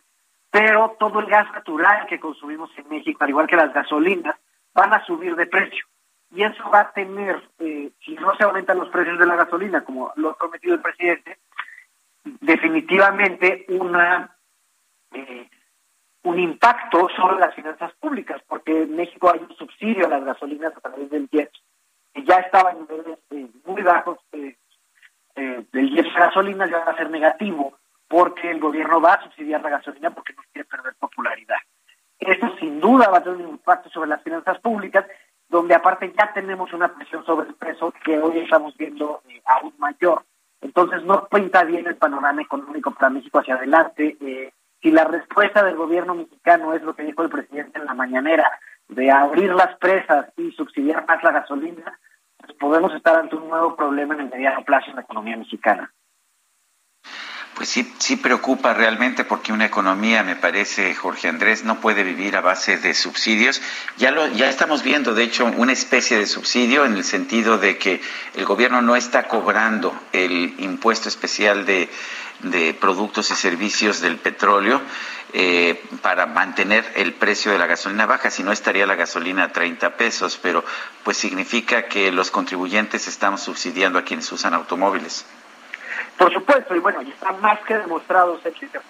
[0.52, 4.36] pero todo el gas natural que consumimos en México, al igual que las gasolinas,
[4.76, 5.86] van a subir de precio
[6.36, 9.84] y eso va a tener, eh, si no se aumentan los precios de la gasolina,
[9.84, 11.38] como lo ha prometido el presidente,
[12.24, 14.36] definitivamente una
[15.12, 15.48] eh,
[16.24, 20.76] un impacto sobre las finanzas públicas, porque en México hay un subsidio a las gasolinas
[20.76, 21.62] a través del IEPS,
[22.14, 24.56] que ya estaba en niveles eh, muy bajos eh,
[25.36, 27.78] del IEPS gasolina, ya va a ser negativo,
[28.08, 31.58] porque el gobierno va a subsidiar la gasolina porque no quiere perder popularidad.
[32.20, 35.06] Esto sin duda va a tener un impacto sobre las finanzas públicas,
[35.50, 40.24] donde aparte ya tenemos una presión sobre el peso que hoy estamos viendo aún mayor.
[40.62, 44.18] Entonces no pinta bien el panorama económico para México hacia adelante.
[44.22, 47.94] Eh, si la respuesta del gobierno mexicano es lo que dijo el presidente en la
[47.94, 48.50] mañanera,
[48.90, 52.00] de abrir las presas y subsidiar más la gasolina,
[52.38, 55.92] pues podemos estar ante un nuevo problema en el mediano plazo en la economía mexicana.
[57.56, 62.36] Pues sí, sí preocupa realmente porque una economía, me parece, Jorge Andrés, no puede vivir
[62.36, 63.62] a base de subsidios.
[63.98, 67.78] Ya lo, ya estamos viendo, de hecho, una especie de subsidio en el sentido de
[67.78, 68.02] que
[68.34, 71.90] el gobierno no está cobrando el impuesto especial de,
[72.44, 74.82] de productos y servicios del petróleo
[75.36, 79.52] eh, para mantener el precio de la gasolina baja, si no estaría la gasolina a
[79.52, 80.64] 30 pesos, pero
[81.04, 85.26] pues significa que los contribuyentes estamos subsidiando a quienes usan automóviles.
[86.18, 88.84] Por supuesto, y bueno, y está más que demostrado, Sergio, que en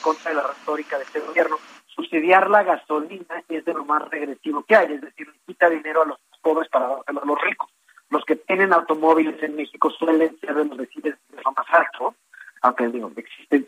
[0.00, 1.56] contra de la retórica de este gobierno,
[1.86, 6.06] subsidiar la gasolina es de lo más regresivo que hay, es decir, quita dinero a
[6.06, 7.70] los pobres para dárselo a los ricos.
[8.10, 12.14] Los que tienen automóviles en México suelen ser de los residenciales de lo más alto,
[12.62, 13.64] aunque digo, existen,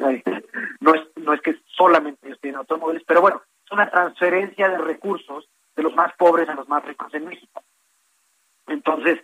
[0.80, 4.78] no es, no es que solamente ellos tienen automóviles, pero bueno, es una transferencia de
[4.78, 7.62] recursos de los más pobres a los más ricos en México.
[8.66, 9.20] Entonces,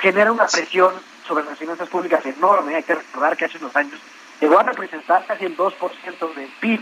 [0.00, 0.94] genera una presión
[1.26, 4.00] sobre las finanzas públicas enorme, hay que recordar que hace unos años
[4.40, 6.80] llegó a representar casi el 2% del PIB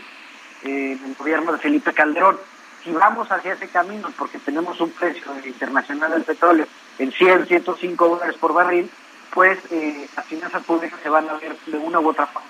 [0.63, 2.39] en el gobierno de Felipe Calderón.
[2.85, 6.67] Si vamos hacia ese camino, porque tenemos un precio internacional del petróleo
[6.99, 8.91] en 100, 105 dólares por barril,
[9.33, 12.49] pues eh, las finanzas públicas se van a ver de una u otra forma.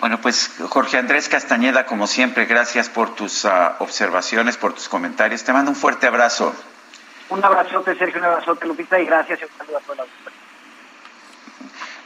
[0.00, 5.44] Bueno, pues Jorge Andrés Castañeda, como siempre, gracias por tus uh, observaciones, por tus comentarios.
[5.44, 6.52] Te mando un fuerte abrazo.
[7.32, 10.31] Un abrazote, Sergio, un abrazote, Lupita, y gracias y un saludo a toda la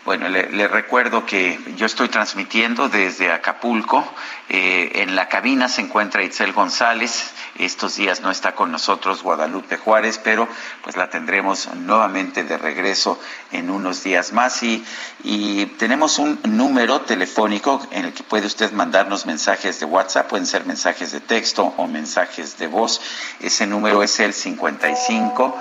[0.07, 4.09] bueno, le, le, recuerdo que yo estoy transmitiendo desde Acapulco.
[4.49, 7.33] Eh, en la cabina se encuentra Itzel González.
[7.59, 10.49] Estos días no está con nosotros Guadalupe Juárez, pero
[10.85, 13.19] pues la tendremos nuevamente de regreso
[13.51, 14.63] en unos días más.
[14.63, 14.85] Y,
[15.25, 20.47] y tenemos un número telefónico en el que puede usted mandarnos mensajes de WhatsApp, pueden
[20.47, 23.01] ser mensajes de texto o mensajes de voz.
[23.41, 25.57] Ese número es el 55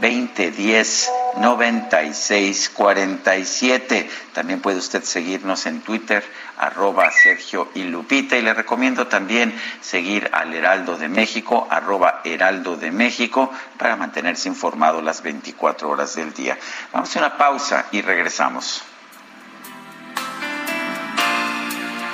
[0.00, 4.10] 2010 9647.
[4.32, 6.24] También puede usted seguirnos en Twitter,
[6.56, 8.36] arroba Sergio y Lupita.
[8.36, 14.48] Y le recomiendo también seguir al Heraldo de México, arroba Heraldo de México, para mantenerse
[14.48, 16.58] informado las 24 horas del día.
[16.92, 18.82] Vamos a una pausa y regresamos.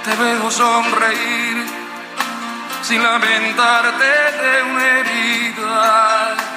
[0.04, 1.64] Te veo sonreír
[2.82, 6.53] sin lamentarte de una herida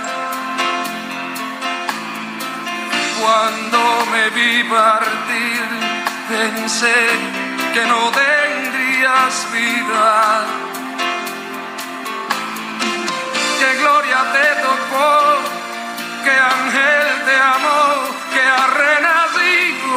[3.19, 3.79] Cuando
[4.11, 5.65] me vi partir,
[6.29, 6.99] pensé
[7.73, 10.45] que no tendrías vida.
[13.59, 15.13] Que gloria te tocó,
[16.23, 17.85] que ángel te amó,
[18.33, 19.96] que ha renacido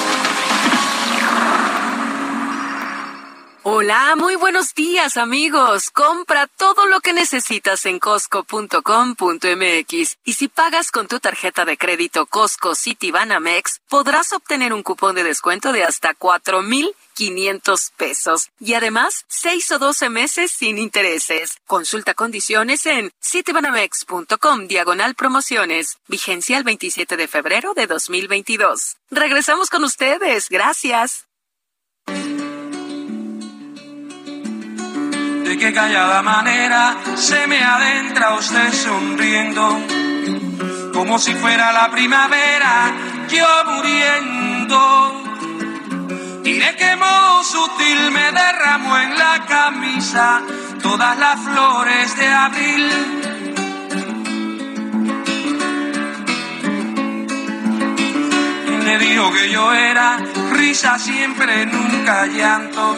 [3.63, 5.91] Hola, muy buenos días amigos.
[5.91, 8.71] Compra todo lo que necesitas en costco.com.mx
[10.25, 15.23] y si pagas con tu tarjeta de crédito Costco Citibanamex, podrás obtener un cupón de
[15.23, 21.59] descuento de hasta cuatro mil 500 pesos y además 6 o 12 meses sin intereses.
[21.67, 25.99] Consulta condiciones en citibanamex.com diagonal promociones.
[26.07, 28.97] Vigencia el 27 de febrero de 2022.
[29.11, 30.49] Regresamos con ustedes.
[30.49, 31.27] Gracias.
[35.51, 39.77] de qué callada manera se me adentra usted sonriendo,
[40.93, 42.93] como si fuera la primavera,
[43.27, 45.23] yo muriendo.
[46.45, 50.41] y de qué modo sutil me derramó en la camisa
[50.81, 52.89] todas las flores de abril.
[58.67, 60.17] Y le dijo que yo era
[60.53, 62.97] risa siempre, nunca llanto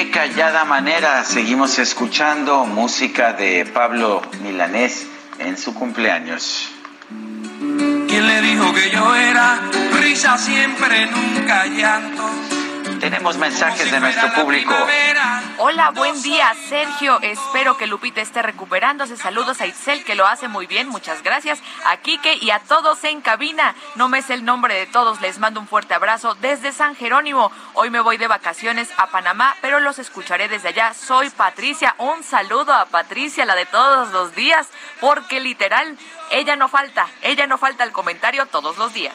[0.00, 5.06] Qué callada manera seguimos escuchando música de Pablo Milanés
[5.38, 6.70] en su cumpleaños.
[8.08, 9.60] ¿Quién le dijo que yo era
[10.00, 12.30] risa siempre, nunca llanto?
[13.00, 14.74] Tenemos mensajes de nuestro público.
[15.56, 17.18] Hola, buen día, Sergio.
[17.22, 19.16] Espero que Lupita esté recuperándose.
[19.16, 20.88] Saludos a Itzel, que lo hace muy bien.
[20.88, 21.60] Muchas gracias.
[21.86, 23.74] A Quique y a todos en cabina.
[23.94, 25.22] No me sé el nombre de todos.
[25.22, 27.50] Les mando un fuerte abrazo desde San Jerónimo.
[27.72, 30.92] Hoy me voy de vacaciones a Panamá, pero los escucharé desde allá.
[30.92, 31.94] Soy Patricia.
[31.96, 34.68] Un saludo a Patricia, la de todos los días,
[35.00, 35.96] porque literal,
[36.30, 37.08] ella no falta.
[37.22, 39.14] Ella no falta el comentario todos los días.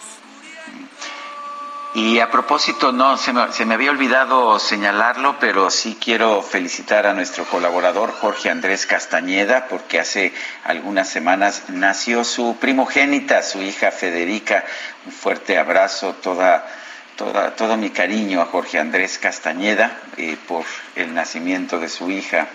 [1.95, 7.07] Y a propósito, no, se me, se me, había olvidado señalarlo, pero sí quiero felicitar
[7.07, 10.33] a nuestro colaborador Jorge Andrés Castañeda, porque hace
[10.65, 14.65] algunas semanas nació su primogénita, su hija Federica.
[15.05, 16.67] Un fuerte abrazo, toda,
[17.15, 20.65] toda, todo mi cariño a Jorge Andrés Castañeda eh, por
[20.97, 22.49] el nacimiento de su hija.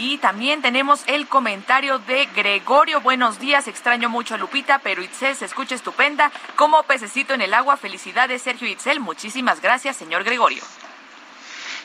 [0.00, 3.02] Y también tenemos el comentario de Gregorio.
[3.02, 6.32] Buenos días, extraño mucho a Lupita, pero Itzel se escucha estupenda.
[6.56, 8.98] Como pececito en el agua, felicidades Sergio Itzel.
[8.98, 10.62] Muchísimas gracias, señor Gregorio.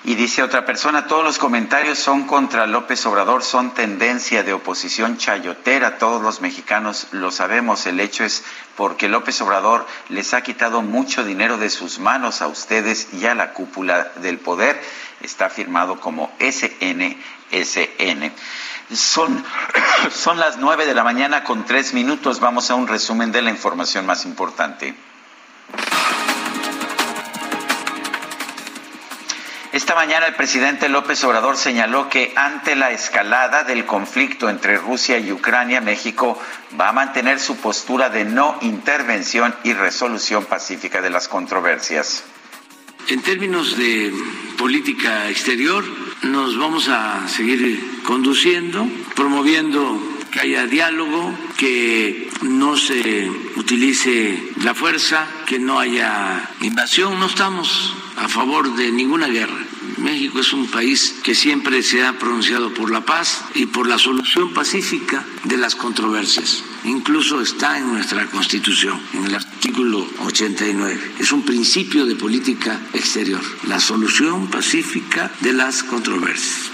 [0.05, 5.17] Y dice otra persona, todos los comentarios son contra López Obrador, son tendencia de oposición
[5.17, 8.45] chayotera, todos los mexicanos lo sabemos, el hecho es
[8.77, 13.35] porque López Obrador les ha quitado mucho dinero de sus manos a ustedes y a
[13.35, 14.79] la cúpula del poder,
[15.21, 17.17] está firmado como SN
[17.51, 18.31] SN.
[18.93, 19.43] Son,
[20.11, 22.39] son las nueve de la mañana con tres minutos.
[22.39, 24.95] Vamos a un resumen de la información más importante.
[29.75, 35.19] Esta mañana el presidente López Obrador señaló que ante la escalada del conflicto entre Rusia
[35.19, 36.41] y Ucrania, México
[36.79, 42.23] va a mantener su postura de no intervención y resolución pacífica de las controversias.
[43.09, 44.13] En términos de
[44.57, 45.83] política exterior,
[46.23, 50.01] nos vamos a seguir conduciendo, promoviendo
[50.31, 57.19] que haya diálogo, que no se utilice la fuerza, que no haya invasión.
[57.19, 59.64] No estamos a favor de ninguna guerra.
[59.97, 63.97] México es un país que siempre se ha pronunciado por la paz y por la
[63.97, 66.63] solución pacífica de las controversias.
[66.83, 71.13] Incluso está en nuestra Constitución, en el artículo 89.
[71.19, 76.71] Es un principio de política exterior, la solución pacífica de las controversias.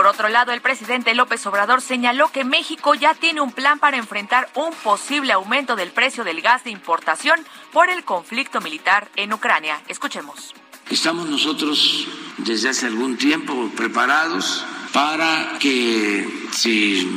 [0.00, 3.98] Por otro lado, el presidente López Obrador señaló que México ya tiene un plan para
[3.98, 7.38] enfrentar un posible aumento del precio del gas de importación
[7.70, 9.78] por el conflicto militar en Ucrania.
[9.88, 10.54] Escuchemos.
[10.90, 12.08] Estamos nosotros
[12.38, 17.08] desde hace algún tiempo preparados para que si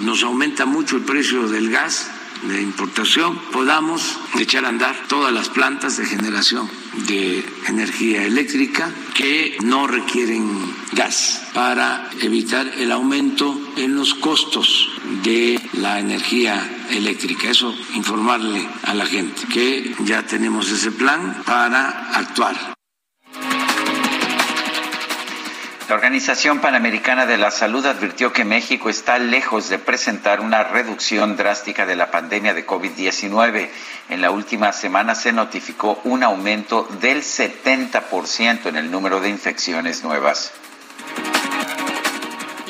[0.00, 2.10] nos aumenta mucho el precio del gas
[2.42, 6.68] de importación, podamos echar a andar todas las plantas de generación
[7.06, 10.58] de energía eléctrica que no requieren
[10.92, 14.88] gas para evitar el aumento en los costos
[15.22, 17.48] de la energía eléctrica.
[17.48, 22.79] Eso informarle a la gente que ya tenemos ese plan para actuar.
[25.90, 31.36] La Organización Panamericana de la Salud advirtió que México está lejos de presentar una reducción
[31.36, 33.68] drástica de la pandemia de COVID-19.
[34.08, 40.04] En la última semana se notificó un aumento del 70% en el número de infecciones
[40.04, 40.52] nuevas.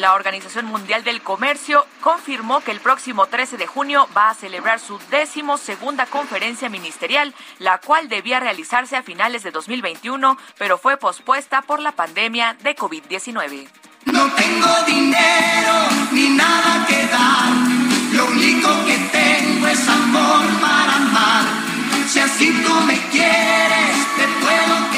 [0.01, 4.81] La Organización Mundial del Comercio confirmó que el próximo 13 de junio va a celebrar
[4.81, 10.97] su décimo segunda conferencia ministerial, la cual debía realizarse a finales de 2021, pero fue
[10.97, 13.69] pospuesta por la pandemia de COVID-19.
[14.07, 15.73] No tengo dinero
[16.13, 17.53] ni nada que dar,
[18.15, 21.45] lo único que tengo es amor para amar.
[22.09, 24.90] Si así tú me quieres, te puedo.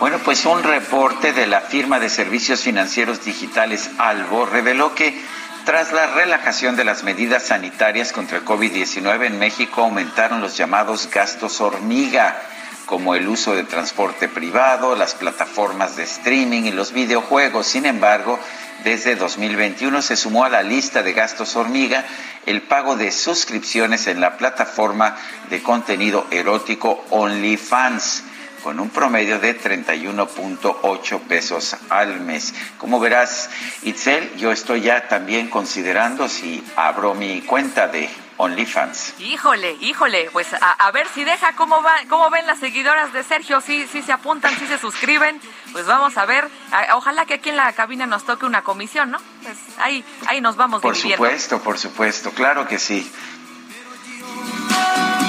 [0.00, 5.20] Bueno, pues un reporte de la firma de servicios financieros digitales Albo reveló que
[5.64, 11.10] tras la relajación de las medidas sanitarias contra el COVID-19 en México aumentaron los llamados
[11.12, 12.40] gastos hormiga.
[12.86, 17.66] como el uso de transporte privado, las plataformas de streaming y los videojuegos.
[17.66, 18.40] Sin embargo,
[18.82, 22.06] desde 2021 se sumó a la lista de gastos hormiga
[22.46, 25.16] el pago de suscripciones en la plataforma
[25.50, 28.22] de contenido erótico OnlyFans
[28.62, 32.54] con un promedio de 31.8 pesos al mes.
[32.78, 33.50] Como verás,
[33.82, 38.08] Itzel, yo estoy ya también considerando si abro mi cuenta de
[38.38, 39.14] OnlyFans.
[39.18, 43.60] Híjole, híjole, pues a, ver si deja cómo va, cómo ven las seguidoras de Sergio,
[43.60, 45.40] si, si se apuntan, si se suscriben,
[45.72, 46.48] pues vamos a ver.
[46.94, 49.18] ojalá que aquí en la cabina nos toque una comisión, ¿no?
[49.42, 53.10] Pues ahí, ahí nos vamos Por supuesto, por supuesto, claro que sí.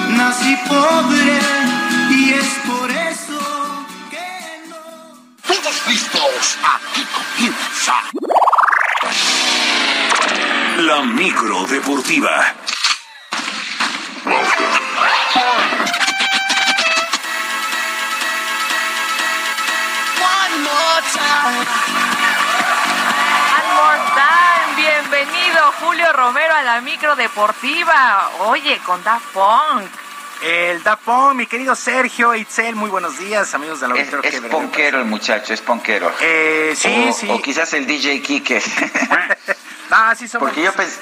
[0.10, 1.89] Nací pobre
[2.30, 3.40] y es por eso
[4.10, 4.78] que no.
[5.48, 7.96] Todos listos, aquí comienza.
[10.78, 12.54] La micro deportiva.
[14.26, 14.36] One
[20.66, 21.66] more time.
[24.76, 28.30] Bienvenido Julio Romero a la micro deportiva.
[28.40, 30.09] Oye, con Da Funk.
[30.42, 34.42] El Da Funk, mi querido Sergio Itzel, muy buenos días, amigos de la Es, es
[34.42, 36.14] ponquero el muchacho, es ponquero.
[36.22, 37.28] Eh, sí, o, sí.
[37.30, 38.62] O quizás el DJ Kike.
[39.92, 40.48] ah, sí somos.
[40.48, 40.98] Porque yo pensé,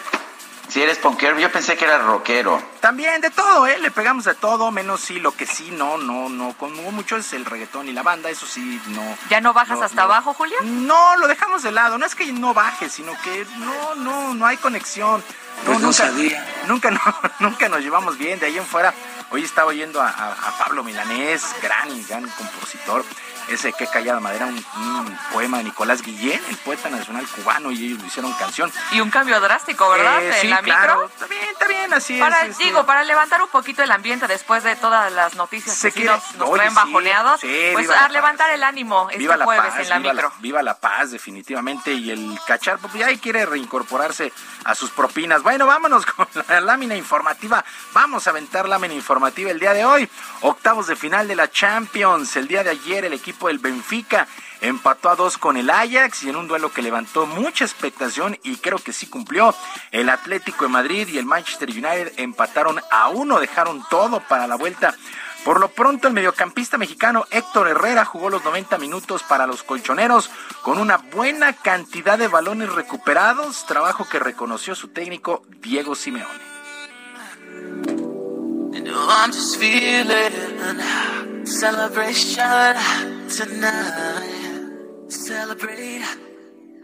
[0.70, 2.60] si eres ponquero, yo pensé que era rockero.
[2.80, 3.78] También de todo, ¿eh?
[3.78, 7.32] Le pegamos de todo, menos sí, lo que sí, no, no, no, conmigo mucho es
[7.34, 9.18] el reggaetón y la banda, eso sí, no.
[9.30, 10.14] ¿Ya no bajas no, hasta no.
[10.14, 10.58] abajo, Julio?
[10.64, 14.46] No, lo dejamos de lado, no es que no baje, sino que no, no, no
[14.48, 15.24] hay conexión.
[15.58, 16.46] No, Pues no nunca, sabía.
[16.68, 17.02] Nunca, no,
[17.40, 18.94] nunca nos llevamos bien, de ahí en fuera.
[19.30, 23.04] Hoy estaba oyendo a, a- a Pablo Milanés, gran y gran compositor.
[23.50, 27.86] Ese que callada madera, un, un poema de Nicolás Guillén, el poeta nacional cubano, y
[27.86, 28.70] ellos lo hicieron canción.
[28.92, 30.22] Y un cambio drástico, ¿verdad?
[30.22, 31.10] Eh, en sí, la claro.
[31.10, 31.28] micro.
[31.68, 32.52] Bien, así Para, es.
[32.52, 32.64] este.
[32.66, 36.12] digo, para levantar un poquito el ambiente después de todas las noticias Se que quiere-
[36.16, 39.72] nos, nos Oye, traen bajoneados, sí, pues a levantar el ánimo este viva la jueves
[39.74, 40.34] paz, en la viva micro.
[40.40, 41.92] viva la paz, definitivamente.
[41.94, 44.32] Y el cachar, pues ya ahí quiere reincorporarse
[44.66, 45.44] a sus propinas.
[45.44, 47.64] Bueno, vámonos con la lámina informativa.
[47.94, 50.10] Vamos a aventar lámina informativa el día de hoy.
[50.42, 52.36] Octavos de final de la Champions.
[52.36, 54.28] El día de ayer el equipo del Benfica
[54.62, 58.58] empató a dos con el Ajax y en un duelo que levantó mucha expectación y
[58.58, 59.54] creo que sí cumplió.
[59.92, 64.56] El Atlético de Madrid y el Manchester United empataron a uno, dejaron todo para la
[64.56, 64.96] vuelta.
[65.44, 70.30] Por lo pronto, el mediocampista mexicano Héctor Herrera jugó los 90 minutos para los colchoneros
[70.62, 76.48] con una buena cantidad de balones recuperados, trabajo que reconoció su técnico Diego Simeone.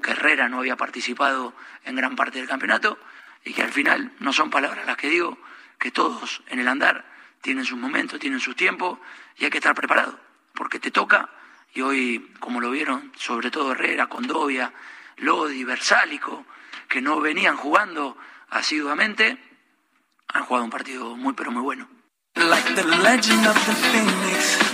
[0.01, 2.97] Que Herrera no había participado en gran parte del campeonato
[3.43, 5.37] y que al final no son palabras las que digo,
[5.77, 7.05] que todos en el andar
[7.41, 8.99] tienen sus momentos, tienen sus tiempos
[9.37, 10.19] y hay que estar preparado,
[10.53, 11.29] porque te toca
[11.73, 14.71] y hoy, como lo vieron, sobre todo Herrera, Condovia,
[15.17, 16.45] Lodi, Versálico,
[16.87, 18.15] que no venían jugando
[18.49, 19.37] asiduamente,
[20.27, 21.89] han jugado un partido muy pero muy bueno.
[22.35, 24.72] Like the legend of the phoenix.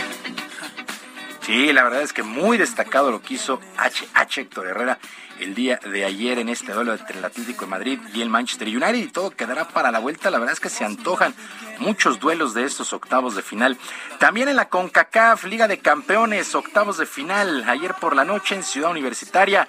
[1.49, 4.99] Sí, la verdad es que muy destacado lo que hizo HH Héctor Herrera
[5.39, 8.67] el día de ayer en este duelo entre el Atlético de Madrid y el Manchester
[8.67, 10.29] United y todo quedará para la vuelta.
[10.29, 11.33] La verdad es que se antojan
[11.79, 13.79] muchos duelos de estos octavos de final.
[14.19, 18.61] También en la CONCACAF, Liga de Campeones, octavos de final, ayer por la noche en
[18.61, 19.67] Ciudad Universitaria.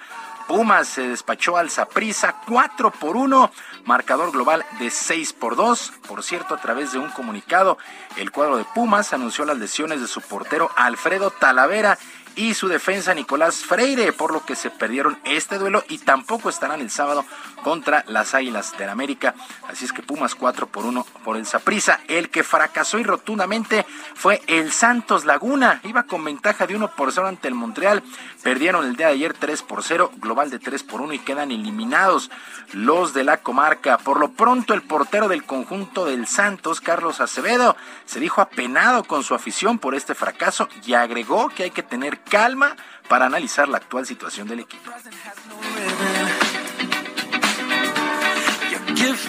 [0.51, 3.51] Pumas se despachó al Saprissa 4 por 1,
[3.85, 5.93] marcador global de 6 por 2.
[6.05, 7.77] Por cierto, a través de un comunicado,
[8.17, 11.97] el cuadro de Pumas anunció las lesiones de su portero Alfredo Talavera
[12.35, 16.81] y su defensa Nicolás Freire, por lo que se perdieron este duelo y tampoco estarán
[16.81, 17.23] el sábado
[17.61, 19.35] contra las Águilas del América.
[19.67, 21.99] Así es que Pumas 4 por 1 por el Saprissa.
[22.07, 23.85] El que fracasó y rotundamente
[24.15, 25.79] fue el Santos Laguna.
[25.83, 28.03] Iba con ventaja de 1 por 0 ante el Montreal.
[28.43, 31.51] Perdieron el día de ayer 3 por 0, global de 3 por 1 y quedan
[31.51, 32.31] eliminados
[32.73, 33.97] los de la comarca.
[33.97, 37.75] Por lo pronto, el portero del conjunto del Santos, Carlos Acevedo,
[38.05, 42.19] se dijo apenado con su afición por este fracaso y agregó que hay que tener
[42.21, 42.75] calma
[43.07, 44.91] para analizar la actual situación del equipo.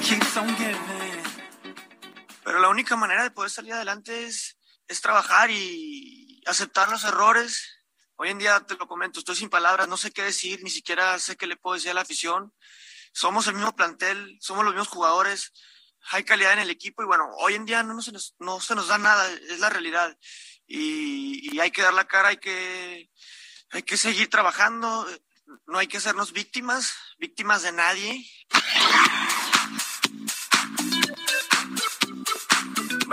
[0.02, 0.56] Keeps on.
[2.44, 4.58] Pero la única manera de poder salir adelante es,
[4.88, 7.68] es trabajar y aceptar los errores.
[8.16, 11.18] Hoy en día, te lo comento, estoy sin palabras, no sé qué decir, ni siquiera
[11.18, 12.52] sé qué le puedo decir a la afición.
[13.12, 15.52] Somos el mismo plantel, somos los mismos jugadores,
[16.10, 18.74] hay calidad en el equipo y bueno, hoy en día no, se, nos, no se
[18.74, 20.16] nos da nada, es la realidad.
[20.66, 23.10] Y, y hay que dar la cara, hay que,
[23.70, 25.06] hay que seguir trabajando,
[25.66, 28.26] no hay que hacernos víctimas, víctimas de nadie.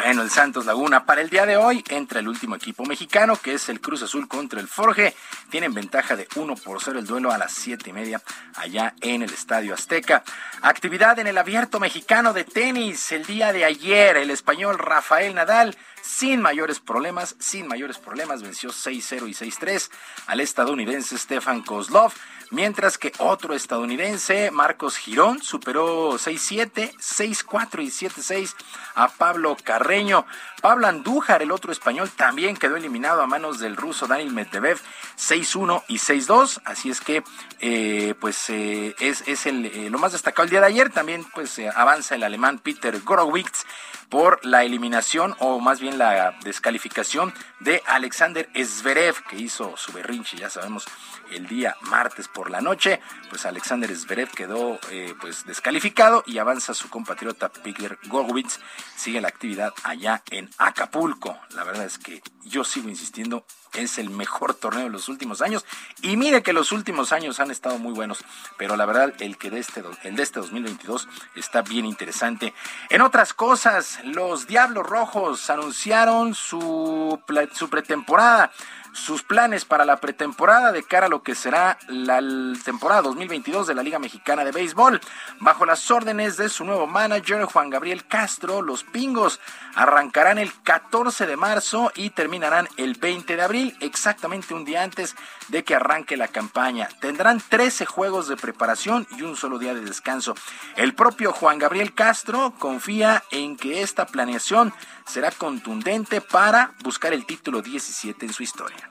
[0.01, 3.55] Bueno, el Santos Laguna para el día de hoy entra el último equipo mexicano, que
[3.55, 5.13] es el Cruz Azul contra el Forge.
[5.49, 8.21] Tienen ventaja de 1 por 0 el duelo a las siete y media
[8.55, 10.23] allá en el Estadio Azteca.
[10.61, 14.15] Actividad en el abierto mexicano de tenis el día de ayer.
[14.15, 19.89] El español Rafael Nadal sin mayores problemas, sin mayores problemas, venció 6-0 y 6-3
[20.27, 22.13] al estadounidense Stefan Kozlov,
[22.51, 28.55] mientras que otro estadounidense, Marcos Girón, superó 6-7, 6-4 y 7-6
[28.95, 30.25] a Pablo Carreño.
[30.61, 34.79] Pablo Andújar, el otro español, también quedó eliminado a manos del ruso Daniel Medvedev
[35.17, 36.61] 6-1 y 6-2.
[36.65, 37.23] Así es que,
[37.59, 40.89] eh, pues, eh, es, es el, eh, lo más destacado el día de ayer.
[40.89, 43.65] También, pues, avanza el alemán Peter Gorowitz
[44.09, 50.35] por la eliminación o más bien la descalificación de Alexander Zverev, que hizo su berrinche,
[50.35, 50.87] ya sabemos,
[51.31, 52.99] el día martes por la noche.
[53.29, 54.79] Pues Alexander Zverev quedó
[55.21, 58.59] pues descalificado y avanza su compatriota Peter Gorwitz.
[58.95, 61.37] Sigue la actividad allá en Acapulco.
[61.51, 65.65] La verdad es que yo sigo insistiendo, es el mejor torneo de los últimos años.
[66.01, 68.19] Y mire que los últimos años han estado muy buenos,
[68.57, 72.53] pero la verdad el que de este, el de este 2022 está bien interesante.
[72.89, 77.19] En otras cosas, los Diablos Rojos anunciaron su,
[77.53, 78.51] su pretemporada
[78.93, 82.21] sus planes para la pretemporada de cara a lo que será la
[82.63, 84.99] temporada 2022 de la Liga Mexicana de Béisbol.
[85.39, 89.39] Bajo las órdenes de su nuevo manager, Juan Gabriel Castro, los Pingos
[89.75, 95.15] arrancarán el 14 de marzo y terminarán el 20 de abril, exactamente un día antes
[95.47, 96.89] de que arranque la campaña.
[96.99, 100.35] Tendrán 13 juegos de preparación y un solo día de descanso.
[100.75, 104.73] El propio Juan Gabriel Castro confía en que esta planeación
[105.05, 108.88] será contundente para buscar el título 17 en su historia.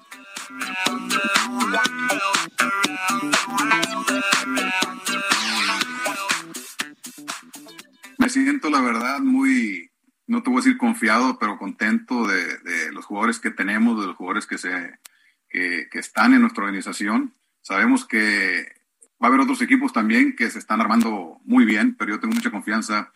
[8.19, 9.91] Me siento, la verdad, muy,
[10.27, 14.17] no te voy a decir confiado, pero contento de, los jugadores que tenemos, de los
[14.17, 14.99] jugadores que, se,
[15.49, 17.35] que, están en nuestra organización.
[17.63, 18.67] Sabemos que
[19.23, 22.35] va a haber otros equipos también que se están armando muy bien, pero yo tengo
[22.35, 23.13] mucha confianza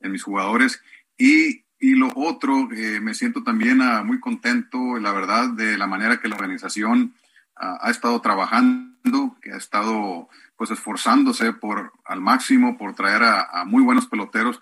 [0.00, 0.82] en mis jugadores
[1.18, 5.86] y y lo otro, eh, me siento también ah, muy contento, la verdad, de la
[5.86, 7.14] manera que la organización
[7.56, 13.64] ah, ha estado trabajando, que ha estado pues esforzándose por al máximo por traer a,
[13.66, 14.60] muy buenos peloteros.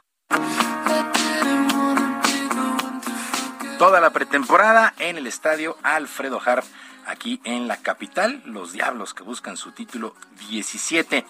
[3.78, 6.64] Toda la pretemporada en el estadio Alfredo Harp
[7.06, 10.16] aquí en la capital, los Diablos que buscan su título
[10.48, 11.24] 17.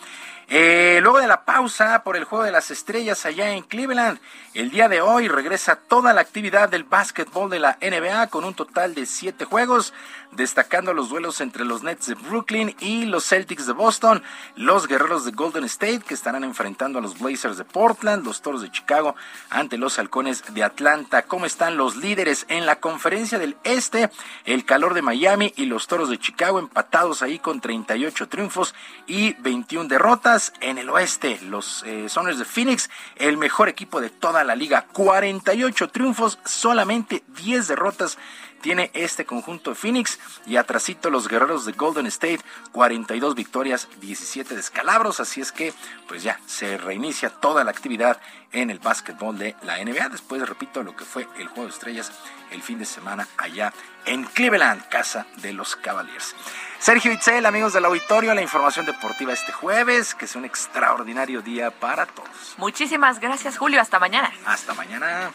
[0.49, 4.19] Eh, luego de la pausa por el Juego de las Estrellas allá en Cleveland,
[4.55, 8.53] el día de hoy regresa toda la actividad del básquetbol de la NBA con un
[8.53, 9.95] total de siete juegos,
[10.33, 14.23] destacando los duelos entre los Nets de Brooklyn y los Celtics de Boston,
[14.57, 18.63] los Guerreros de Golden State que estarán enfrentando a los Blazers de Portland, los Toros
[18.63, 19.15] de Chicago
[19.49, 21.23] ante los Halcones de Atlanta.
[21.23, 24.11] ¿Cómo están los líderes en la conferencia del Este?
[24.45, 28.75] El calor de Miami y los Toros de Chicago empatados ahí con 38 triunfos
[29.07, 34.11] y 21 derrotas en el oeste, los eh, Soners de Phoenix, el mejor equipo de
[34.11, 34.87] toda la liga.
[34.93, 38.19] 48 triunfos, solamente 10 derrotas
[38.63, 42.41] tiene este conjunto de Phoenix y atrasito los guerreros de Golden State,
[42.73, 45.75] 42 victorias, 17 descalabros, así es que
[46.09, 48.21] pues ya se reinicia toda la actividad
[48.53, 52.13] en el básquetbol de la NBA, después repito lo que fue el juego de estrellas
[52.51, 53.73] el fin de semana allá
[54.05, 56.35] en Cleveland, casa de los Cavaliers.
[56.79, 61.71] Sergio Itzel, amigos del auditorio, la información deportiva este jueves, que es un extraordinario día
[61.71, 62.29] para todos.
[62.57, 63.81] Muchísimas gracias, Julio.
[63.81, 64.33] Hasta mañana.
[64.45, 65.31] Hasta mañana.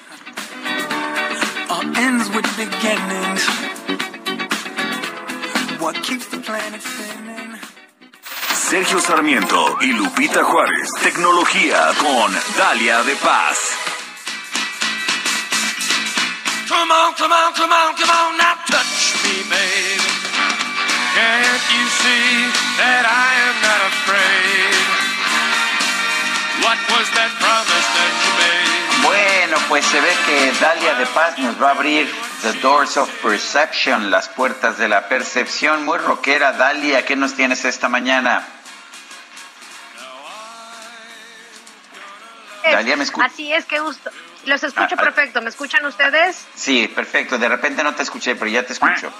[8.70, 10.90] Sergio Sarmiento y Lupita Juárez.
[11.04, 13.78] Tecnología con Dalia de Paz.
[16.68, 20.12] Come on, come on, come on, come on, now touch me, baby.
[21.16, 24.86] Can't you see that I am not afraid?
[26.66, 28.37] What was that promise that you?
[29.50, 33.10] Bueno, pues se ve que Dalia de Paz nos va a abrir The Doors of
[33.24, 35.86] Perception, las puertas de la percepción.
[35.86, 38.46] Muy rockera, Dalia, ¿qué nos tienes esta mañana?
[42.70, 43.32] Dalia, ¿me escuchas?
[43.32, 44.12] Así es, qué gusto.
[44.44, 45.04] Los escucho ah, ah.
[45.04, 45.42] perfecto.
[45.42, 46.46] ¿Me escuchan ustedes?
[46.54, 47.38] Sí, perfecto.
[47.38, 49.14] De repente no te escuché, pero ya te escucho.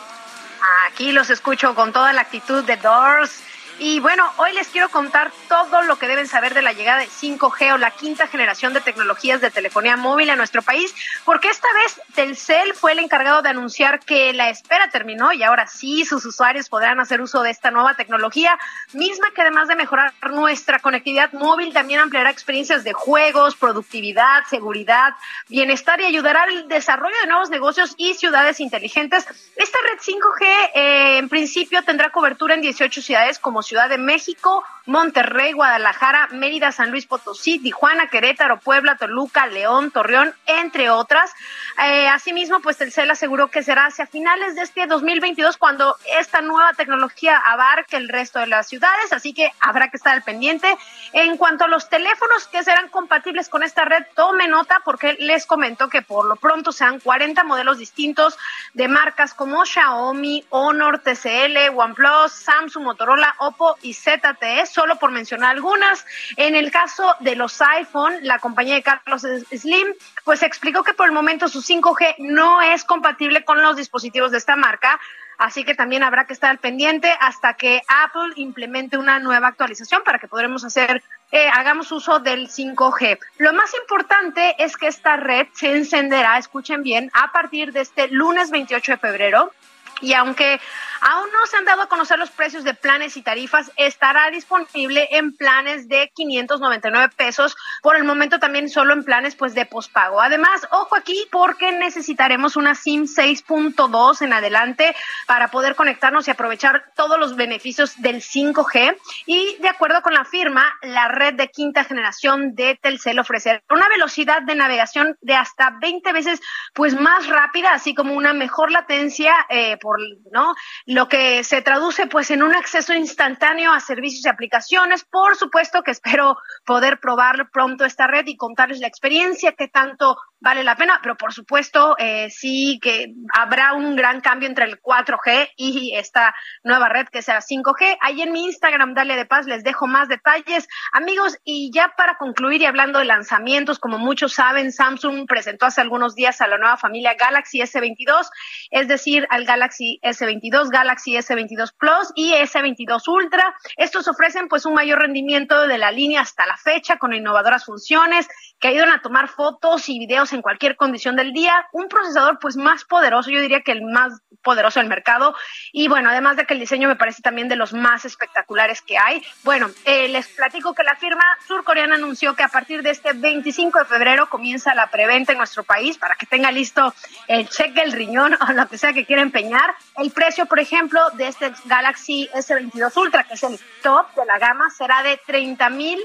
[0.92, 3.32] Aquí los escucho con toda la actitud de Doors.
[3.80, 7.08] Y bueno, hoy les quiero contar todo lo que deben saber de la llegada de
[7.08, 10.96] 5G o la quinta generación de tecnologías de telefonía móvil a nuestro país,
[11.26, 15.68] porque esta vez Telcel fue el encargado de anunciar que la espera terminó y ahora
[15.68, 18.58] sí sus usuarios podrán hacer uso de esta nueva tecnología,
[18.94, 25.14] misma que además de mejorar nuestra conectividad móvil, también ampliará experiencias de juegos, productividad, seguridad,
[25.50, 29.28] bienestar y ayudará al desarrollo de nuevos negocios y ciudades inteligentes.
[29.56, 34.64] Esta red 5G eh, en principio tendrá cobertura en 18 ciudades como Ciudad de México,
[34.86, 41.32] Monterrey, Guadalajara, Mérida, San Luis Potosí, Tijuana, Querétaro, Puebla, Toluca, León, Torreón, entre otras.
[41.80, 46.74] Eh, asimismo, pues Telcel aseguró que será hacia finales de este 2022 cuando esta nueva
[46.74, 50.76] tecnología abarque el resto de las ciudades, así que habrá que estar al pendiente.
[51.14, 55.46] En cuanto a los teléfonos que serán compatibles con esta red, tome nota porque les
[55.46, 58.38] comento que por lo pronto sean 40 modelos distintos
[58.74, 65.52] de marcas como Xiaomi, Honor, TCL, OnePlus, Samsung, Motorola, Oppo y ZTE solo por mencionar
[65.52, 66.06] algunas.
[66.38, 69.22] En el caso de los iPhone, la compañía de Carlos
[69.52, 69.94] Slim,
[70.28, 74.38] pues explicó que por el momento su 5G no es compatible con los dispositivos de
[74.38, 75.00] esta marca.
[75.38, 80.20] Así que también habrá que estar pendiente hasta que Apple implemente una nueva actualización para
[80.20, 81.02] que podremos hacer,
[81.32, 83.20] eh, hagamos uso del 5G.
[83.38, 88.10] Lo más importante es que esta red se encenderá, escuchen bien, a partir de este
[88.10, 89.54] lunes 28 de febrero.
[90.02, 90.60] Y aunque
[91.02, 93.72] Aún no se han dado a conocer los precios de planes y tarifas.
[93.76, 97.56] Estará disponible en planes de 599 pesos.
[97.82, 100.22] Por el momento también solo en planes pues de pospago.
[100.22, 104.96] Además, ojo aquí porque necesitaremos una SIM 6.2 en adelante
[105.28, 108.98] para poder conectarnos y aprovechar todos los beneficios del 5G.
[109.26, 113.88] Y de acuerdo con la firma, la red de quinta generación de Telcel ofrecerá una
[113.90, 116.42] velocidad de navegación de hasta 20 veces
[116.74, 120.00] pues más rápida, así como una mejor latencia eh, por,
[120.34, 120.54] ¿no?
[120.86, 125.06] lo que se traduce pues en un acceso instantáneo a servicios y aplicaciones.
[125.06, 130.18] Por supuesto que espero poder probar pronto esta red y contarles la experiencia que tanto
[130.40, 134.80] vale la pena, pero por supuesto eh, sí que habrá un gran cambio entre el
[134.80, 137.98] 4G y esta nueva red que sea 5G.
[138.02, 140.68] Ahí en mi Instagram, Dale de Paz, les dejo más detalles.
[140.94, 145.82] Amigos, y ya para concluir y hablando de lanzamientos, como muchos saben, Samsung presentó hace
[145.82, 148.28] algunos días a la nueva familia Galaxy S22,
[148.72, 153.56] es decir, al Galaxy S22, Galaxy S22 Plus y S22 Ultra.
[153.76, 158.28] Estos ofrecen pues un mayor rendimiento de la línea hasta la fecha con innovadoras funciones
[158.60, 162.58] que ayudan a tomar fotos y videos en cualquier condición del día, un procesador pues
[162.58, 165.36] más poderoso, yo diría que el más poderoso del mercado
[165.74, 168.98] y bueno, además de que el diseño me parece también de los más espectaculares que
[168.98, 169.22] hay.
[169.44, 173.80] Bueno, eh, les platico que la firma surcoreana anunció que a partir de este 25
[173.80, 176.94] de febrero comienza la preventa en nuestro país para que tenga listo
[177.28, 179.76] el cheque, el riñón o lo que sea que quiera empeñar.
[179.98, 184.40] El precio, por ejemplo, de este Galaxy S22 Ultra, que es el top de la
[184.40, 186.00] gama, será de 30 mil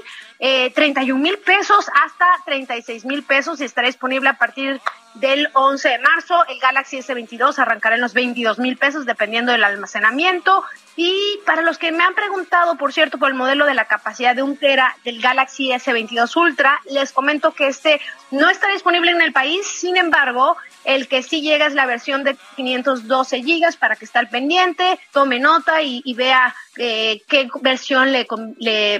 [0.45, 4.81] eh, 31 mil pesos hasta 36 mil pesos y estará disponible a partir
[5.15, 6.45] del 11 de marzo.
[6.47, 10.63] El Galaxy S22 arrancará en los 22 mil pesos dependiendo del almacenamiento.
[10.95, 14.35] Y para los que me han preguntado, por cierto, por el modelo de la capacidad
[14.35, 17.99] de un tera del Galaxy S22 Ultra, les comento que este
[18.29, 19.65] no está disponible en el país.
[19.65, 24.19] Sin embargo, el que sí llega es la versión de 512 gigas para que esté
[24.19, 28.25] al pendiente, tome nota y, vea eh, qué versión le,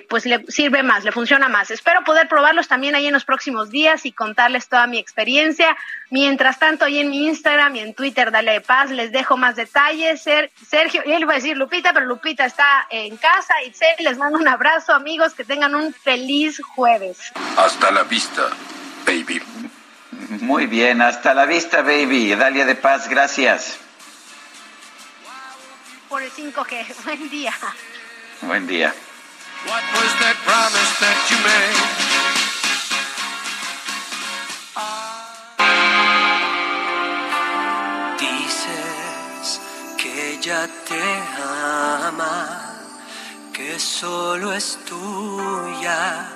[0.10, 1.70] pues le sirve más, le funciona más.
[1.70, 5.76] Espero poder probarlos también ahí en los próximos días y contarles toda mi experiencia.
[6.10, 9.56] Mientras tanto, ahí en mi Instagram y en Twitter, dale de paz, les dejo más
[9.56, 10.22] detalles.
[10.22, 13.54] Sergio, y él va a decir Lupita, pero Lupita está en casa.
[13.64, 17.18] Y les mando un abrazo, amigos, que tengan un feliz jueves.
[17.58, 18.50] Hasta la vista,
[19.06, 19.42] baby.
[20.42, 22.36] Muy bien, hasta la vista, baby.
[22.36, 23.80] Dalia de Paz, gracias.
[26.10, 27.04] Por el 5G.
[27.06, 27.54] Buen día.
[28.42, 28.94] Buen día.
[40.44, 41.02] Ya te
[42.06, 42.76] ama,
[43.54, 46.28] que solo es tuya,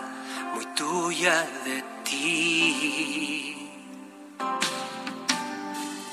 [0.53, 3.69] muy tuya de ti.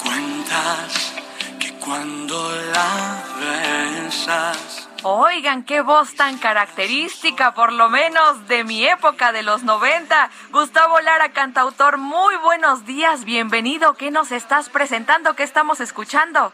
[0.02, 1.12] Cuentas
[1.60, 4.88] que cuando la besas.
[5.04, 10.30] Oigan, qué voz tan característica, por lo menos de mi época de los 90.
[10.50, 13.94] Gustavo Lara, cantautor, muy buenos días, bienvenido.
[13.94, 15.34] ¿Qué nos estás presentando?
[15.36, 16.52] ¿Qué estamos escuchando?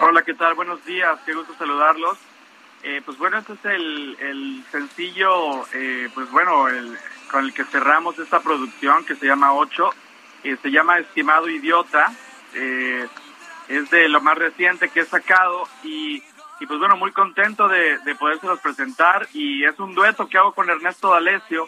[0.00, 0.54] Hola, ¿qué tal?
[0.54, 2.18] Buenos días, qué gusto saludarlos.
[2.82, 6.96] Eh, pues bueno, este es el, sencillo, eh, pues bueno, el,
[7.30, 9.90] con el que cerramos esta producción que se llama Ocho
[10.42, 12.10] se llama Estimado Idiota,
[12.54, 13.06] eh,
[13.68, 16.22] es de lo más reciente que he sacado y
[16.60, 20.52] y pues bueno, muy contento de, de podérselos presentar y es un dueto que hago
[20.52, 21.66] con Ernesto D'Alessio.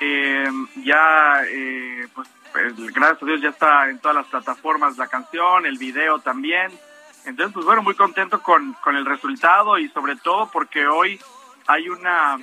[0.00, 0.50] Eh,
[0.82, 5.66] ya, eh, pues, pues, gracias a Dios ya está en todas las plataformas la canción,
[5.66, 6.72] el video también.
[7.24, 11.20] Entonces, pues bueno, muy contento con, con el resultado y sobre todo porque hoy
[11.66, 12.38] hay una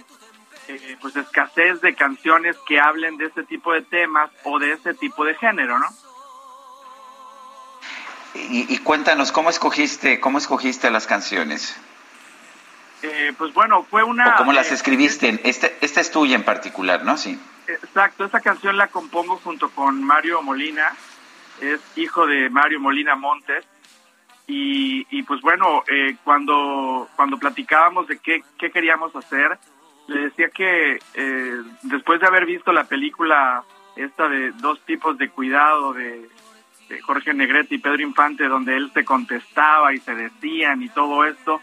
[0.67, 4.93] eh, pues escasez de canciones que hablen de este tipo de temas o de este
[4.93, 5.87] tipo de género, ¿no?
[8.33, 11.77] Y, y cuéntanos, ¿cómo escogiste, cómo escogiste las canciones?
[13.03, 14.35] Eh, pues bueno, fue una...
[14.35, 15.39] ¿O cómo las eh, escribiste?
[15.43, 17.17] Este, esta es tuya en particular, ¿no?
[17.17, 17.39] Sí.
[17.67, 20.93] Exacto, esta canción la compongo junto con Mario Molina,
[21.61, 23.65] es hijo de Mario Molina Montes.
[24.47, 29.57] Y, y pues bueno, eh, cuando, cuando platicábamos de qué, qué queríamos hacer,
[30.07, 33.63] le decía que eh, después de haber visto la película
[33.95, 36.27] esta de dos tipos de cuidado de,
[37.03, 41.61] Jorge Negrete y Pedro Infante, donde él se contestaba y se decían y todo esto,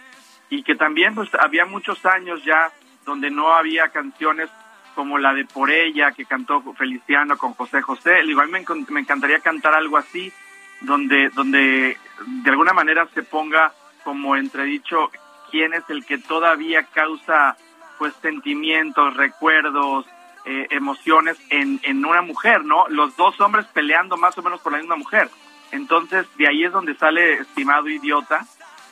[0.49, 2.71] y que también pues había muchos años ya
[3.05, 4.49] donde no había canciones
[4.95, 8.25] como la de Por ella que cantó Feliciano con José José.
[8.25, 10.33] Igual me, encon- me encantaría cantar algo así,
[10.81, 11.97] donde, donde
[12.27, 13.73] de alguna manera se ponga
[14.05, 15.11] como entredicho
[15.51, 17.57] quién es el que todavía causa
[17.99, 20.07] pues sentimientos, recuerdos,
[20.45, 22.87] eh, emociones en, en una mujer, ¿no?
[22.89, 25.29] Los dos hombres peleando más o menos por la misma mujer.
[25.73, 28.47] Entonces, de ahí es donde sale Estimado Idiota.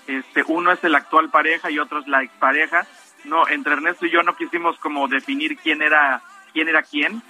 [0.06, 2.86] Este, uno es el actual pareja y otro es la expareja.
[3.24, 6.20] No, entre Ernesto y yo no quisimos como definir quién era
[6.52, 7.22] quién era quién,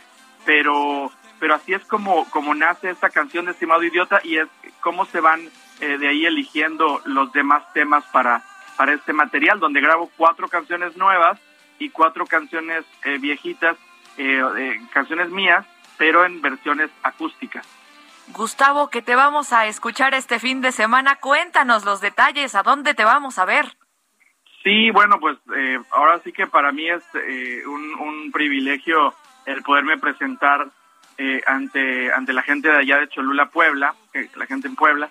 [0.44, 4.48] pero pero así es como como nace esta canción de Estimado Idiota y es
[4.80, 5.40] cómo se van
[5.80, 8.42] eh, de ahí eligiendo los demás temas para
[8.76, 11.40] para este material, donde grabo cuatro canciones nuevas
[11.78, 13.76] y cuatro canciones eh, viejitas,
[14.18, 17.66] eh, eh, canciones mías, pero en versiones acústicas.
[18.28, 21.16] Gustavo, que te vamos a escuchar este fin de semana.
[21.16, 23.76] Cuéntanos los detalles, ¿a dónde te vamos a ver?
[24.62, 29.14] Sí, bueno, pues eh, ahora sí que para mí es eh, un, un privilegio
[29.44, 30.66] el poderme presentar
[31.18, 33.94] eh, ante, ante la gente de allá de Cholula, Puebla,
[34.36, 35.08] la gente en Puebla.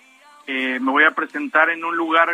[0.48, 2.30] Eh, me voy a presentar en un lugar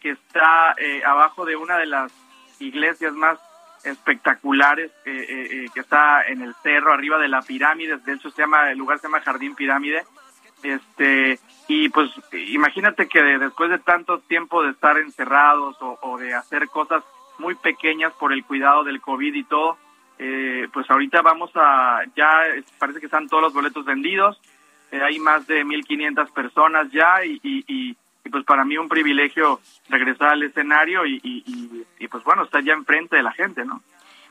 [0.00, 2.12] que está eh, abajo de una de las
[2.60, 3.38] iglesias más
[3.84, 8.42] espectaculares eh, eh, que está en el cerro arriba de la pirámide de hecho se
[8.42, 10.04] llama el lugar se llama Jardín Pirámide
[10.62, 11.38] este
[11.68, 16.68] y pues imagínate que de- después de tanto tiempo de estar encerrados o de hacer
[16.68, 17.02] cosas
[17.38, 19.76] muy pequeñas por el cuidado del COVID y todo
[20.18, 22.42] eh, pues ahorita vamos a ya
[22.78, 24.40] parece que están todos los boletos vendidos
[24.92, 28.88] eh, hay más de 1500 personas ya y, y, y- y, pues para mí un
[28.88, 33.32] privilegio regresar al escenario y, y, y- y, pues bueno estar ya enfrente de la
[33.32, 33.82] gente no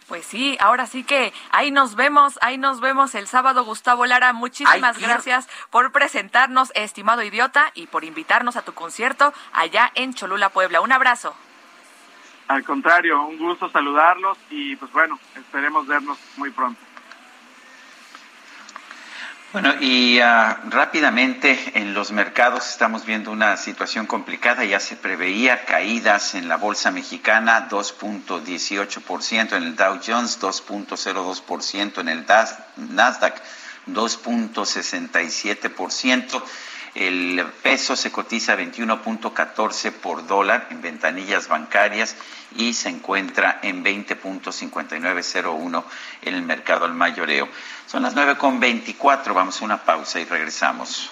[0.08, 4.34] Pues sí, ahora sí que ahí nos vemos, ahí nos vemos el sábado, Gustavo Lara.
[4.34, 10.14] Muchísimas Ay, gracias por presentarnos, estimado idiota, y por invitarnos a tu concierto allá en
[10.14, 10.82] Cholula, Puebla.
[10.82, 11.36] Un abrazo.
[12.48, 16.80] Al contrario un gusto saludarlos y pues bueno esperemos vernos muy pronto
[19.54, 24.66] Bueno, y ah, rápidamente en los mercados estamos viendo una situación complicada.
[24.66, 32.10] Ya se preveía caídas en la bolsa mexicana, 2.18%, en el Dow Jones, 2.02%, en
[32.10, 32.26] el
[32.76, 33.42] Nasdaq,
[33.88, 36.44] 2.67%.
[36.96, 42.16] El peso se cotiza a 21.14 por dólar en ventanillas bancarias
[42.56, 45.84] y se encuentra en 20.5901
[46.22, 47.50] en el mercado al mayoreo.
[47.86, 51.12] Son las 9.24, vamos a una pausa y regresamos.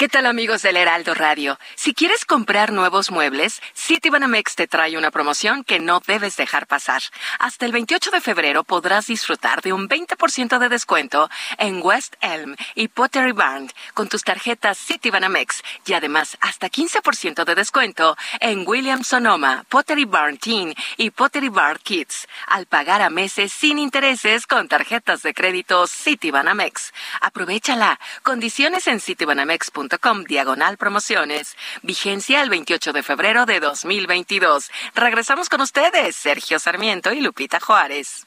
[0.00, 1.58] ¿Qué tal amigos del Heraldo Radio?
[1.74, 7.02] Si quieres comprar nuevos muebles, Citibanamex te trae una promoción que no debes dejar pasar.
[7.38, 11.28] Hasta el 28 de febrero podrás disfrutar de un 20% de descuento
[11.58, 17.54] en West Elm y Pottery Barn con tus tarjetas Citibanamex y además hasta 15% de
[17.54, 23.52] descuento en Williams Sonoma, Pottery Barn Teen y Pottery Barn Kids al pagar a meses
[23.52, 26.94] sin intereses con tarjetas de crédito Citibanamex.
[27.20, 28.00] Aprovechala.
[28.22, 31.56] Condiciones en citibanamex.com com diagonal promociones.
[31.82, 34.70] Vigencia el 28 de febrero de 2022.
[34.94, 38.26] Regresamos con ustedes, Sergio Sarmiento y Lupita Juárez.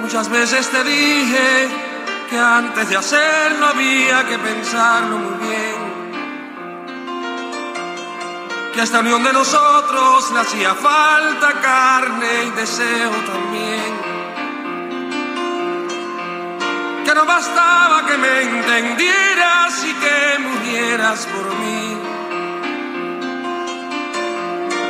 [0.00, 1.68] Muchas veces te dije
[2.30, 5.90] que antes de hacerlo había que pensarlo muy bien.
[8.74, 14.19] Que a esta unión de nosotros le hacía falta carne y deseo también
[17.10, 21.98] que no bastaba que me entendieras y que murieras por mí.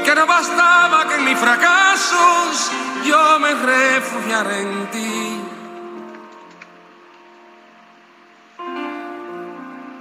[0.05, 2.73] Que no bastaba que en mis fracasos
[3.07, 5.41] yo me refugiara en ti.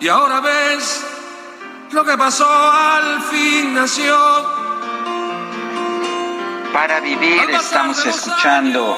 [0.01, 1.05] Y ahora ves
[1.91, 4.17] lo que pasó al fin nació.
[6.73, 8.97] Para vivir estamos escuchando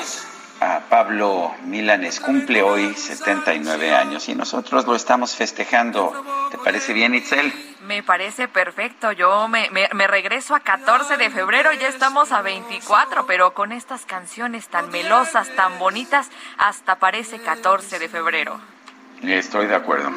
[0.62, 2.20] a Pablo Milanes.
[2.20, 6.14] Cumple hoy 79 años y nosotros lo estamos festejando.
[6.52, 7.52] ¿Te parece bien, Itzel?
[7.82, 9.12] Me parece perfecto.
[9.12, 14.06] Yo me, me, regreso a 14 de febrero, ya estamos a 24, pero con estas
[14.06, 16.30] canciones tan melosas, tan bonitas,
[16.60, 18.62] hasta parece 14 de febrero.
[19.24, 20.12] Estoy de acuerdo.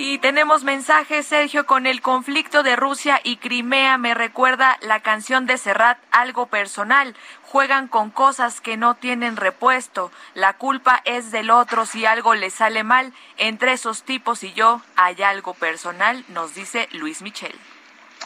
[0.00, 3.98] Y tenemos mensajes, Sergio, con el conflicto de Rusia y Crimea.
[3.98, 7.16] Me recuerda la canción de Serrat, algo personal.
[7.50, 10.12] Juegan con cosas que no tienen repuesto.
[10.34, 13.14] La culpa es del otro si algo le sale mal.
[13.38, 17.54] Entre esos tipos y yo hay algo personal, nos dice Luis Michel.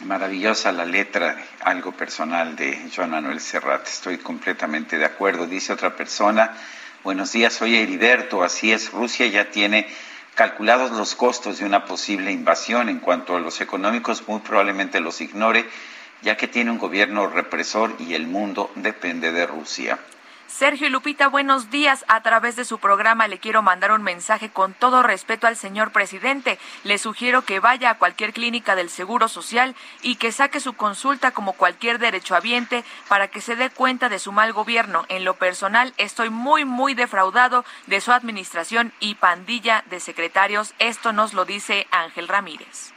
[0.03, 3.87] Maravillosa la letra, algo personal de Joan Manuel Serrat.
[3.87, 5.47] Estoy completamente de acuerdo.
[5.47, 6.51] Dice otra persona,
[7.05, 8.43] buenos días, soy Heriberto.
[8.43, 9.87] Así es, Rusia ya tiene
[10.35, 15.21] calculados los costos de una posible invasión en cuanto a los económicos, muy probablemente los
[15.21, 15.65] ignore,
[16.23, 19.99] ya que tiene un gobierno represor y el mundo depende de Rusia.
[20.47, 22.05] Sergio Lupita, buenos días.
[22.07, 25.91] A través de su programa le quiero mandar un mensaje con todo respeto al señor
[25.91, 26.59] presidente.
[26.83, 31.31] Le sugiero que vaya a cualquier clínica del Seguro Social y que saque su consulta
[31.31, 35.05] como cualquier derechohabiente para que se dé cuenta de su mal gobierno.
[35.09, 40.75] En lo personal, estoy muy, muy defraudado de su administración y pandilla de secretarios.
[40.77, 42.93] Esto nos lo dice Ángel Ramírez.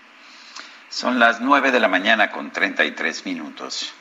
[0.96, 3.92] Son las nueve de la mañana con treinta y tres minutos.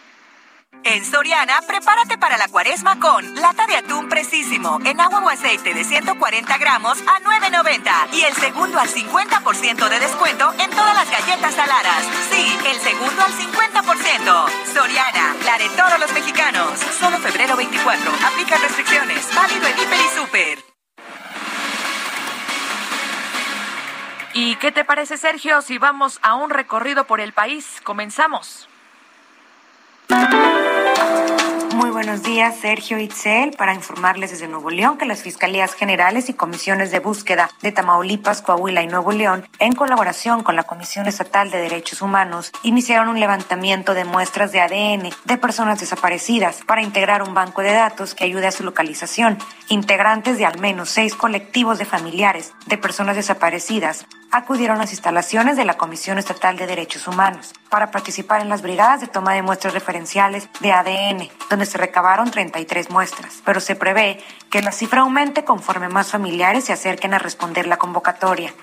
[0.86, 5.74] En Soriana, prepárate para la cuaresma con lata de atún precisísimo en agua o aceite
[5.74, 11.12] de 140 gramos a 9.90 y el segundo al 50% de descuento en todas las
[11.12, 12.02] galletas saladas.
[12.32, 14.74] Sí, el segundo al 50%.
[14.74, 16.80] Soriana, la de todos los mexicanos.
[16.98, 18.10] Solo febrero 24.
[18.26, 19.36] Aplica restricciones.
[19.36, 20.75] Válido en Hiper y Super.
[24.38, 27.80] ¿Y qué te parece, Sergio, si vamos a un recorrido por el país?
[27.86, 28.68] Comenzamos.
[31.74, 36.34] Muy buenos días, Sergio Itzel, para informarles desde Nuevo León que las Fiscalías Generales y
[36.34, 41.52] Comisiones de Búsqueda de Tamaulipas, Coahuila y Nuevo León, en colaboración con la Comisión Estatal
[41.52, 47.24] de Derechos Humanos, iniciaron un levantamiento de muestras de ADN de personas desaparecidas para integrar
[47.24, 49.38] un banco de datos que ayude a su localización.
[49.70, 55.56] Integrantes de al menos seis colectivos de familiares de personas desaparecidas acudieron a las instalaciones
[55.56, 59.42] de la Comisión Estatal de Derechos Humanos para participar en las brigadas de toma de
[59.42, 65.02] muestras referenciales de ADN, donde se recabaron 33 muestras, pero se prevé que la cifra
[65.02, 68.54] aumente conforme más familiares se acerquen a responder la convocatoria.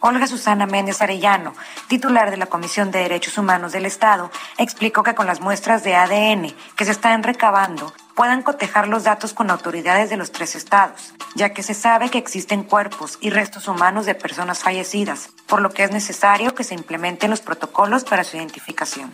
[0.00, 1.54] Olga Susana Méndez Arellano,
[1.88, 5.96] titular de la Comisión de Derechos Humanos del Estado, explicó que con las muestras de
[5.96, 11.14] ADN que se están recabando, puedan cotejar los datos con autoridades de los tres estados,
[11.34, 15.70] ya que se sabe que existen cuerpos y restos humanos de personas fallecidas, por lo
[15.70, 19.12] que es necesario que se implementen los protocolos para su identificación.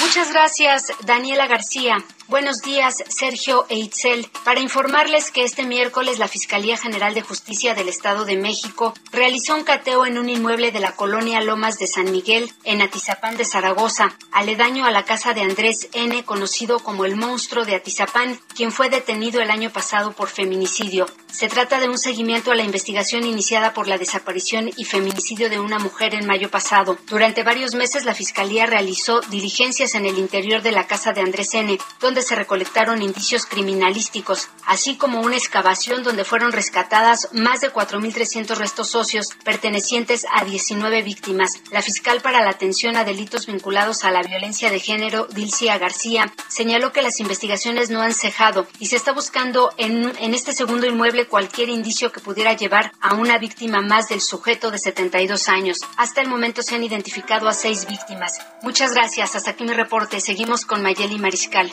[0.00, 1.96] Muchas gracias, Daniela García.
[2.30, 4.30] Buenos días, Sergio e Itzel.
[4.44, 9.56] Para informarles que este miércoles la Fiscalía General de Justicia del Estado de México realizó
[9.56, 13.44] un cateo en un inmueble de la colonia Lomas de San Miguel, en Atizapán de
[13.44, 18.70] Zaragoza, aledaño a la casa de Andrés N., conocido como el monstruo de Atizapán, quien
[18.70, 21.06] fue detenido el año pasado por feminicidio.
[21.32, 25.58] Se trata de un seguimiento a la investigación iniciada por la desaparición y feminicidio de
[25.58, 26.96] una mujer en mayo pasado.
[27.08, 31.54] Durante varios meses la Fiscalía realizó diligencias en el interior de la casa de Andrés
[31.54, 37.62] N., donde donde se recolectaron indicios criminalísticos, así como una excavación donde fueron rescatadas más
[37.62, 41.52] de 4.300 restos óseos pertenecientes a 19 víctimas.
[41.70, 46.30] La fiscal para la atención a delitos vinculados a la violencia de género, Dilcia García,
[46.48, 50.86] señaló que las investigaciones no han cejado y se está buscando en, en este segundo
[50.86, 55.78] inmueble cualquier indicio que pudiera llevar a una víctima más del sujeto de 72 años.
[55.96, 58.32] Hasta el momento se han identificado a seis víctimas.
[58.62, 59.36] Muchas gracias.
[59.36, 60.20] Hasta aquí mi reporte.
[60.20, 61.72] Seguimos con Mayeli Mariscal.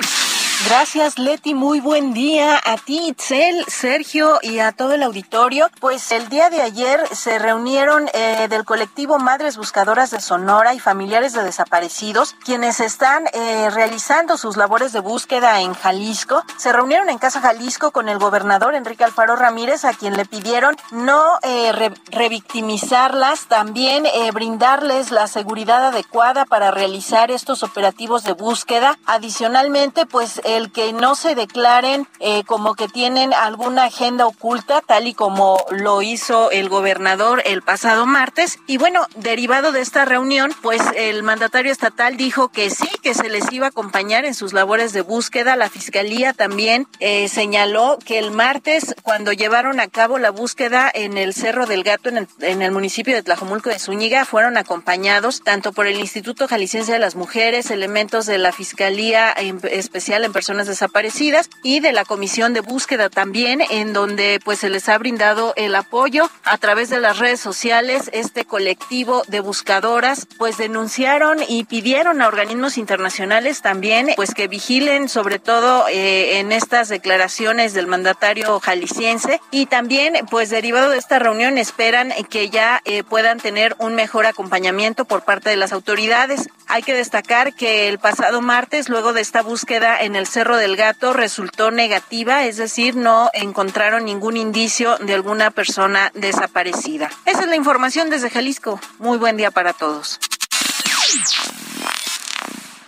[0.65, 1.53] Gracias, Leti.
[1.53, 5.69] Muy buen día a ti, Itzel, Sergio y a todo el auditorio.
[5.79, 10.79] Pues el día de ayer se reunieron eh, del colectivo Madres Buscadoras de Sonora y
[10.79, 16.43] familiares de desaparecidos, quienes están eh, realizando sus labores de búsqueda en Jalisco.
[16.57, 20.77] Se reunieron en Casa Jalisco con el gobernador Enrique Alfaro Ramírez, a quien le pidieron
[20.91, 28.97] no eh, revictimizarlas, también brindarles la seguridad adecuada para realizar estos operativos de búsqueda.
[29.05, 35.07] Adicionalmente, pues el que no se declaren eh, como que tienen alguna agenda oculta, tal
[35.07, 38.59] y como lo hizo el gobernador el pasado martes.
[38.67, 43.29] Y bueno, derivado de esta reunión, pues el mandatario estatal dijo que sí, que se
[43.29, 45.55] les iba a acompañar en sus labores de búsqueda.
[45.55, 51.17] La fiscalía también eh, señaló que el martes, cuando llevaron a cabo la búsqueda en
[51.17, 55.87] el Cerro del Gato, en el, municipio de Tlajomulco de Zúñiga, fueron acompañados tanto por
[55.87, 61.81] el Instituto Jalisciense de las Mujeres, elementos de la Fiscalía Especial en personas desaparecidas y
[61.81, 66.31] de la comisión de búsqueda también, en donde pues se les ha brindado el apoyo
[66.45, 68.09] a través de las redes sociales.
[68.11, 75.09] Este colectivo de buscadoras pues denunciaron y pidieron a organismos internacionales también pues que vigilen
[75.09, 81.19] sobre todo eh, en estas declaraciones del mandatario jalisciense y también pues derivado de esta
[81.19, 86.49] reunión esperan que ya eh, puedan tener un mejor acompañamiento por parte de las autoridades.
[86.67, 90.77] Hay que destacar que el pasado martes, luego de esta búsqueda en el Cerro del
[90.77, 97.09] Gato resultó negativa, es decir, no encontraron ningún indicio de alguna persona desaparecida.
[97.25, 98.79] Esa es la información desde Jalisco.
[98.97, 100.21] Muy buen día para todos.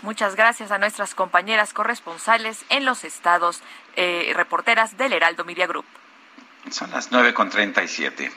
[0.04, 3.62] Muchas gracias a nuestras compañeras corresponsales en los estados,
[3.98, 5.86] eh, reporteras del Heraldo Media Group.
[6.72, 8.32] Son las 9.37.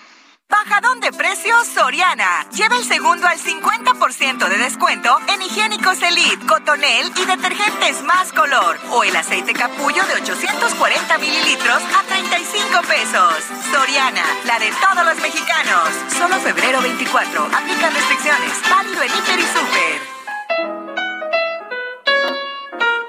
[0.49, 2.47] Bajadón de precios Soriana.
[2.51, 8.79] Lleva el segundo al 50% de descuento en higiénicos Elite, Cotonel y detergentes más color.
[8.91, 13.45] O el aceite capullo de 840 mililitros a 35 pesos.
[13.73, 15.89] Soriana, la de todos los mexicanos.
[16.17, 17.45] Solo febrero 24.
[17.47, 18.53] Aplica restricciones.
[18.71, 20.01] Válido en Hiper y Super.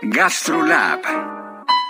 [0.02, 1.37] GastroLab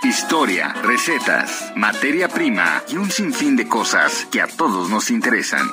[0.03, 5.67] Historia, recetas, materia prima y un sinfín de cosas que a todos nos interesan.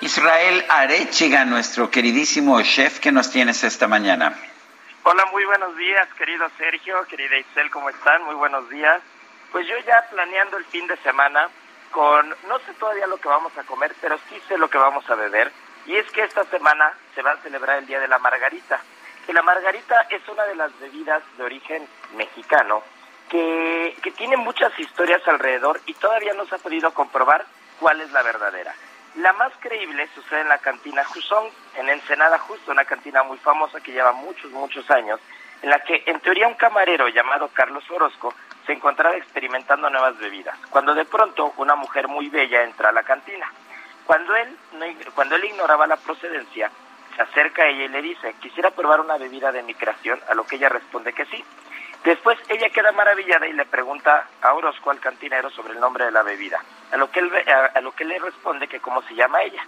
[0.00, 4.34] Israel Arechiga, nuestro queridísimo chef, ¿qué nos tienes esta mañana?
[5.02, 8.24] Hola, muy buenos días, querido Sergio, querida Isel, ¿cómo están?
[8.24, 9.02] Muy buenos días.
[9.52, 11.50] Pues yo ya planeando el fin de semana
[11.90, 15.08] con, no sé todavía lo que vamos a comer, pero sí sé lo que vamos
[15.10, 15.52] a beber.
[15.84, 18.80] Y es que esta semana se va a celebrar el Día de la Margarita
[19.32, 22.82] la margarita es una de las bebidas de origen mexicano
[23.28, 27.44] que, que tiene muchas historias alrededor y todavía no se ha podido comprobar
[27.80, 28.74] cuál es la verdadera.
[29.16, 33.80] La más creíble sucede en la cantina Jusón, en Ensenada Justo, una cantina muy famosa
[33.80, 35.18] que lleva muchos, muchos años,
[35.62, 38.34] en la que en teoría un camarero llamado Carlos Orozco
[38.66, 43.04] se encontraba experimentando nuevas bebidas, cuando de pronto una mujer muy bella entra a la
[43.04, 43.50] cantina.
[44.04, 44.56] Cuando él,
[45.14, 46.70] cuando él ignoraba la procedencia,
[47.16, 50.34] se acerca a ella y le dice, quisiera probar una bebida de mi creación, a
[50.34, 51.42] lo que ella responde que sí.
[52.04, 56.12] Después ella queda maravillada y le pregunta a Orozco, al cantinero, sobre el nombre de
[56.12, 56.62] la bebida,
[56.92, 57.32] a lo que él,
[57.74, 59.66] a, lo que le responde que cómo se llama ella.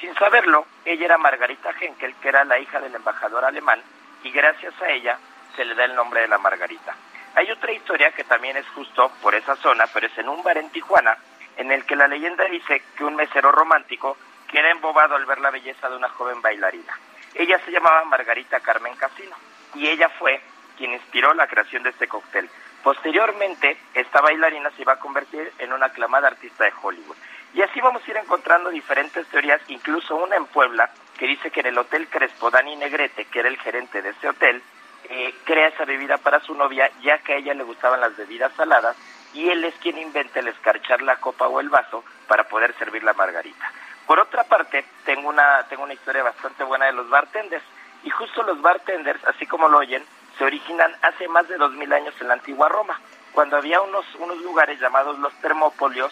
[0.00, 3.80] Sin saberlo, ella era Margarita Henkel, que era la hija del embajador alemán,
[4.22, 5.18] y gracias a ella
[5.56, 6.94] se le da el nombre de la Margarita.
[7.36, 10.58] Hay otra historia que también es justo por esa zona, pero es en un bar
[10.58, 11.16] en Tijuana,
[11.56, 14.16] en el que la leyenda dice que un mesero romántico
[14.48, 16.98] que era embobado al ver la belleza de una joven bailarina.
[17.34, 19.36] Ella se llamaba Margarita Carmen Casino
[19.74, 20.40] y ella fue
[20.76, 22.48] quien inspiró la creación de este cóctel.
[22.82, 27.16] Posteriormente, esta bailarina se iba a convertir en una aclamada artista de Hollywood.
[27.54, 31.60] Y así vamos a ir encontrando diferentes teorías, incluso una en Puebla, que dice que
[31.60, 34.62] en el Hotel Crespo Dani Negrete, que era el gerente de ese hotel,
[35.08, 38.52] eh, crea esa bebida para su novia, ya que a ella le gustaban las bebidas
[38.54, 38.96] saladas,
[39.32, 43.02] y él es quien inventa el escarchar la copa o el vaso para poder servir
[43.02, 43.72] la margarita.
[44.08, 47.62] Por otra parte, tengo una, tengo una historia bastante buena de los bartenders.
[48.04, 50.02] Y justo los bartenders, así como lo oyen,
[50.38, 52.98] se originan hace más de dos mil años en la antigua Roma,
[53.32, 56.10] cuando había unos, unos lugares llamados los termópolios,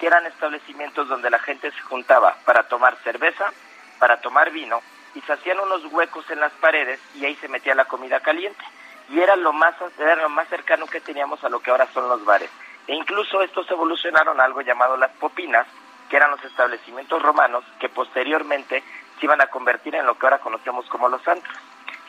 [0.00, 3.52] que eran establecimientos donde la gente se juntaba para tomar cerveza,
[3.98, 4.80] para tomar vino
[5.14, 8.64] y se hacían unos huecos en las paredes y ahí se metía la comida caliente.
[9.10, 12.08] Y era lo más, era lo más cercano que teníamos a lo que ahora son
[12.08, 12.50] los bares.
[12.86, 15.66] E incluso estos evolucionaron a algo llamado las popinas,
[16.14, 18.84] que eran los establecimientos romanos que posteriormente
[19.18, 21.56] se iban a convertir en lo que ahora conocemos como los antros.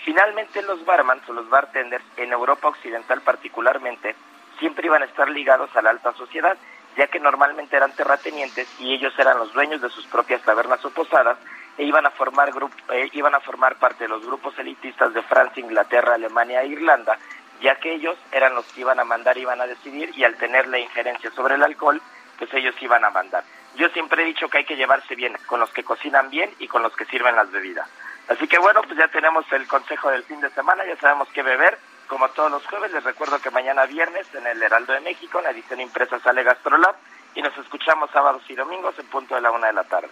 [0.04, 4.16] Finalmente los barmans o los bartenders en Europa Occidental particularmente
[4.60, 6.56] siempre iban a estar ligados a la alta sociedad,
[6.96, 10.92] ya que normalmente eran terratenientes y ellos eran los dueños de sus propias tabernas o
[10.92, 11.40] posadas
[11.76, 12.54] e iban a formar
[12.92, 17.18] eh, iban a formar parte de los grupos elitistas de Francia, Inglaterra, Alemania e Irlanda,
[17.60, 20.68] ya que ellos eran los que iban a mandar, iban a decidir y al tener
[20.68, 22.00] la injerencia sobre el alcohol,
[22.38, 23.44] pues ellos iban a mandar.
[23.78, 26.68] Yo siempre he dicho que hay que llevarse bien con los que cocinan bien y
[26.68, 27.90] con los que sirven las bebidas.
[28.28, 31.44] Así que bueno, pues ya tenemos el consejo del fin de semana, ya sabemos qué
[31.44, 31.78] beber.
[32.08, 35.46] Como todos los jueves, les recuerdo que mañana viernes en el Heraldo de México, en
[35.46, 36.96] la edición impresa sale Gastrolab
[37.34, 40.12] y nos escuchamos sábados y domingos en punto de la una de la tarde.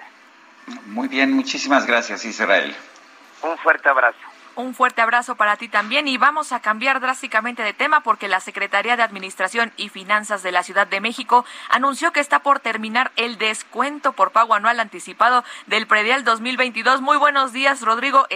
[0.88, 2.76] Muy bien, muchísimas gracias Israel.
[3.44, 4.33] Un fuerte abrazo.
[4.56, 8.40] Un fuerte abrazo para ti también y vamos a cambiar drásticamente de tema porque la
[8.40, 13.12] Secretaría de Administración y Finanzas de la Ciudad de México anunció que está por terminar
[13.16, 17.02] el descuento por pago anual anticipado del predial 2022.
[17.02, 18.28] Muy buenos días, Rodrigo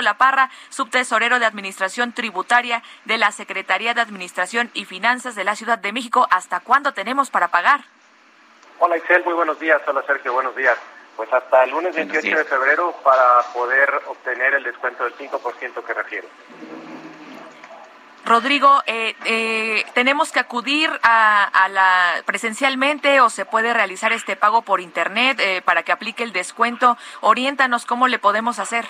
[0.00, 5.56] La Parra, subtesorero de Administración Tributaria de la Secretaría de Administración y Finanzas de la
[5.56, 6.26] Ciudad de México.
[6.30, 7.84] ¿Hasta cuándo tenemos para pagar?
[8.78, 9.82] Hola, Excel, muy buenos días.
[9.86, 10.78] Hola, Sergio, buenos días.
[11.16, 15.94] Pues hasta el lunes 28 de febrero para poder obtener el descuento del 5% que
[15.94, 16.28] refiero.
[18.26, 24.62] Rodrigo, eh, eh, ¿tenemos que acudir a, la presencialmente o se puede realizar este pago
[24.62, 26.98] por internet eh, para que aplique el descuento?
[27.20, 28.84] Oriéntanos cómo le podemos hacer.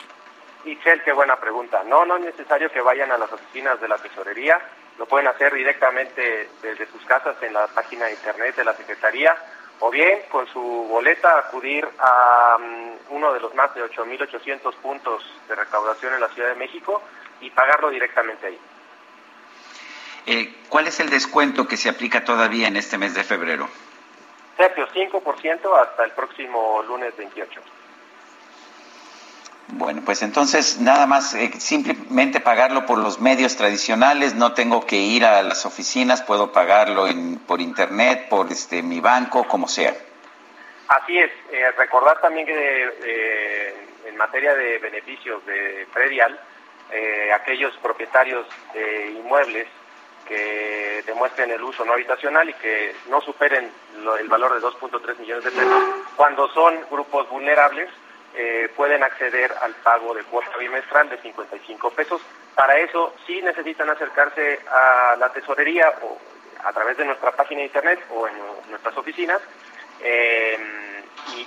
[0.65, 1.85] Michelle, qué buena pregunta.
[1.85, 4.59] No, no es necesario que vayan a las oficinas de la tesorería.
[4.99, 9.37] Lo pueden hacer directamente desde sus casas en la página de internet de la Secretaría
[9.81, 15.23] o bien con su boleta acudir a mm, uno de los más de 8.800 puntos
[15.49, 17.03] de recaudación en la Ciudad de México
[17.41, 18.59] y pagarlo directamente ahí.
[20.27, 23.69] Eh, ¿Cuál es el descuento que se aplica todavía en este mes de febrero?
[24.57, 27.61] Sergio, 5% hasta el próximo lunes 28.
[29.69, 34.97] Bueno, pues entonces nada más eh, simplemente pagarlo por los medios tradicionales, no tengo que
[34.97, 39.93] ir a las oficinas, puedo pagarlo en, por internet, por este mi banco, como sea.
[40.89, 43.75] Así es, eh, recordar también que eh,
[44.07, 46.39] en materia de beneficios de predial,
[47.35, 49.67] aquellos propietarios de inmuebles
[50.29, 53.69] que demuestren el uso no habitacional y que no superen
[54.21, 55.83] el valor de 2.3 millones de pesos,
[56.15, 57.91] cuando son grupos vulnerables,
[58.37, 62.21] eh, pueden acceder al pago de cuota bimestral de 55 pesos.
[62.55, 66.19] Para eso sí necesitan acercarse a la tesorería o
[66.65, 68.35] a través de nuestra página de internet o en
[68.71, 69.41] nuestras oficinas
[70.01, 70.59] eh,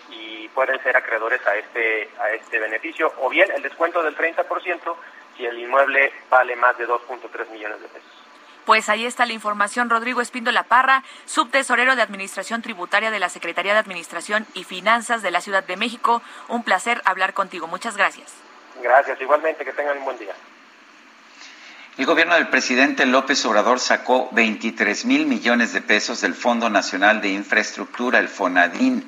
[0.09, 4.95] y, pueden ser acreedores a este, a este beneficio o bien el descuento del 30%
[5.38, 8.28] si el inmueble vale más de 2.3 millones de pesos.
[8.70, 9.90] Pues ahí está la información.
[9.90, 15.32] Rodrigo La Parra, subtesorero de Administración Tributaria de la Secretaría de Administración y Finanzas de
[15.32, 16.22] la Ciudad de México.
[16.50, 17.66] Un placer hablar contigo.
[17.66, 18.32] Muchas gracias.
[18.84, 20.36] Gracias, igualmente, que tengan un buen día.
[21.98, 27.22] El gobierno del presidente López Obrador sacó 23 mil millones de pesos del Fondo Nacional
[27.22, 29.04] de Infraestructura, el FONADIN.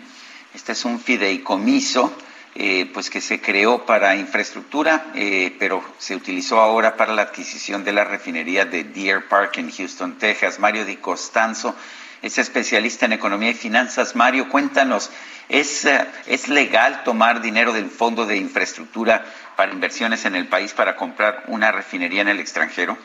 [0.55, 2.11] Este es un fideicomiso
[2.55, 7.85] eh, pues que se creó para infraestructura, eh, pero se utilizó ahora para la adquisición
[7.85, 10.59] de la refinería de Deer Park en Houston, Texas.
[10.59, 11.75] Mario Di Costanzo
[12.21, 14.15] es especialista en economía y finanzas.
[14.17, 15.11] Mario, cuéntanos,
[15.47, 20.73] ¿es, eh, ¿es legal tomar dinero del Fondo de Infraestructura para inversiones en el país
[20.73, 22.97] para comprar una refinería en el extranjero?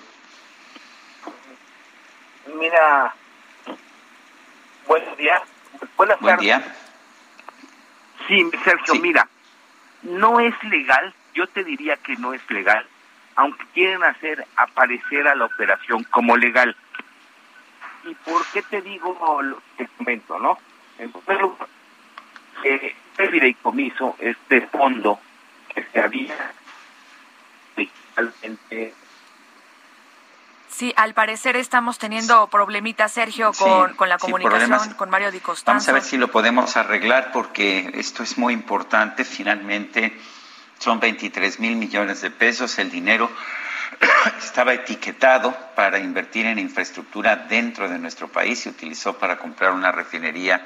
[2.59, 3.15] Mira,
[4.89, 5.43] buenos días.
[5.97, 6.63] Buenas Buen día.
[8.27, 9.29] Sí, Sergio, mira,
[10.07, 12.87] no es legal, yo te diría que no es legal,
[13.35, 16.75] aunque quieren hacer aparecer a la operación como legal.
[18.05, 20.59] ¿Y por qué te digo lo que comento, no?
[20.99, 21.69] En primer lugar,
[22.65, 25.19] eh, este fideicomiso, este fondo
[25.75, 26.53] que se había
[30.77, 35.87] Sí, al parecer estamos teniendo problemitas, Sergio, con, con la comunicación con Mario Di Costanzo.
[35.87, 39.25] Vamos a ver si lo podemos arreglar porque esto es muy importante.
[39.25, 40.15] Finalmente
[40.79, 42.79] son 23 mil millones de pesos.
[42.79, 43.31] El dinero
[44.39, 48.61] estaba etiquetado para invertir en infraestructura dentro de nuestro país.
[48.61, 50.61] Se utilizó para comprar una refinería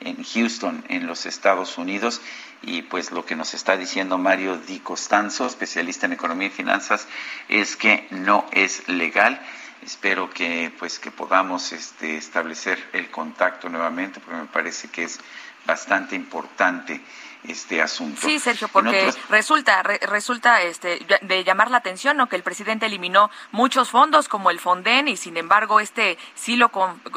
[0.00, 2.20] en Houston, en los Estados Unidos.
[2.62, 7.06] Y pues lo que nos está diciendo Mario Di Costanzo, especialista en economía y finanzas,
[7.48, 9.40] es que no es legal.
[9.82, 15.20] Espero que pues que podamos este, establecer el contacto nuevamente, porque me parece que es
[15.66, 17.00] bastante importante
[17.44, 18.20] este asunto.
[18.20, 22.28] Sí, Sergio, porque resulta resulta este de llamar la atención ¿no?
[22.28, 26.70] que el presidente eliminó muchos fondos como el Fonden y sin embargo este sí lo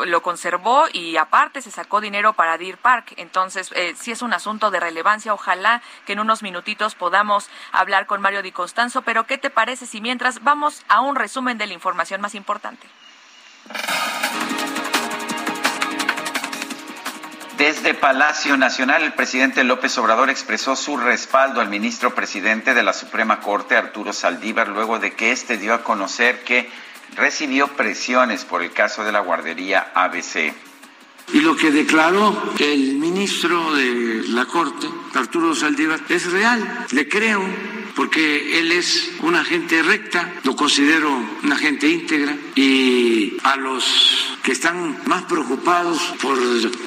[0.06, 3.14] lo conservó y aparte se sacó dinero para Deer Park.
[3.18, 5.34] Entonces, eh, sí es un asunto de relevancia.
[5.34, 9.86] Ojalá que en unos minutitos podamos hablar con Mario Di Constanzo, pero ¿qué te parece
[9.86, 12.88] si mientras vamos a un resumen de la información más importante?
[17.60, 22.94] Desde Palacio Nacional, el presidente López Obrador expresó su respaldo al ministro presidente de la
[22.94, 26.70] Suprema Corte, Arturo Saldívar, luego de que éste dio a conocer que
[27.18, 30.54] recibió presiones por el caso de la guardería ABC.
[31.34, 36.86] Y lo que declaró el ministro de la Corte, Arturo Saldívar, es real.
[36.92, 37.44] Le creo
[37.94, 41.12] porque él es una gente recta, lo considero
[41.44, 46.38] una gente íntegra y a los están más preocupados por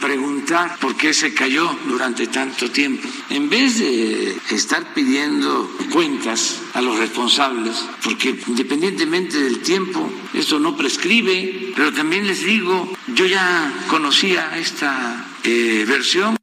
[0.00, 6.82] preguntar por qué se cayó durante tanto tiempo, en vez de estar pidiendo cuentas a
[6.82, 13.72] los responsables, porque independientemente del tiempo, esto no prescribe, pero también les digo, yo ya
[13.88, 16.41] conocía esta eh, versión.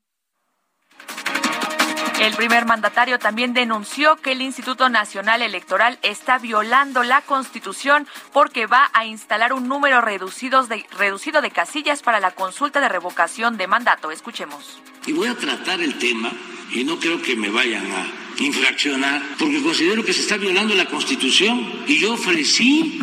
[2.20, 8.66] El primer mandatario también denunció que el Instituto Nacional Electoral está violando la Constitución porque
[8.66, 14.12] va a instalar un número reducido de, casillas para la consulta de revocación de mandato.
[14.12, 14.82] Escuchemos.
[15.08, 16.30] Y voy a tratar el tema
[16.74, 20.88] y no creo que me vayan a infraccionar porque considero que se está violando la
[20.88, 23.00] Constitución y yo ofrecí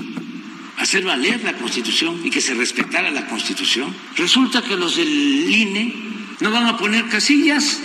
[0.77, 3.97] hacer valer la Constitución y que se respetara la Constitución.
[4.15, 5.95] Resulta que los del INE
[6.41, 7.81] no van a poner casillas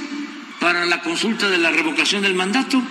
[0.61, 2.81] para la consulta de la revocación del mandato.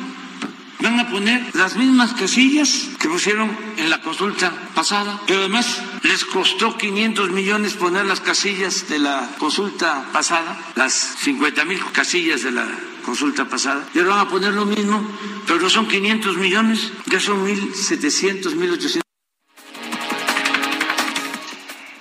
[0.81, 6.25] Van a poner las mismas casillas que pusieron en la consulta pasada, pero además les
[6.25, 12.53] costó 500 millones poner las casillas de la consulta pasada, las 50 mil casillas de
[12.53, 12.67] la
[13.05, 13.87] consulta pasada.
[13.95, 15.07] Y ahora van a poner lo mismo,
[15.47, 19.10] pero no son 500 millones, ya son 1.700, 1.800.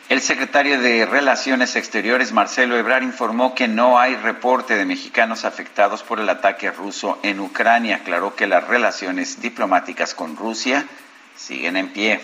[0.10, 6.02] El secretario de Relaciones Exteriores, Marcelo Ebrard, informó que no hay reporte de mexicanos afectados
[6.02, 7.98] por el ataque ruso en Ucrania.
[7.98, 10.88] Aclaró que las relaciones diplomáticas con Rusia
[11.36, 12.22] siguen en pie.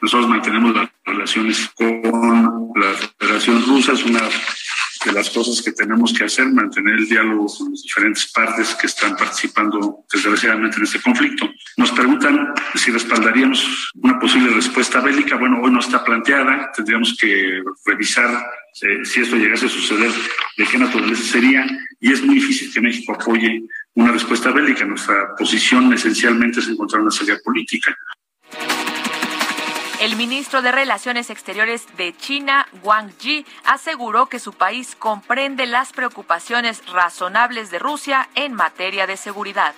[0.00, 4.20] Nosotros mantenemos las relaciones con la Federación Rusa, es una
[5.04, 8.86] de las cosas que tenemos que hacer, mantener el diálogo con las diferentes partes que
[8.86, 11.50] están participando desgraciadamente en este conflicto.
[11.76, 15.36] Nos preguntan si respaldaríamos una posible respuesta bélica.
[15.36, 18.30] Bueno, hoy no está planteada, tendríamos que revisar
[18.82, 20.10] eh, si esto llegase a suceder,
[20.56, 21.66] de qué naturaleza sería,
[22.00, 23.62] y es muy difícil que México apoye
[23.94, 24.84] una respuesta bélica.
[24.84, 27.96] Nuestra posición esencialmente es encontrar una salida política.
[30.02, 35.92] El ministro de Relaciones Exteriores de China, Wang Yi, aseguró que su país comprende las
[35.92, 39.72] preocupaciones razonables de Rusia en materia de seguridad.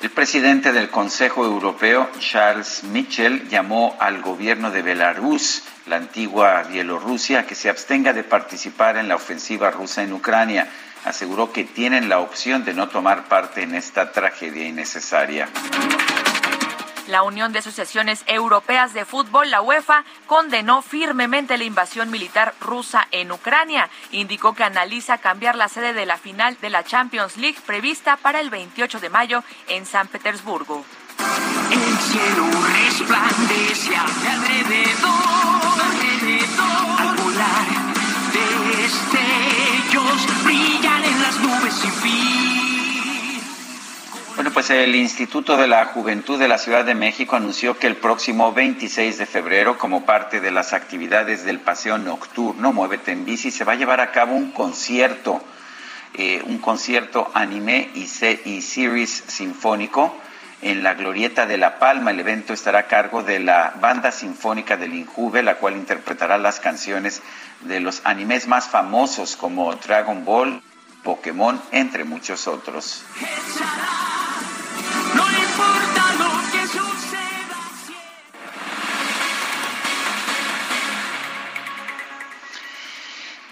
[0.00, 7.46] El presidente del Consejo Europeo, Charles Michel, llamó al gobierno de Belarus, la antigua Bielorrusia,
[7.46, 10.66] que se abstenga de participar en la ofensiva rusa en Ucrania.
[11.04, 15.50] Aseguró que tienen la opción de no tomar parte en esta tragedia innecesaria.
[17.08, 23.08] La Unión de Asociaciones Europeas de Fútbol, la UEFA, condenó firmemente la invasión militar rusa
[23.10, 23.90] en Ucrania.
[24.12, 28.40] Indicó que analiza cambiar la sede de la final de la Champions League prevista para
[28.40, 30.84] el 28 de mayo en San Petersburgo.
[31.70, 32.46] El cielo
[32.84, 35.22] resplandece alrededor.
[36.98, 37.66] Al volar,
[38.76, 42.51] destellos brillan en las nubes.
[44.34, 47.96] Bueno, pues el Instituto de la Juventud de la Ciudad de México anunció que el
[47.96, 53.50] próximo 26 de febrero, como parte de las actividades del Paseo Nocturno Muévete en Bici,
[53.50, 55.42] se va a llevar a cabo un concierto,
[56.14, 58.08] eh, un concierto anime y,
[58.46, 60.16] y series sinfónico
[60.62, 62.10] en la Glorieta de La Palma.
[62.10, 66.58] El evento estará a cargo de la Banda Sinfónica del Injuve, la cual interpretará las
[66.58, 67.20] canciones
[67.60, 70.62] de los animes más famosos como Dragon Ball,
[71.02, 73.04] Pokémon, entre muchos otros.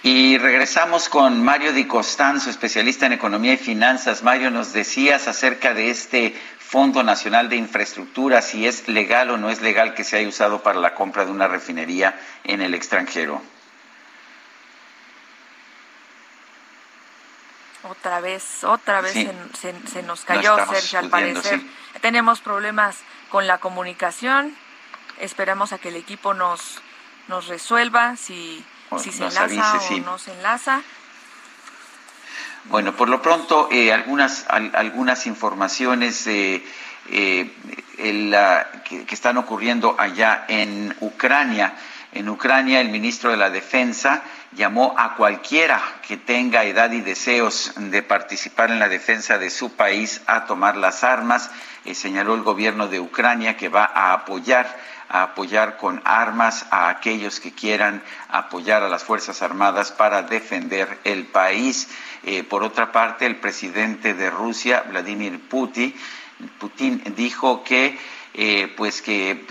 [0.02, 4.22] Y regresamos con Mario Di Costanzo, especialista en economía y finanzas.
[4.22, 9.50] Mario, nos decías acerca de este Fondo Nacional de Infraestructura, si es legal o no
[9.50, 13.42] es legal que se haya usado para la compra de una refinería en el extranjero.
[17.82, 21.60] Otra vez, otra vez se, nos cayó, Sergio, al parecer.
[22.00, 22.98] Tenemos problemas
[23.30, 24.54] con la comunicación.
[25.18, 26.82] Esperamos a que el equipo nos,
[27.28, 28.64] nos resuelva si
[28.98, 30.82] si se enlaza o no se enlaza.
[32.64, 36.62] Bueno, por lo pronto, eh, algunas, algunas informaciones eh,
[37.08, 37.50] eh,
[38.84, 41.74] que, que, están ocurriendo allá en Ucrania.
[42.12, 44.22] En Ucrania, el ministro de la Defensa
[44.52, 49.74] llamó a cualquiera que tenga edad y deseos de participar en la defensa de su
[49.74, 51.50] país a tomar las armas.
[51.92, 54.76] señaló el gobierno de Ucrania que va a apoyar
[55.10, 61.00] a apoyar con armas a aquellos que quieran apoyar a las Fuerzas Armadas para defender
[61.02, 61.88] el país.
[62.22, 65.92] Eh, por otra parte, el presidente de Rusia, Vladimir Putin,
[66.58, 67.98] Putin dijo que,
[68.34, 69.44] eh, pues que,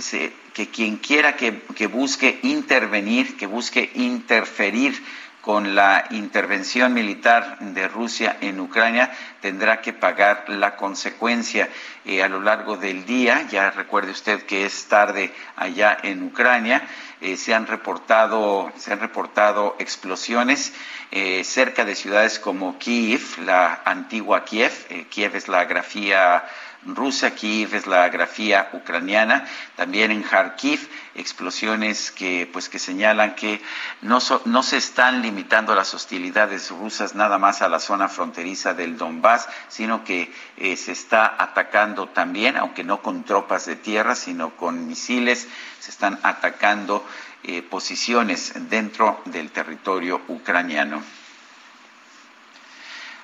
[0.60, 5.02] que quien quiera que, que busque intervenir, que busque interferir
[5.40, 11.70] con la intervención militar de Rusia en Ucrania tendrá que pagar la consecuencia
[12.04, 13.48] eh, a lo largo del día.
[13.50, 16.86] Ya recuerde usted que es tarde allá en Ucrania.
[17.22, 20.74] Eh, se han reportado se han reportado explosiones
[21.12, 25.08] eh, cerca de ciudades como Kiev, la antigua Kiev.
[25.10, 26.44] Kiev es la grafía
[26.86, 33.62] rusa, Kiev es la grafía ucraniana, también en Kharkiv, explosiones que, pues, que señalan que
[34.02, 38.98] no, no se están limitando las hostilidades rusas nada más a la zona fronteriza del
[38.98, 44.56] Donbass, sino que eh, se está atacando también, aunque no con tropas de tierra, sino
[44.56, 45.48] con misiles,
[45.80, 47.06] se están atacando
[47.44, 51.04] eh, posiciones dentro del territorio ucraniano.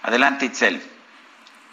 [0.03, 0.94] Adelante, Itzel.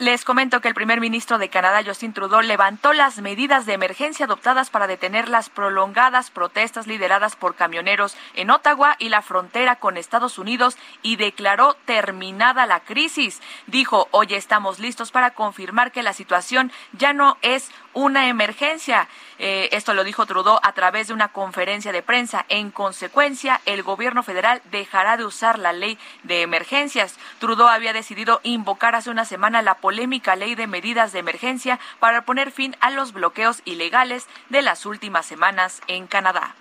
[0.03, 4.27] Les comento que el primer ministro de Canadá, Justin Trudeau, levantó las medidas de emergencia
[4.27, 9.97] adoptadas para detener las prolongadas protestas lideradas por camioneros en Ottawa y la frontera con
[9.97, 13.41] Estados Unidos y declaró terminada la crisis.
[13.69, 19.09] Dijo, hoy estamos listos para confirmar que la situación ya no es una emergencia.
[19.39, 22.45] Eh, esto lo dijo Trudeau a través de una conferencia de prensa.
[22.49, 27.17] En consecuencia, el gobierno federal dejará de usar la ley de emergencias.
[27.39, 32.23] Trudeau había decidido invocar hace una semana la polémica ley de medidas de emergencia para
[32.23, 36.55] poner fin a los bloqueos ilegales de las últimas semanas en Canadá.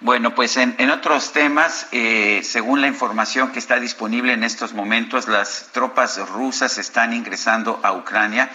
[0.00, 5.26] Bueno, pues en, otros temas, eh, según la información que está disponible en estos momentos,
[5.26, 8.48] las tropas rusas están ingresando a Ucrania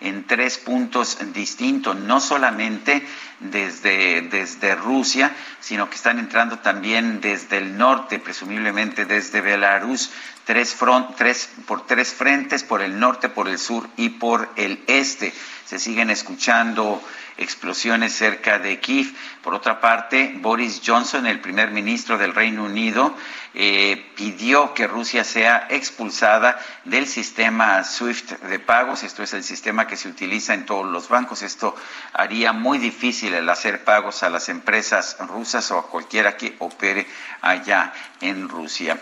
[0.00, 3.06] en tres puntos distintos, no solamente
[3.40, 10.10] desde, desde Rusia, sino que están entrando también desde el norte, presumiblemente desde Belarus,
[10.44, 14.82] tres, front, tres por tres frentes, por el norte, por el sur y por el
[14.86, 15.32] este.
[15.66, 17.02] Se siguen escuchando
[17.40, 19.12] explosiones cerca de Kiev.
[19.42, 23.14] Por otra parte, Boris Johnson, el primer ministro del Reino Unido,
[23.54, 29.02] eh, pidió que Rusia sea expulsada del sistema SWIFT de pagos.
[29.02, 31.42] Esto es el sistema que se utiliza en todos los bancos.
[31.42, 31.74] Esto
[32.12, 37.06] haría muy difícil el hacer pagos a las empresas rusas o a cualquiera que opere
[37.40, 39.00] allá en Rusia.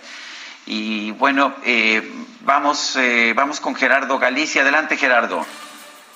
[0.67, 2.02] Y bueno, eh,
[2.42, 4.62] vamos, eh, vamos con Gerardo Galicia.
[4.62, 5.44] Adelante, Gerardo.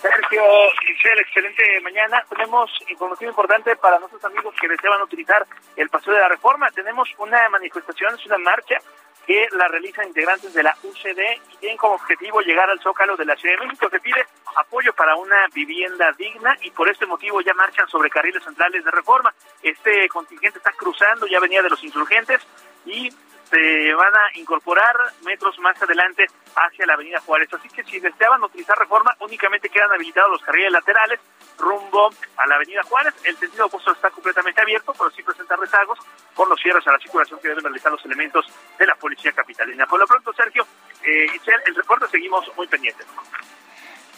[0.02, 0.42] Sergio,
[0.88, 2.24] Michelle, excelente mañana.
[2.28, 6.68] Tenemos información importante para nuestros amigos que desean utilizar el Paseo de la Reforma.
[6.72, 8.78] Tenemos una manifestación, es una marcha
[9.24, 11.20] que la realizan integrantes de la UCD
[11.52, 13.88] y tienen como objetivo llegar al Zócalo de la Ciudad de México.
[13.88, 18.42] Se pide apoyo para una vivienda digna y por este motivo ya marchan sobre carriles
[18.42, 19.32] centrales de reforma.
[19.62, 22.40] Este contingente está cruzando, ya venía de los insurgentes
[22.84, 23.08] y
[23.52, 26.24] se van a incorporar metros más adelante
[26.56, 27.52] hacia la Avenida Juárez.
[27.52, 31.20] Así que si deseaban utilizar reforma, únicamente quedan habilitados los carriles laterales
[31.58, 33.14] rumbo a la Avenida Juárez.
[33.24, 35.98] El sentido opuesto está completamente abierto, pero sí presenta rezagos
[36.34, 38.46] por los cierres a la circulación que deben realizar los elementos
[38.78, 39.86] de la Policía Capitalina.
[39.86, 40.66] Por lo pronto, Sergio,
[41.04, 41.26] eh,
[41.66, 43.06] el reporte seguimos muy pendientes.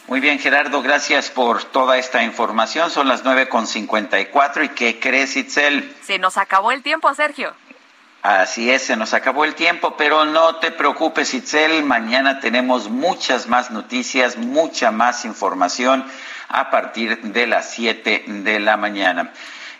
[0.07, 2.89] Muy bien, Gerardo, gracias por toda esta información.
[2.89, 5.93] Son las 9.54 y ¿qué crees, Itzel?
[6.03, 7.53] Se nos acabó el tiempo, Sergio.
[8.25, 11.83] Así es, se nos acabó el tiempo, pero no te preocupes, Itzel.
[11.83, 16.03] Mañana tenemos muchas más noticias, mucha más información
[16.49, 19.31] a partir de las 7 de la mañana.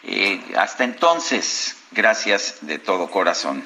[0.04, 3.66] Eh, hasta entonces, gracias de todo corazón.